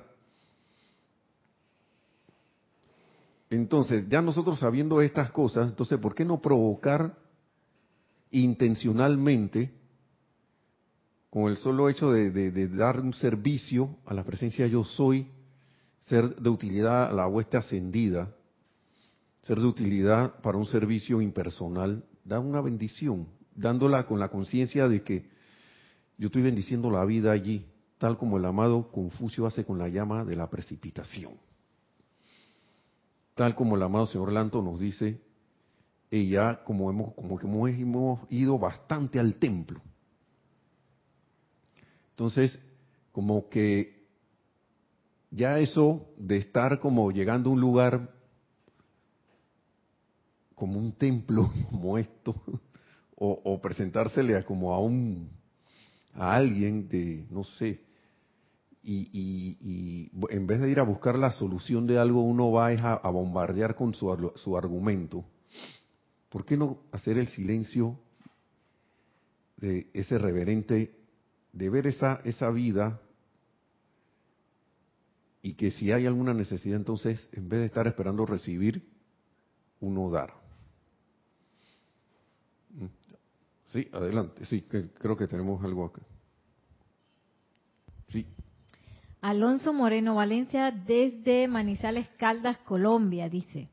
Entonces, 3.51 4.09
ya 4.09 4.21
nosotros 4.21 4.59
sabiendo 4.59 5.01
estas 5.01 5.31
cosas, 5.31 5.69
entonces, 5.69 5.99
¿por 5.99 6.15
qué 6.15 6.25
no 6.25 6.41
provocar 6.41 7.17
intencionalmente, 8.31 9.73
con 11.31 11.51
el 11.51 11.57
solo 11.59 11.89
hecho 11.89 12.11
de, 12.11 12.69
dar 12.69 13.01
un 13.01 13.13
servicio 13.15 13.97
a 14.07 14.15
la 14.15 14.25
presencia 14.25 14.67
yo 14.67 14.85
soy, 14.85 15.29
ser 16.03 16.37
de 16.37 16.49
utilidad 16.49 17.11
a 17.11 17.13
la 17.13 17.27
hueste 17.27 17.57
ascendida, 17.57 18.35
ser 19.43 19.59
de 19.59 19.67
utilidad 19.67 20.41
para 20.41 20.59
un 20.59 20.67
servicio 20.67 21.21
impersonal, 21.21 22.05
da 22.25 22.41
una 22.41 22.61
bendición, 22.61 23.29
dándola 23.55 24.07
con 24.07 24.19
la 24.19 24.29
conciencia 24.29 24.89
de 24.89 25.03
que 25.03 25.27
yo 26.17 26.27
estoy 26.27 26.43
bendiciendo 26.43 26.91
la 26.91 27.05
vida 27.05 27.33
allí, 27.33 27.67
tal 27.99 28.19
como 28.19 28.39
el 28.39 28.45
amado 28.45 28.91
Confucio 28.91 29.47
hace 29.47 29.65
con 29.65 29.79
la 29.79 29.89
llama 29.89 30.25
de 30.25 30.37
la 30.37 30.49
precipitación. 30.51 31.48
Tal 33.39 33.55
como 33.55 33.77
el 33.77 33.83
amado 33.85 34.07
señor 34.07 34.33
Lanto 34.33 34.61
nos 34.61 34.81
dice, 34.81 35.21
y 36.11 36.31
ya 36.31 36.65
como 36.65 36.91
hemos, 36.91 37.15
como 37.15 37.39
que 37.39 37.47
hemos 37.47 38.21
ido 38.31 38.59
bastante 38.59 39.21
al 39.21 39.37
templo. 39.37 39.81
Entonces, 42.11 42.59
como 43.13 43.49
que 43.49 44.09
ya 45.31 45.61
eso 45.61 46.05
de 46.17 46.39
estar 46.39 46.81
como 46.81 47.13
llegando 47.13 47.51
a 47.51 47.53
un 47.53 47.61
lugar 47.61 48.13
como 50.57 50.81
un 50.81 50.91
templo 50.91 51.53
como 51.71 51.97
esto, 51.97 52.35
o, 53.15 53.61
presentársele 53.61 54.43
como 54.43 54.75
a 54.75 54.81
un 54.81 55.31
a 56.13 56.35
alguien 56.35 56.89
de, 56.89 57.25
no 57.31 57.45
sé, 57.45 57.83
y, 58.91 60.11
en 60.31 60.47
vez 60.47 60.61
de 60.61 60.71
ir 60.71 60.81
a 60.81 60.85
buscar 60.85 61.19
la 61.19 61.31
solución 61.31 61.87
de 61.87 61.99
algo, 61.99 62.23
uno 62.23 62.51
va 62.51 62.69
a, 62.69 62.95
a 62.95 63.11
bombardear 63.11 63.75
con 63.75 63.95
su, 63.95 64.33
su 64.37 64.57
argumento. 64.57 65.25
¿Por 66.31 66.45
qué 66.45 66.57
no 66.57 66.79
hacer 66.93 67.19
el 67.19 67.29
silencio 67.29 67.99
de 69.57 69.91
ese 69.93 70.19
reverente, 70.19 70.95
de 71.53 71.71
ver 71.71 71.87
esa, 71.87 72.21
esa 72.25 72.51
vida 72.51 73.01
y 75.43 75.55
que 75.55 75.71
si 75.71 75.93
hay 75.93 76.07
alguna 76.07 76.35
necesidad, 76.35 76.77
entonces, 76.77 77.29
en 77.33 77.49
vez 77.49 77.61
de 77.61 77.67
estar 77.67 77.87
esperando 77.87 78.25
recibir, 78.27 78.89
uno 79.81 80.11
dar? 80.11 80.33
Sí, 83.69 83.89
adelante. 83.93 84.45
Sí, 84.47 84.63
creo 84.63 85.17
que 85.17 85.27
tenemos 85.27 85.63
algo 85.63 85.85
acá. 85.85 86.03
Sí. 88.09 88.27
Alonso 89.21 89.73
Moreno 89.73 90.15
Valencia 90.15 90.71
desde 90.71 91.49
Manizales 91.49 92.09
Caldas, 92.19 92.59
Colombia, 92.59 93.29
dice. 93.29 93.69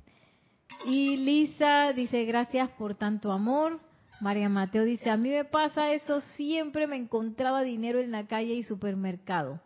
Y 0.85 1.17
Lisa 1.17 1.93
dice, 1.93 2.25
gracias 2.25 2.69
por 2.71 2.95
tanto 2.95 3.31
amor. 3.31 3.79
María 4.21 4.49
Mateo 4.49 4.83
dice, 4.83 5.09
a 5.09 5.17
mí 5.17 5.29
me 5.29 5.45
pasa 5.45 5.91
eso, 5.93 6.21
siempre 6.35 6.87
me 6.87 6.95
encontraba 6.95 7.63
dinero 7.63 7.99
en 7.99 8.11
la 8.11 8.27
calle 8.27 8.53
y 8.53 8.63
supermercado. 8.63 9.59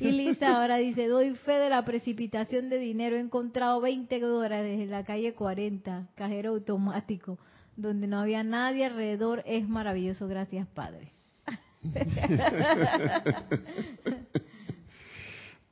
Y 0.00 0.10
Lisa 0.12 0.56
ahora 0.60 0.76
dice, 0.76 1.08
doy 1.08 1.34
fe 1.34 1.52
de 1.52 1.70
la 1.70 1.84
precipitación 1.84 2.68
de 2.68 2.78
dinero, 2.78 3.16
he 3.16 3.20
encontrado 3.20 3.80
20 3.80 4.20
dólares 4.20 4.80
en 4.80 4.90
la 4.90 5.04
calle 5.04 5.34
40, 5.34 6.08
cajero 6.14 6.50
automático 6.50 7.38
donde 7.76 8.06
no 8.06 8.18
había 8.18 8.42
nadie 8.42 8.86
alrededor, 8.86 9.42
es 9.46 9.68
maravilloso. 9.68 10.26
Gracias, 10.26 10.66
Padre. 10.68 11.12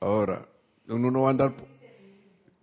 Ahora, 0.05 0.47
uno 0.89 1.11
no 1.11 1.23
va 1.23 1.29
a 1.29 1.31
andar... 1.31 1.55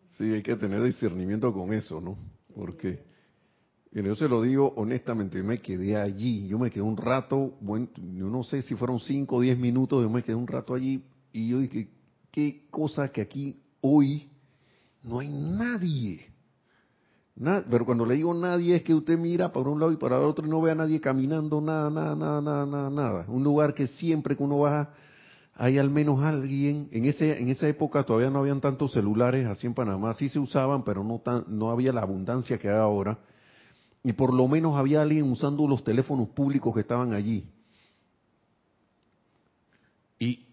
Sí, 0.10 0.26
hay 0.26 0.44
que 0.44 0.56
tener 0.58 0.84
discernimiento 0.84 1.52
con 1.52 1.74
eso, 1.74 2.00
¿no? 2.00 2.16
Porque, 2.54 3.04
yo 3.92 4.16
se 4.16 4.28
lo 4.28 4.44
digo 4.44 4.72
honestamente, 4.76 5.40
yo 5.40 5.44
me 5.44 5.58
quedé 5.58 5.98
allí, 5.98 6.48
yo 6.48 6.60
me 6.60 6.70
quedé 6.70 6.84
un 6.84 6.98
rato, 6.98 7.56
bueno, 7.60 7.88
yo 7.96 8.28
no 8.28 8.44
sé 8.44 8.62
si 8.62 8.76
fueron 8.76 9.00
5 9.00 9.38
o 9.38 9.42
10 9.42 9.58
minutos, 9.58 10.04
yo 10.04 10.10
me 10.12 10.22
quedé 10.22 10.36
un 10.36 10.46
rato 10.46 10.76
allí 10.76 11.04
y 11.34 11.50
yo 11.50 11.60
dije, 11.60 11.90
qué 12.30 12.68
cosa 12.70 13.08
que 13.08 13.22
aquí 13.22 13.60
hoy 13.82 14.30
No 15.02 15.18
hay 15.18 15.32
nadie. 15.32 16.28
pero 17.72 17.86
cuando 17.88 18.06
le 18.06 18.16
digo 18.16 18.36
nadie 18.36 18.76
es 18.76 18.84
que 18.84 18.94
usted 18.94 19.18
mira 19.18 19.52
para 19.52 19.68
un 19.68 19.80
lado 19.80 19.92
y 19.92 19.98
para 19.98 20.18
el 20.18 20.26
otro 20.26 20.46
y 20.46 20.50
no 20.50 20.62
ve 20.62 20.72
a 20.72 20.76
nadie 20.76 21.02
caminando, 21.02 21.60
nada, 21.60 21.90
nada, 21.90 22.16
nada, 22.16 22.40
nada, 22.40 22.66
nada, 22.68 22.90
nada. 22.92 23.26
Un 23.28 23.44
lugar 23.44 23.74
que 23.74 23.88
siempre 23.88 24.38
que 24.38 24.44
uno 24.44 24.60
baja 24.60 24.94
hay 25.56 25.78
al 25.78 25.90
menos 25.90 26.22
alguien. 26.22 26.88
En 26.92 27.06
ese 27.06 27.40
en 27.40 27.50
esa 27.50 27.68
época 27.68 28.04
todavía 28.04 28.30
no 28.30 28.40
habían 28.40 28.62
tantos 28.62 28.94
celulares 28.94 29.46
así 29.48 29.68
en 29.68 29.74
Panamá, 29.74 30.14
sí 30.14 30.30
se 30.30 30.40
usaban, 30.40 30.84
pero 30.84 31.04
no 31.04 31.20
tan, 31.20 31.46
no 31.48 31.72
había 31.72 31.94
la 31.94 32.02
abundancia 32.02 32.58
que 32.58 32.70
hay 32.70 32.78
ahora. 32.78 33.20
Y 34.04 34.14
por 34.14 34.34
lo 34.34 34.48
menos 34.48 34.76
había 34.76 35.02
alguien 35.02 35.30
usando 35.32 35.68
los 35.68 35.84
teléfonos 35.84 36.30
públicos 36.30 36.74
que 36.74 36.82
estaban 36.82 37.14
allí. 37.14 37.48
Y 40.18 40.48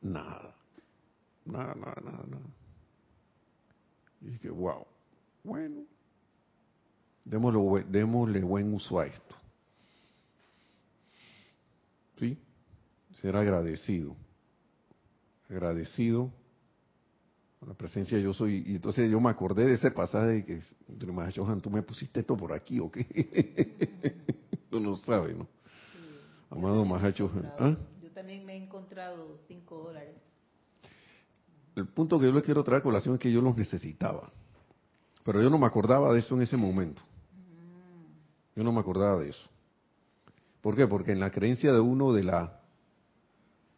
nada, 0.00 0.54
nada, 1.44 1.74
nada, 1.74 2.00
nada, 2.02 2.24
nada. 2.26 2.46
Y 4.22 4.26
dije, 4.28 4.50
wow, 4.50 4.86
bueno, 5.44 5.82
démosle, 7.24 7.84
démosle 7.88 8.40
buen 8.40 8.72
uso 8.72 8.98
a 8.98 9.06
esto. 9.06 9.36
¿Sí? 12.18 12.38
Ser 13.16 13.36
agradecido. 13.36 14.16
Agradecido 15.48 16.32
con 17.58 17.68
la 17.68 17.74
presencia 17.74 18.16
de 18.16 18.24
yo 18.24 18.32
soy. 18.32 18.64
Y 18.66 18.76
entonces 18.76 19.10
yo 19.10 19.20
me 19.20 19.30
acordé 19.30 19.66
de 19.66 19.74
ese 19.74 19.90
pasaje 19.90 20.26
de 20.26 20.44
que, 20.44 20.60
Johan, 21.34 21.60
tú 21.60 21.70
me 21.70 21.82
pusiste 21.82 22.20
esto 22.20 22.36
por 22.36 22.52
aquí 22.52 22.80
o 22.80 22.90
qué. 22.90 23.06
tú 24.70 24.80
no 24.80 24.96
sabes, 24.96 25.36
¿no? 25.36 25.46
Amado 26.50 26.84
Mahacho. 26.84 27.30
¿Ah? 27.58 27.76
Yo 28.02 28.10
también 28.10 28.44
me 28.44 28.54
he 28.54 28.56
encontrado 28.56 29.38
cinco 29.48 29.78
dólares 29.78 30.14
el 31.76 31.86
punto 31.86 32.18
que 32.18 32.26
yo 32.26 32.32
le 32.32 32.42
quiero 32.42 32.64
traer 32.64 32.80
a 32.80 32.82
colación 32.82 33.14
es 33.14 33.20
que 33.20 33.30
yo 33.30 33.42
los 33.42 33.56
necesitaba. 33.56 34.32
Pero 35.22 35.42
yo 35.42 35.50
no 35.50 35.58
me 35.58 35.66
acordaba 35.66 36.12
de 36.12 36.20
eso 36.20 36.34
en 36.34 36.42
ese 36.42 36.56
momento. 36.56 37.02
Yo 38.54 38.64
no 38.64 38.72
me 38.72 38.80
acordaba 38.80 39.18
de 39.18 39.28
eso. 39.28 39.48
¿Por 40.62 40.74
qué? 40.74 40.86
Porque 40.86 41.12
en 41.12 41.20
la 41.20 41.30
creencia 41.30 41.72
de 41.72 41.80
uno 41.80 42.14
de 42.14 42.24
la, 42.24 42.60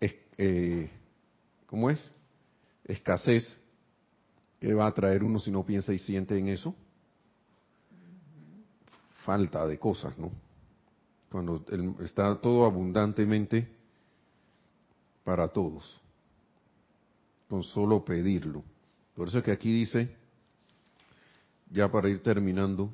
eh, 0.00 0.90
¿cómo 1.68 1.90
es? 1.90 2.10
Escasez, 2.84 3.56
que 4.60 4.74
va 4.74 4.88
a 4.88 4.94
traer 4.94 5.22
uno 5.22 5.38
si 5.38 5.52
no 5.52 5.64
piensa 5.64 5.92
y 5.92 5.98
siente 6.00 6.36
en 6.36 6.48
eso? 6.48 6.74
Falta 9.24 9.66
de 9.66 9.78
cosas, 9.78 10.18
¿no? 10.18 10.32
Cuando 11.30 11.64
está 12.02 12.40
todo 12.40 12.64
abundantemente 12.64 13.68
para 15.22 15.48
todos 15.48 16.00
con 17.48 17.62
solo 17.62 18.04
pedirlo. 18.04 18.62
Por 19.14 19.28
eso 19.28 19.38
es 19.38 19.44
que 19.44 19.52
aquí 19.52 19.72
dice, 19.72 20.14
ya 21.70 21.90
para 21.90 22.08
ir 22.08 22.22
terminando, 22.22 22.90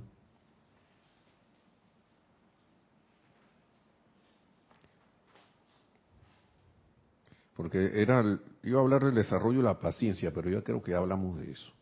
porque 7.57 7.91
era, 8.01 8.23
iba 8.65 8.81
a 8.81 8.83
hablar 8.83 9.05
del 9.05 9.15
desarrollo 9.15 9.59
de 9.59 9.65
la 9.65 9.79
paciencia, 9.79 10.33
pero 10.33 10.51
ya 10.51 10.63
creo 10.63 10.83
que 10.83 10.95
hablamos 10.95 11.39
de 11.39 11.53
eso. 11.53 11.73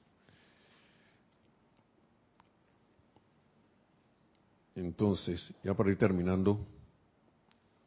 Entonces, 4.75 5.55
ya 5.63 5.75
para 5.75 5.91
ir 5.91 5.99
terminando, 5.99 6.67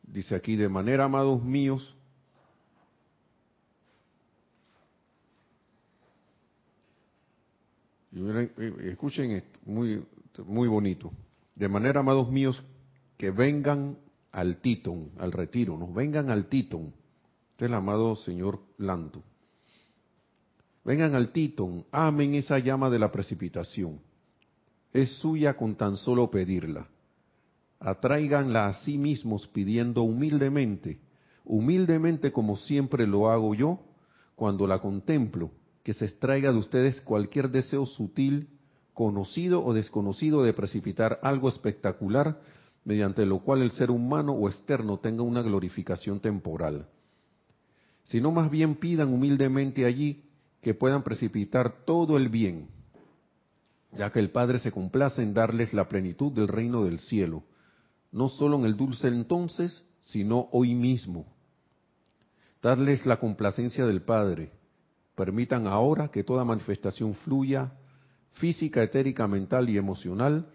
dice 0.04 0.36
aquí, 0.36 0.56
de 0.56 0.70
manera, 0.70 1.06
amados 1.06 1.44
míos, 1.44 1.96
escuchen 8.84 9.32
esto, 9.32 9.60
muy, 9.66 10.06
muy 10.46 10.68
bonito. 10.70 11.12
De 11.54 11.68
manera, 11.68 12.00
amados 12.00 12.30
míos, 12.30 12.64
que 13.18 13.32
vengan 13.32 13.98
al 14.32 14.62
Titón, 14.62 15.12
al 15.18 15.34
retiro, 15.34 15.78
nos 15.78 15.94
vengan 15.94 16.30
al 16.30 16.46
Titón. 16.48 16.94
El 17.58 17.74
amado 17.74 18.18
señor 18.18 18.60
Lanto. 18.78 19.24
Vengan 20.84 21.16
al 21.16 21.30
Titón, 21.32 21.86
amen 21.90 22.36
esa 22.36 22.60
llama 22.60 22.90
de 22.90 23.00
la 23.00 23.14
precipitación. 23.14 24.02
Es 24.92 25.10
suya 25.20 25.56
con 25.56 25.76
tan 25.76 25.96
solo 25.96 26.30
pedirla. 26.30 26.90
Atráiganla 27.80 28.68
a 28.68 28.74
sí 28.74 28.98
mismos 28.98 29.48
pidiendo 29.48 30.04
humildemente, 30.04 31.00
humildemente 31.46 32.34
como 32.34 32.58
siempre 32.58 33.08
lo 33.08 33.32
hago 33.32 33.56
yo 33.56 33.80
cuando 34.36 34.68
la 34.68 34.80
contemplo 34.80 35.50
que 35.82 35.94
se 35.94 36.06
extraiga 36.06 36.52
de 36.52 36.58
ustedes 36.58 37.00
cualquier 37.02 37.50
deseo 37.50 37.86
sutil, 37.86 38.50
conocido 38.94 39.64
o 39.64 39.74
desconocido 39.74 40.44
de 40.44 40.52
precipitar 40.52 41.20
algo 41.24 41.48
espectacular, 41.48 42.42
mediante 42.84 43.26
lo 43.26 43.40
cual 43.40 43.62
el 43.62 43.72
ser 43.72 43.92
humano 43.92 44.34
o 44.34 44.50
externo 44.50 45.00
tenga 45.00 45.24
una 45.24 45.42
glorificación 45.42 46.20
temporal. 46.20 46.90
Sino 48.06 48.32
más 48.32 48.50
bien 48.50 48.76
pidan 48.76 49.14
humildemente 49.14 49.86
allí 49.86 50.24
que 50.62 50.74
puedan 50.74 51.04
precipitar 51.04 51.86
todo 51.86 52.18
el 52.18 52.30
bien, 52.30 52.68
ya 53.98 54.12
que 54.12 54.20
el 54.20 54.32
Padre 54.32 54.60
se 54.60 54.72
complace 54.72 55.22
en 55.22 55.34
darles 55.34 55.74
la 55.74 55.88
plenitud 55.88 56.32
del 56.32 56.48
reino 56.48 56.84
del 56.84 57.00
cielo, 57.00 57.44
no 58.12 58.30
solo 58.30 58.58
en 58.58 58.66
el 58.66 58.76
dulce 58.76 59.08
entonces, 59.08 59.84
sino 60.06 60.50
hoy 60.52 60.74
mismo. 60.74 61.26
Darles 62.62 63.06
la 63.06 63.20
complacencia 63.20 63.86
del 63.86 64.02
Padre, 64.02 64.52
Permitan 65.16 65.66
ahora 65.66 66.10
que 66.10 66.24
toda 66.24 66.44
manifestación 66.44 67.16
fluya, 67.16 67.72
física, 68.34 68.84
etérica, 68.84 69.28
mental 69.28 69.70
y 69.70 69.78
emocional, 69.78 70.50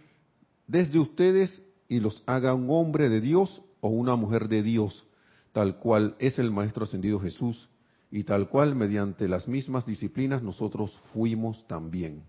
desde 0.67 0.99
ustedes 0.99 1.63
y 1.89 1.99
los 1.99 2.23
haga 2.27 2.55
un 2.55 2.67
hombre 2.69 3.09
de 3.09 3.23
Dios 3.23 3.63
o 3.81 3.89
una 3.89 4.17
mujer 4.17 4.49
de 4.49 4.63
Dios, 4.63 5.05
tal 5.53 5.79
cual 5.79 6.17
es 6.19 6.39
el 6.39 6.51
Maestro 6.51 6.85
Ascendido 6.85 7.21
Jesús, 7.21 7.69
y 8.11 8.25
tal 8.25 8.49
cual 8.49 8.75
mediante 8.75 9.29
las 9.29 9.47
mismas 9.47 9.87
disciplinas 9.87 10.43
nosotros 10.43 10.99
fuimos 11.13 11.67
también. 11.67 12.23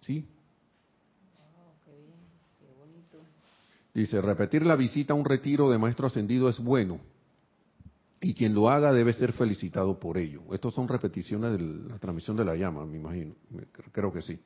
¿Sí? 0.00 0.26
Dice, 3.92 4.20
repetir 4.20 4.64
la 4.64 4.76
visita 4.76 5.14
a 5.14 5.16
un 5.16 5.24
retiro 5.24 5.70
de 5.70 5.78
Maestro 5.78 6.06
Ascendido 6.06 6.48
es 6.48 6.58
bueno, 6.58 7.00
y 8.20 8.34
quien 8.34 8.54
lo 8.54 8.68
haga 8.68 8.92
debe 8.92 9.12
ser 9.12 9.32
felicitado 9.32 9.98
por 9.98 10.18
ello. 10.18 10.42
Estas 10.52 10.74
son 10.74 10.86
repeticiones 10.86 11.52
de 11.52 11.64
la 11.88 11.98
transmisión 11.98 12.36
de 12.36 12.44
la 12.44 12.54
llama, 12.56 12.84
me 12.84 12.98
imagino, 12.98 13.34
creo 13.92 14.12
que 14.12 14.22
sí. 14.22 14.38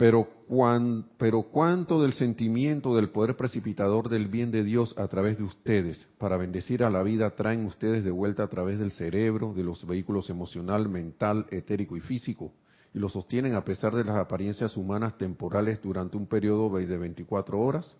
Pero, 0.00 1.42
cuánto 1.52 2.00
del 2.00 2.14
sentimiento 2.14 2.96
del 2.96 3.10
poder 3.10 3.36
precipitador 3.36 4.08
del 4.08 4.28
bien 4.28 4.50
de 4.50 4.64
Dios 4.64 4.94
a 4.96 5.06
través 5.08 5.36
de 5.36 5.44
ustedes 5.44 6.08
para 6.16 6.38
bendecir 6.38 6.82
a 6.82 6.88
la 6.88 7.02
vida 7.02 7.28
traen 7.36 7.66
ustedes 7.66 8.02
de 8.02 8.10
vuelta 8.10 8.44
a 8.44 8.48
través 8.48 8.78
del 8.78 8.92
cerebro, 8.92 9.52
de 9.52 9.62
los 9.62 9.86
vehículos 9.86 10.30
emocional, 10.30 10.88
mental, 10.88 11.44
etérico 11.50 11.98
y 11.98 12.00
físico, 12.00 12.50
y 12.94 12.98
lo 12.98 13.10
sostienen 13.10 13.54
a 13.54 13.62
pesar 13.62 13.94
de 13.94 14.04
las 14.04 14.16
apariencias 14.16 14.74
humanas 14.74 15.18
temporales 15.18 15.82
durante 15.82 16.16
un 16.16 16.26
periodo 16.26 16.74
de 16.78 16.96
24 16.96 17.60
horas. 17.60 17.94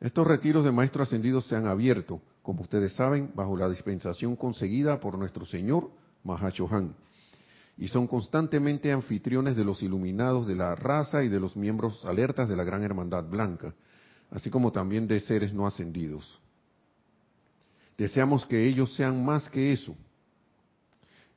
Estos 0.00 0.26
retiros 0.26 0.64
de 0.64 0.72
maestros 0.72 1.06
ascendidos 1.06 1.46
se 1.46 1.54
han 1.54 1.68
abierto 1.68 2.20
como 2.42 2.62
ustedes 2.62 2.94
saben, 2.94 3.30
bajo 3.32 3.56
la 3.56 3.68
dispensación 3.68 4.34
conseguida 4.34 4.98
por 4.98 5.16
nuestro 5.18 5.46
Señor 5.46 5.88
Mahachohan. 6.24 6.94
Y 7.78 7.88
son 7.88 8.08
constantemente 8.08 8.90
anfitriones 8.90 9.56
de 9.56 9.64
los 9.64 9.82
iluminados 9.82 10.48
de 10.48 10.56
la 10.56 10.74
raza 10.74 11.22
y 11.22 11.28
de 11.28 11.38
los 11.38 11.56
miembros 11.56 12.04
alertas 12.04 12.48
de 12.48 12.56
la 12.56 12.64
Gran 12.64 12.82
Hermandad 12.82 13.24
Blanca, 13.24 13.72
así 14.30 14.50
como 14.50 14.72
también 14.72 15.06
de 15.06 15.20
seres 15.20 15.54
no 15.54 15.66
ascendidos. 15.66 16.40
Deseamos 17.96 18.44
que 18.46 18.66
ellos 18.66 18.94
sean 18.94 19.24
más 19.24 19.48
que 19.48 19.72
eso. 19.72 19.96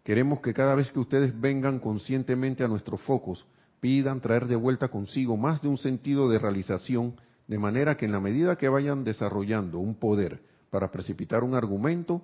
Queremos 0.03 0.39
que 0.41 0.53
cada 0.53 0.73
vez 0.73 0.91
que 0.91 0.99
ustedes 0.99 1.39
vengan 1.39 1.79
conscientemente 1.79 2.63
a 2.63 2.67
nuestros 2.67 3.01
focos, 3.01 3.45
pidan 3.79 4.19
traer 4.19 4.47
de 4.47 4.55
vuelta 4.55 4.87
consigo 4.87 5.37
más 5.37 5.61
de 5.61 5.67
un 5.67 5.77
sentido 5.77 6.27
de 6.27 6.39
realización, 6.39 7.15
de 7.47 7.59
manera 7.59 7.97
que 7.97 8.05
en 8.05 8.11
la 8.11 8.19
medida 8.19 8.57
que 8.57 8.67
vayan 8.69 9.03
desarrollando 9.03 9.77
un 9.77 9.93
poder 9.93 10.41
para 10.71 10.91
precipitar 10.91 11.43
un 11.43 11.53
argumento, 11.53 12.23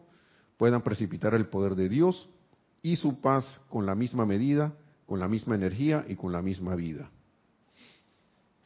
puedan 0.57 0.81
precipitar 0.81 1.35
el 1.35 1.47
poder 1.47 1.75
de 1.75 1.89
Dios 1.89 2.29
y 2.81 2.95
su 2.95 3.19
paz 3.19 3.61
con 3.69 3.85
la 3.85 3.95
misma 3.95 4.25
medida, 4.25 4.73
con 5.05 5.19
la 5.19 5.27
misma 5.27 5.55
energía 5.55 6.05
y 6.07 6.15
con 6.15 6.31
la 6.31 6.41
misma 6.41 6.75
vida. 6.75 7.09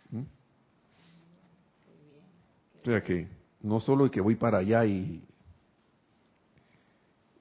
¿Mm? 0.09 0.23
O 2.81 2.85
sea 2.85 3.03
que 3.03 3.27
no 3.61 3.79
solo 3.79 4.09
que 4.09 4.21
voy 4.21 4.35
para 4.35 4.59
allá 4.59 4.85
y 4.85 5.23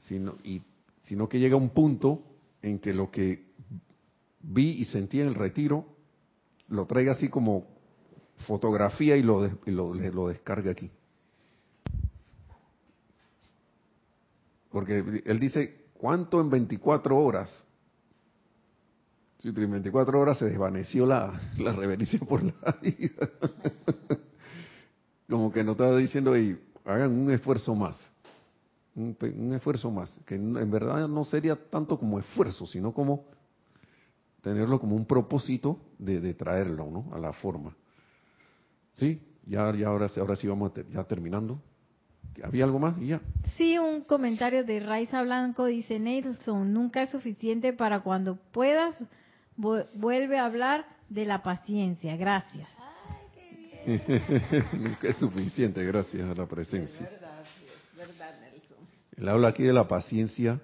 sino, 0.00 0.36
y 0.44 0.62
sino 1.04 1.28
que 1.28 1.38
llega 1.38 1.56
un 1.56 1.70
punto 1.70 2.22
en 2.62 2.78
que 2.78 2.92
lo 2.92 3.10
que 3.10 3.46
vi 4.42 4.70
y 4.80 4.84
sentí 4.86 5.20
en 5.20 5.28
el 5.28 5.34
retiro 5.34 5.86
lo 6.68 6.86
traiga 6.86 7.12
así 7.12 7.28
como 7.28 7.66
fotografía 8.46 9.16
y 9.16 9.22
lo, 9.22 9.50
lo, 9.66 9.94
lo 9.94 10.28
descargue 10.28 10.70
aquí. 10.70 10.90
Porque 14.70 15.22
él 15.26 15.40
dice, 15.40 15.79
¿cuánto 16.01 16.40
en 16.40 16.48
24 16.48 17.16
horas? 17.16 17.64
Sí, 19.38 19.48
en 19.48 19.70
24 19.70 20.18
horas 20.18 20.38
se 20.38 20.46
desvaneció 20.46 21.07
la, 21.07 21.38
la 21.59 21.72
reverencia 21.72 22.18
por 22.20 22.42
la 22.42 22.78
vida. 22.82 23.28
Como 25.28 25.53
que 25.53 25.62
nos 25.62 25.74
estaba 25.74 25.96
diciendo, 25.96 26.32
hagan 26.84 27.12
un 27.12 27.30
esfuerzo 27.30 27.74
más. 27.74 27.98
Un, 28.94 29.16
esfuerzo 29.55 29.90
más. 29.90 30.11
Que 30.26 30.34
en 30.34 30.70
verdad 30.70 31.07
no 31.07 31.24
sería 31.24 31.57
tanto 31.57 31.98
como 31.98 32.18
esfuerzo, 32.18 32.66
sino 32.66 32.92
como 32.92 33.26
tenerlo 34.42 34.80
como 34.80 34.96
un 34.96 35.07
propósito 35.07 35.78
de, 35.98 36.20
de 36.20 36.34
traerlo 36.34 36.90
¿no? 36.90 37.14
a 37.14 37.18
la 37.18 37.32
forma. 37.32 37.76
¿Sí? 38.92 39.20
Ya, 39.46 39.72
ya 39.74 39.88
ahora, 39.88 40.09
ahora 40.16 40.36
sí 40.36 40.48
vamos 40.48 40.72
ya 40.90 41.05
terminando. 41.05 41.61
¿Había 42.42 42.64
algo 42.64 42.78
más? 42.78 42.98
ya. 43.00 43.20
Sí, 43.56 43.78
un 43.78 44.02
comentario 44.02 44.64
de 44.64 44.80
Raiza 44.80 45.22
Blanco 45.22 45.66
dice, 45.66 45.98
Nelson, 45.98 46.72
nunca 46.72 47.02
es 47.02 47.10
suficiente 47.10 47.72
para 47.72 48.00
cuando 48.00 48.36
puedas, 48.36 48.94
vuelve 49.56 50.38
a 50.38 50.46
hablar 50.46 50.86
de 51.08 51.26
la 51.26 51.42
paciencia. 51.42 52.16
Gracias. 52.16 52.68
Ay, 52.78 53.16
qué 53.34 53.98
bien. 53.98 54.82
nunca 54.84 55.08
es 55.08 55.16
suficiente, 55.16 55.84
gracias 55.84 56.28
a 56.28 56.34
la 56.34 56.46
presencia. 56.46 57.04
Es 57.04 57.12
verdad, 57.12 57.42
es 57.42 57.96
verdad, 57.96 58.40
Nelson. 58.40 58.78
Él 59.16 59.28
habla 59.28 59.48
aquí 59.48 59.62
de 59.62 59.72
la 59.72 59.86
paciencia, 59.88 60.60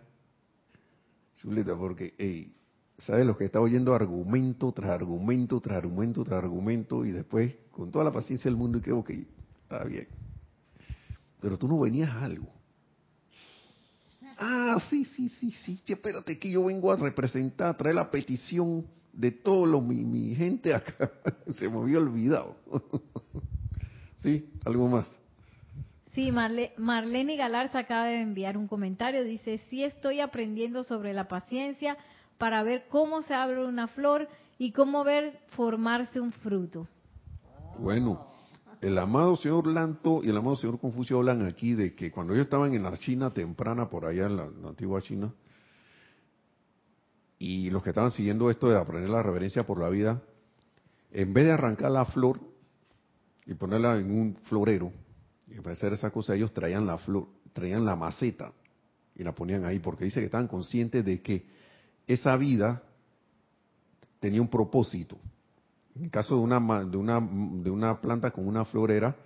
chuleta, 1.35 1.77
porque, 1.77 2.15
hey, 2.17 2.55
¿sabes 2.99 3.27
lo 3.27 3.37
que 3.37 3.45
está 3.45 3.61
oyendo 3.61 3.95
argumento 3.95 4.73
tras 4.73 4.91
argumento, 4.91 5.61
tras 5.61 5.79
argumento, 5.79 6.25
tras 6.25 6.43
argumento, 6.43 7.05
y 7.05 7.13
después, 7.13 7.57
con 7.71 7.91
toda 7.91 8.05
la 8.07 8.13
paciencia 8.13 8.51
del 8.51 8.57
mundo, 8.57 8.79
y 8.79 8.81
que, 8.81 8.93
ok, 8.93 9.11
está 9.65 9.85
bien 9.85 10.26
pero 11.47 11.57
tú 11.57 11.69
no 11.69 11.79
venías 11.79 12.11
a 12.11 12.25
algo. 12.25 12.49
Ah, 14.37 14.83
sí, 14.91 15.05
sí, 15.05 15.29
sí, 15.29 15.53
sí, 15.53 15.81
espérate 15.87 16.41
que 16.41 16.51
yo 16.51 16.65
vengo 16.65 16.91
a 16.91 16.97
representar, 16.97 17.69
a 17.69 17.77
traer 17.77 17.95
la 17.95 18.11
petición 18.11 18.85
de 19.13 19.31
todo 19.31 19.81
mi, 19.81 20.05
mi 20.05 20.35
gente 20.35 20.75
acá. 20.75 21.09
Se 21.57 21.69
me 21.69 21.79
había 21.79 21.99
olvidado. 21.99 22.57
sí, 24.25 24.51
algo 24.65 24.89
más. 24.89 25.09
Sí, 26.17 26.33
Marle, 26.33 26.73
Marlene 26.79 27.37
Galarza 27.37 27.79
acaba 27.79 28.07
de 28.07 28.23
enviar 28.23 28.57
un 28.57 28.67
comentario. 28.67 29.23
Dice, 29.23 29.61
sí 29.71 29.85
estoy 29.85 30.19
aprendiendo 30.19 30.83
sobre 30.83 31.13
la 31.13 31.29
paciencia 31.29 31.97
para 32.39 32.65
ver 32.65 32.89
cómo 32.89 33.23
se 33.23 33.35
abre 33.35 33.65
una 33.65 33.87
flor 33.87 34.29
y 34.59 34.73
cómo 34.73 35.05
ver 35.05 35.39
formarse 35.51 36.19
un 36.19 36.33
fruto. 36.33 36.89
Bueno, 37.79 38.36
el 38.81 38.99
amado 38.99 39.37
señor 39.37 39.67
Lanto 39.67 40.23
y 40.23 40.29
el 40.29 40.37
amado 40.37 40.57
señor 40.57 40.79
Confucio 40.79 41.19
hablan 41.19 41.47
aquí 41.47 41.75
de 41.75 41.95
que 41.95 42.11
cuando 42.11 42.35
ellos 42.35 42.47
estaban 42.47 42.75
en 42.75 42.83
la 42.83 42.97
China 42.97 43.33
temprana, 43.33 43.89
por 43.89 44.05
allá 44.05 44.27
en 44.27 44.37
la, 44.37 44.45
antigua 44.45 45.01
China, 45.03 45.33
y 47.39 47.71
los 47.71 47.83
que 47.83 47.91
estaban 47.91 48.13
siguiendo 48.13 48.51
esto 48.51 48.69
de 48.69 48.79
aprender 48.79 49.11
la 49.11 49.23
reverencia 49.23 49.67
por 49.67 49.81
la 49.81 49.89
vida, 49.89 50.23
en 51.11 51.33
vez 51.33 51.45
de 51.45 51.53
arrancar 51.53 51.91
la 51.91 52.05
flor 52.05 52.41
y 53.47 53.55
ponerla 53.55 53.97
en 53.99 54.11
un 54.11 54.37
florero, 54.45 54.93
y 55.49 55.57
para 55.57 55.73
hacer 55.73 55.93
esa 55.93 56.11
cosa, 56.11 56.35
ellos 56.35 56.53
traían 56.53 56.87
la 56.87 56.99
flor, 56.99 57.29
traían 57.53 57.85
la 57.85 57.97
maceta 57.97 58.53
y 59.15 59.23
la 59.23 59.35
ponían 59.35 59.65
ahí, 59.65 59.79
porque 59.79 60.05
dice 60.05 60.21
que 60.21 60.27
estaban 60.27 60.49
conscientes 60.49 61.05
de 61.05 61.23
que 61.23 61.47
esa 62.07 62.37
vida 62.37 62.83
tenía 64.21 64.41
un 64.41 64.49
propósito 64.49 65.19
en 65.97 66.05
el 66.05 66.11
caso 66.11 66.37
de 66.37 66.41
una, 66.43 66.85
de 66.85 66.97
una, 66.97 67.21
de 67.21 67.71
una 67.71 68.01
planta 68.01 68.31
con 68.31 68.47
una 68.47 68.65
florera, 68.65 69.17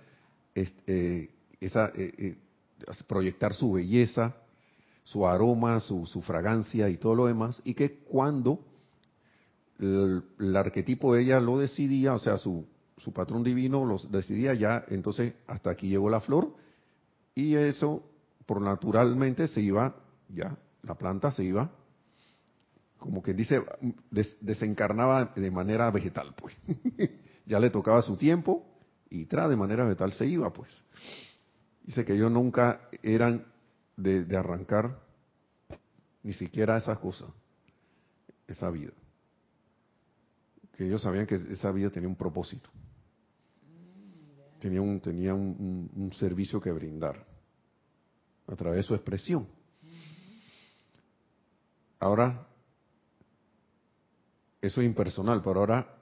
eh, 0.55 1.29
esa, 1.59 1.87
eh, 1.95 2.13
eh, 2.17 2.37
proyectar 3.07 3.53
su 3.53 3.73
belleza, 3.73 4.35
su 5.03 5.27
aroma, 5.27 5.79
su, 5.79 6.05
fragancia 6.25 6.89
y 6.89 6.97
todo 6.97 7.15
lo 7.15 7.25
demás, 7.25 7.61
y 7.65 7.73
que 7.73 7.99
cuando 7.99 8.59
el, 9.79 10.23
arquetipo 10.55 11.13
de 11.13 11.23
ella 11.23 11.39
lo 11.39 11.57
decidía, 11.59 12.13
o 12.13 12.19
sea, 12.19 12.37
su, 12.37 12.65
su 12.97 13.11
patrón 13.11 13.43
divino 13.43 13.85
lo 13.85 13.97
decidía 14.09 14.53
ya, 14.53 14.85
entonces 14.87 15.33
hasta 15.47 15.71
aquí 15.71 15.89
llegó 15.89 16.09
la 16.09 16.21
flor, 16.21 16.53
y 17.35 17.55
eso 17.55 18.03
por 18.45 18.61
naturalmente 18.61 19.47
se 19.47 19.61
iba, 19.61 19.95
ya, 20.29 20.57
la 20.83 20.95
planta 20.95 21.31
se 21.31 21.43
iba 21.43 21.69
como 23.01 23.23
que 23.23 23.33
dice, 23.33 23.65
desencarnaba 24.41 25.33
de 25.35 25.49
manera 25.49 25.89
vegetal, 25.89 26.35
pues. 26.35 26.55
ya 27.47 27.59
le 27.59 27.71
tocaba 27.71 28.03
su 28.03 28.15
tiempo 28.15 28.63
y 29.09 29.25
tra 29.25 29.49
de 29.49 29.55
manera 29.55 29.85
vegetal 29.85 30.13
se 30.13 30.27
iba, 30.27 30.53
pues. 30.53 30.69
Dice 31.81 32.05
que 32.05 32.13
ellos 32.13 32.31
nunca 32.31 32.89
eran 33.01 33.43
de, 33.97 34.37
arrancar 34.37 34.99
ni 36.21 36.33
siquiera 36.33 36.77
esas 36.77 36.99
cosas, 36.99 37.31
esa 38.47 38.69
vida. 38.69 38.93
Que 40.77 40.85
ellos 40.85 41.01
sabían 41.01 41.25
que 41.25 41.35
esa 41.35 41.71
vida 41.71 41.89
tenía 41.89 42.07
un 42.07 42.15
propósito. 42.15 42.69
Tenía 44.59 44.79
un, 44.79 45.01
tenía 45.01 45.33
un 45.33 46.11
servicio 46.19 46.61
que 46.61 46.71
brindar 46.71 47.25
a 48.45 48.55
través 48.55 48.77
de 48.77 48.83
su 48.83 48.93
expresión. 48.93 49.47
Ahora, 51.99 52.47
eso 54.61 54.81
es 54.81 54.87
impersonal, 54.87 55.41
pero 55.41 55.61
ahora 55.61 55.95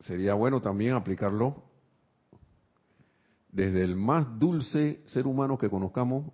sería 0.00 0.34
bueno 0.34 0.60
también 0.60 0.94
aplicarlo 0.94 1.62
desde 3.50 3.82
el 3.82 3.96
más 3.96 4.38
dulce 4.38 5.02
ser 5.06 5.26
humano 5.26 5.56
que 5.56 5.70
conozcamos 5.70 6.30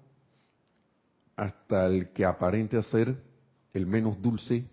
hasta 1.36 1.86
el 1.86 2.10
que 2.12 2.24
aparente 2.24 2.82
ser 2.82 3.22
el 3.72 3.86
menos 3.86 4.20
dulce. 4.20 4.66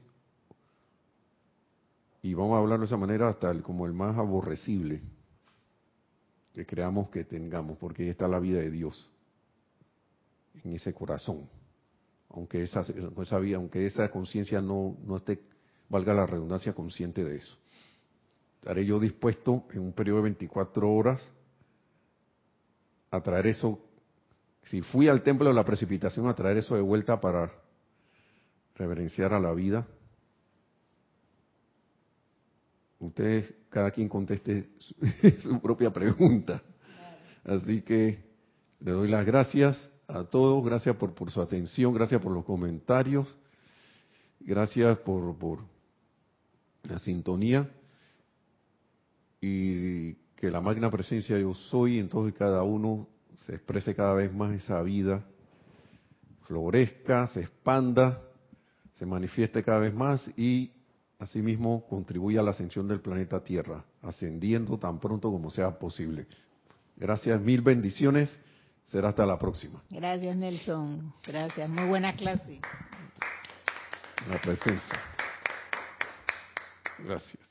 Y 2.21 2.33
vamos 2.33 2.55
a 2.55 2.59
hablar 2.59 2.79
de 2.79 2.85
esa 2.85 2.97
manera 2.97 3.29
hasta 3.29 3.51
el, 3.51 3.61
como 3.61 3.85
el 3.85 3.93
más 3.93 4.17
aborrecible 4.17 5.01
que 6.53 6.65
creamos 6.65 7.09
que 7.09 7.23
tengamos, 7.23 7.77
porque 7.77 8.03
ahí 8.03 8.09
está 8.09 8.27
la 8.27 8.39
vida 8.39 8.59
de 8.59 8.71
Dios 8.71 9.09
en 10.63 10.73
ese 10.73 10.93
corazón, 10.93 11.47
aunque 12.29 12.63
esa, 12.63 12.81
esa 12.81 13.37
aunque 13.55 13.85
esa 13.85 14.09
conciencia 14.09 14.59
no, 14.59 14.97
no 15.05 15.17
esté 15.17 15.39
valga 15.89 16.13
la 16.13 16.25
redundancia, 16.25 16.73
consciente 16.73 17.23
de 17.23 17.37
eso. 17.37 17.57
Estaré 18.55 18.85
yo 18.85 18.99
dispuesto 18.99 19.65
en 19.71 19.79
un 19.79 19.93
periodo 19.93 20.17
de 20.17 20.23
24 20.23 20.91
horas 20.91 21.29
a 23.11 23.21
traer 23.21 23.47
eso, 23.47 23.79
si 24.63 24.81
fui 24.81 25.07
al 25.07 25.21
templo 25.23 25.47
de 25.47 25.53
la 25.53 25.63
precipitación, 25.63 26.27
a 26.27 26.35
traer 26.35 26.57
eso 26.57 26.75
de 26.75 26.81
vuelta 26.81 27.21
para 27.21 27.51
reverenciar 28.75 29.33
a 29.33 29.39
la 29.39 29.53
vida. 29.53 29.87
Ustedes, 32.99 33.53
cada 33.69 33.91
quien 33.91 34.09
conteste 34.09 34.69
su, 34.79 34.95
su 35.39 35.61
propia 35.61 35.91
pregunta. 35.91 36.61
Así 37.45 37.81
que 37.81 38.27
le 38.79 38.91
doy 38.91 39.07
las 39.07 39.25
gracias 39.25 39.89
a 40.07 40.23
todos, 40.23 40.63
gracias 40.65 40.95
por, 40.97 41.13
por 41.13 41.31
su 41.31 41.41
atención, 41.41 41.93
gracias 41.93 42.21
por 42.21 42.31
los 42.31 42.43
comentarios, 42.43 43.27
gracias 44.39 44.97
por, 44.99 45.37
por 45.37 45.76
la 46.87 46.99
sintonía 46.99 47.69
y 49.41 50.13
que 50.35 50.49
la 50.51 50.61
magna 50.61 50.89
presencia 50.89 51.37
yo 51.37 51.53
soy 51.53 51.99
en 51.99 52.09
todos 52.09 52.29
y 52.29 52.33
cada 52.33 52.63
uno 52.63 53.07
se 53.35 53.55
exprese 53.55 53.95
cada 53.95 54.13
vez 54.13 54.33
más 54.33 54.51
esa 54.53 54.81
vida, 54.81 55.25
florezca, 56.47 57.27
se 57.27 57.41
expanda, 57.41 58.21
se 58.93 59.05
manifieste 59.05 59.63
cada 59.63 59.79
vez 59.79 59.93
más 59.93 60.27
y 60.37 60.71
asimismo 61.19 61.85
contribuya 61.87 62.39
a 62.39 62.43
la 62.43 62.51
ascensión 62.51 62.87
del 62.87 63.01
planeta 63.01 63.43
Tierra, 63.43 63.83
ascendiendo 64.01 64.77
tan 64.77 64.99
pronto 64.99 65.31
como 65.31 65.51
sea 65.51 65.77
posible. 65.77 66.27
Gracias, 66.95 67.39
mil 67.41 67.61
bendiciones. 67.61 68.39
Será 68.85 69.09
hasta 69.09 69.25
la 69.25 69.37
próxima. 69.37 69.83
Gracias, 69.89 70.35
Nelson. 70.37 71.13
Gracias. 71.25 71.69
Muy 71.69 71.85
buena 71.87 72.15
clase. 72.15 72.61
La 74.29 74.41
presencia. 74.41 75.16
Gracias. 76.99 77.37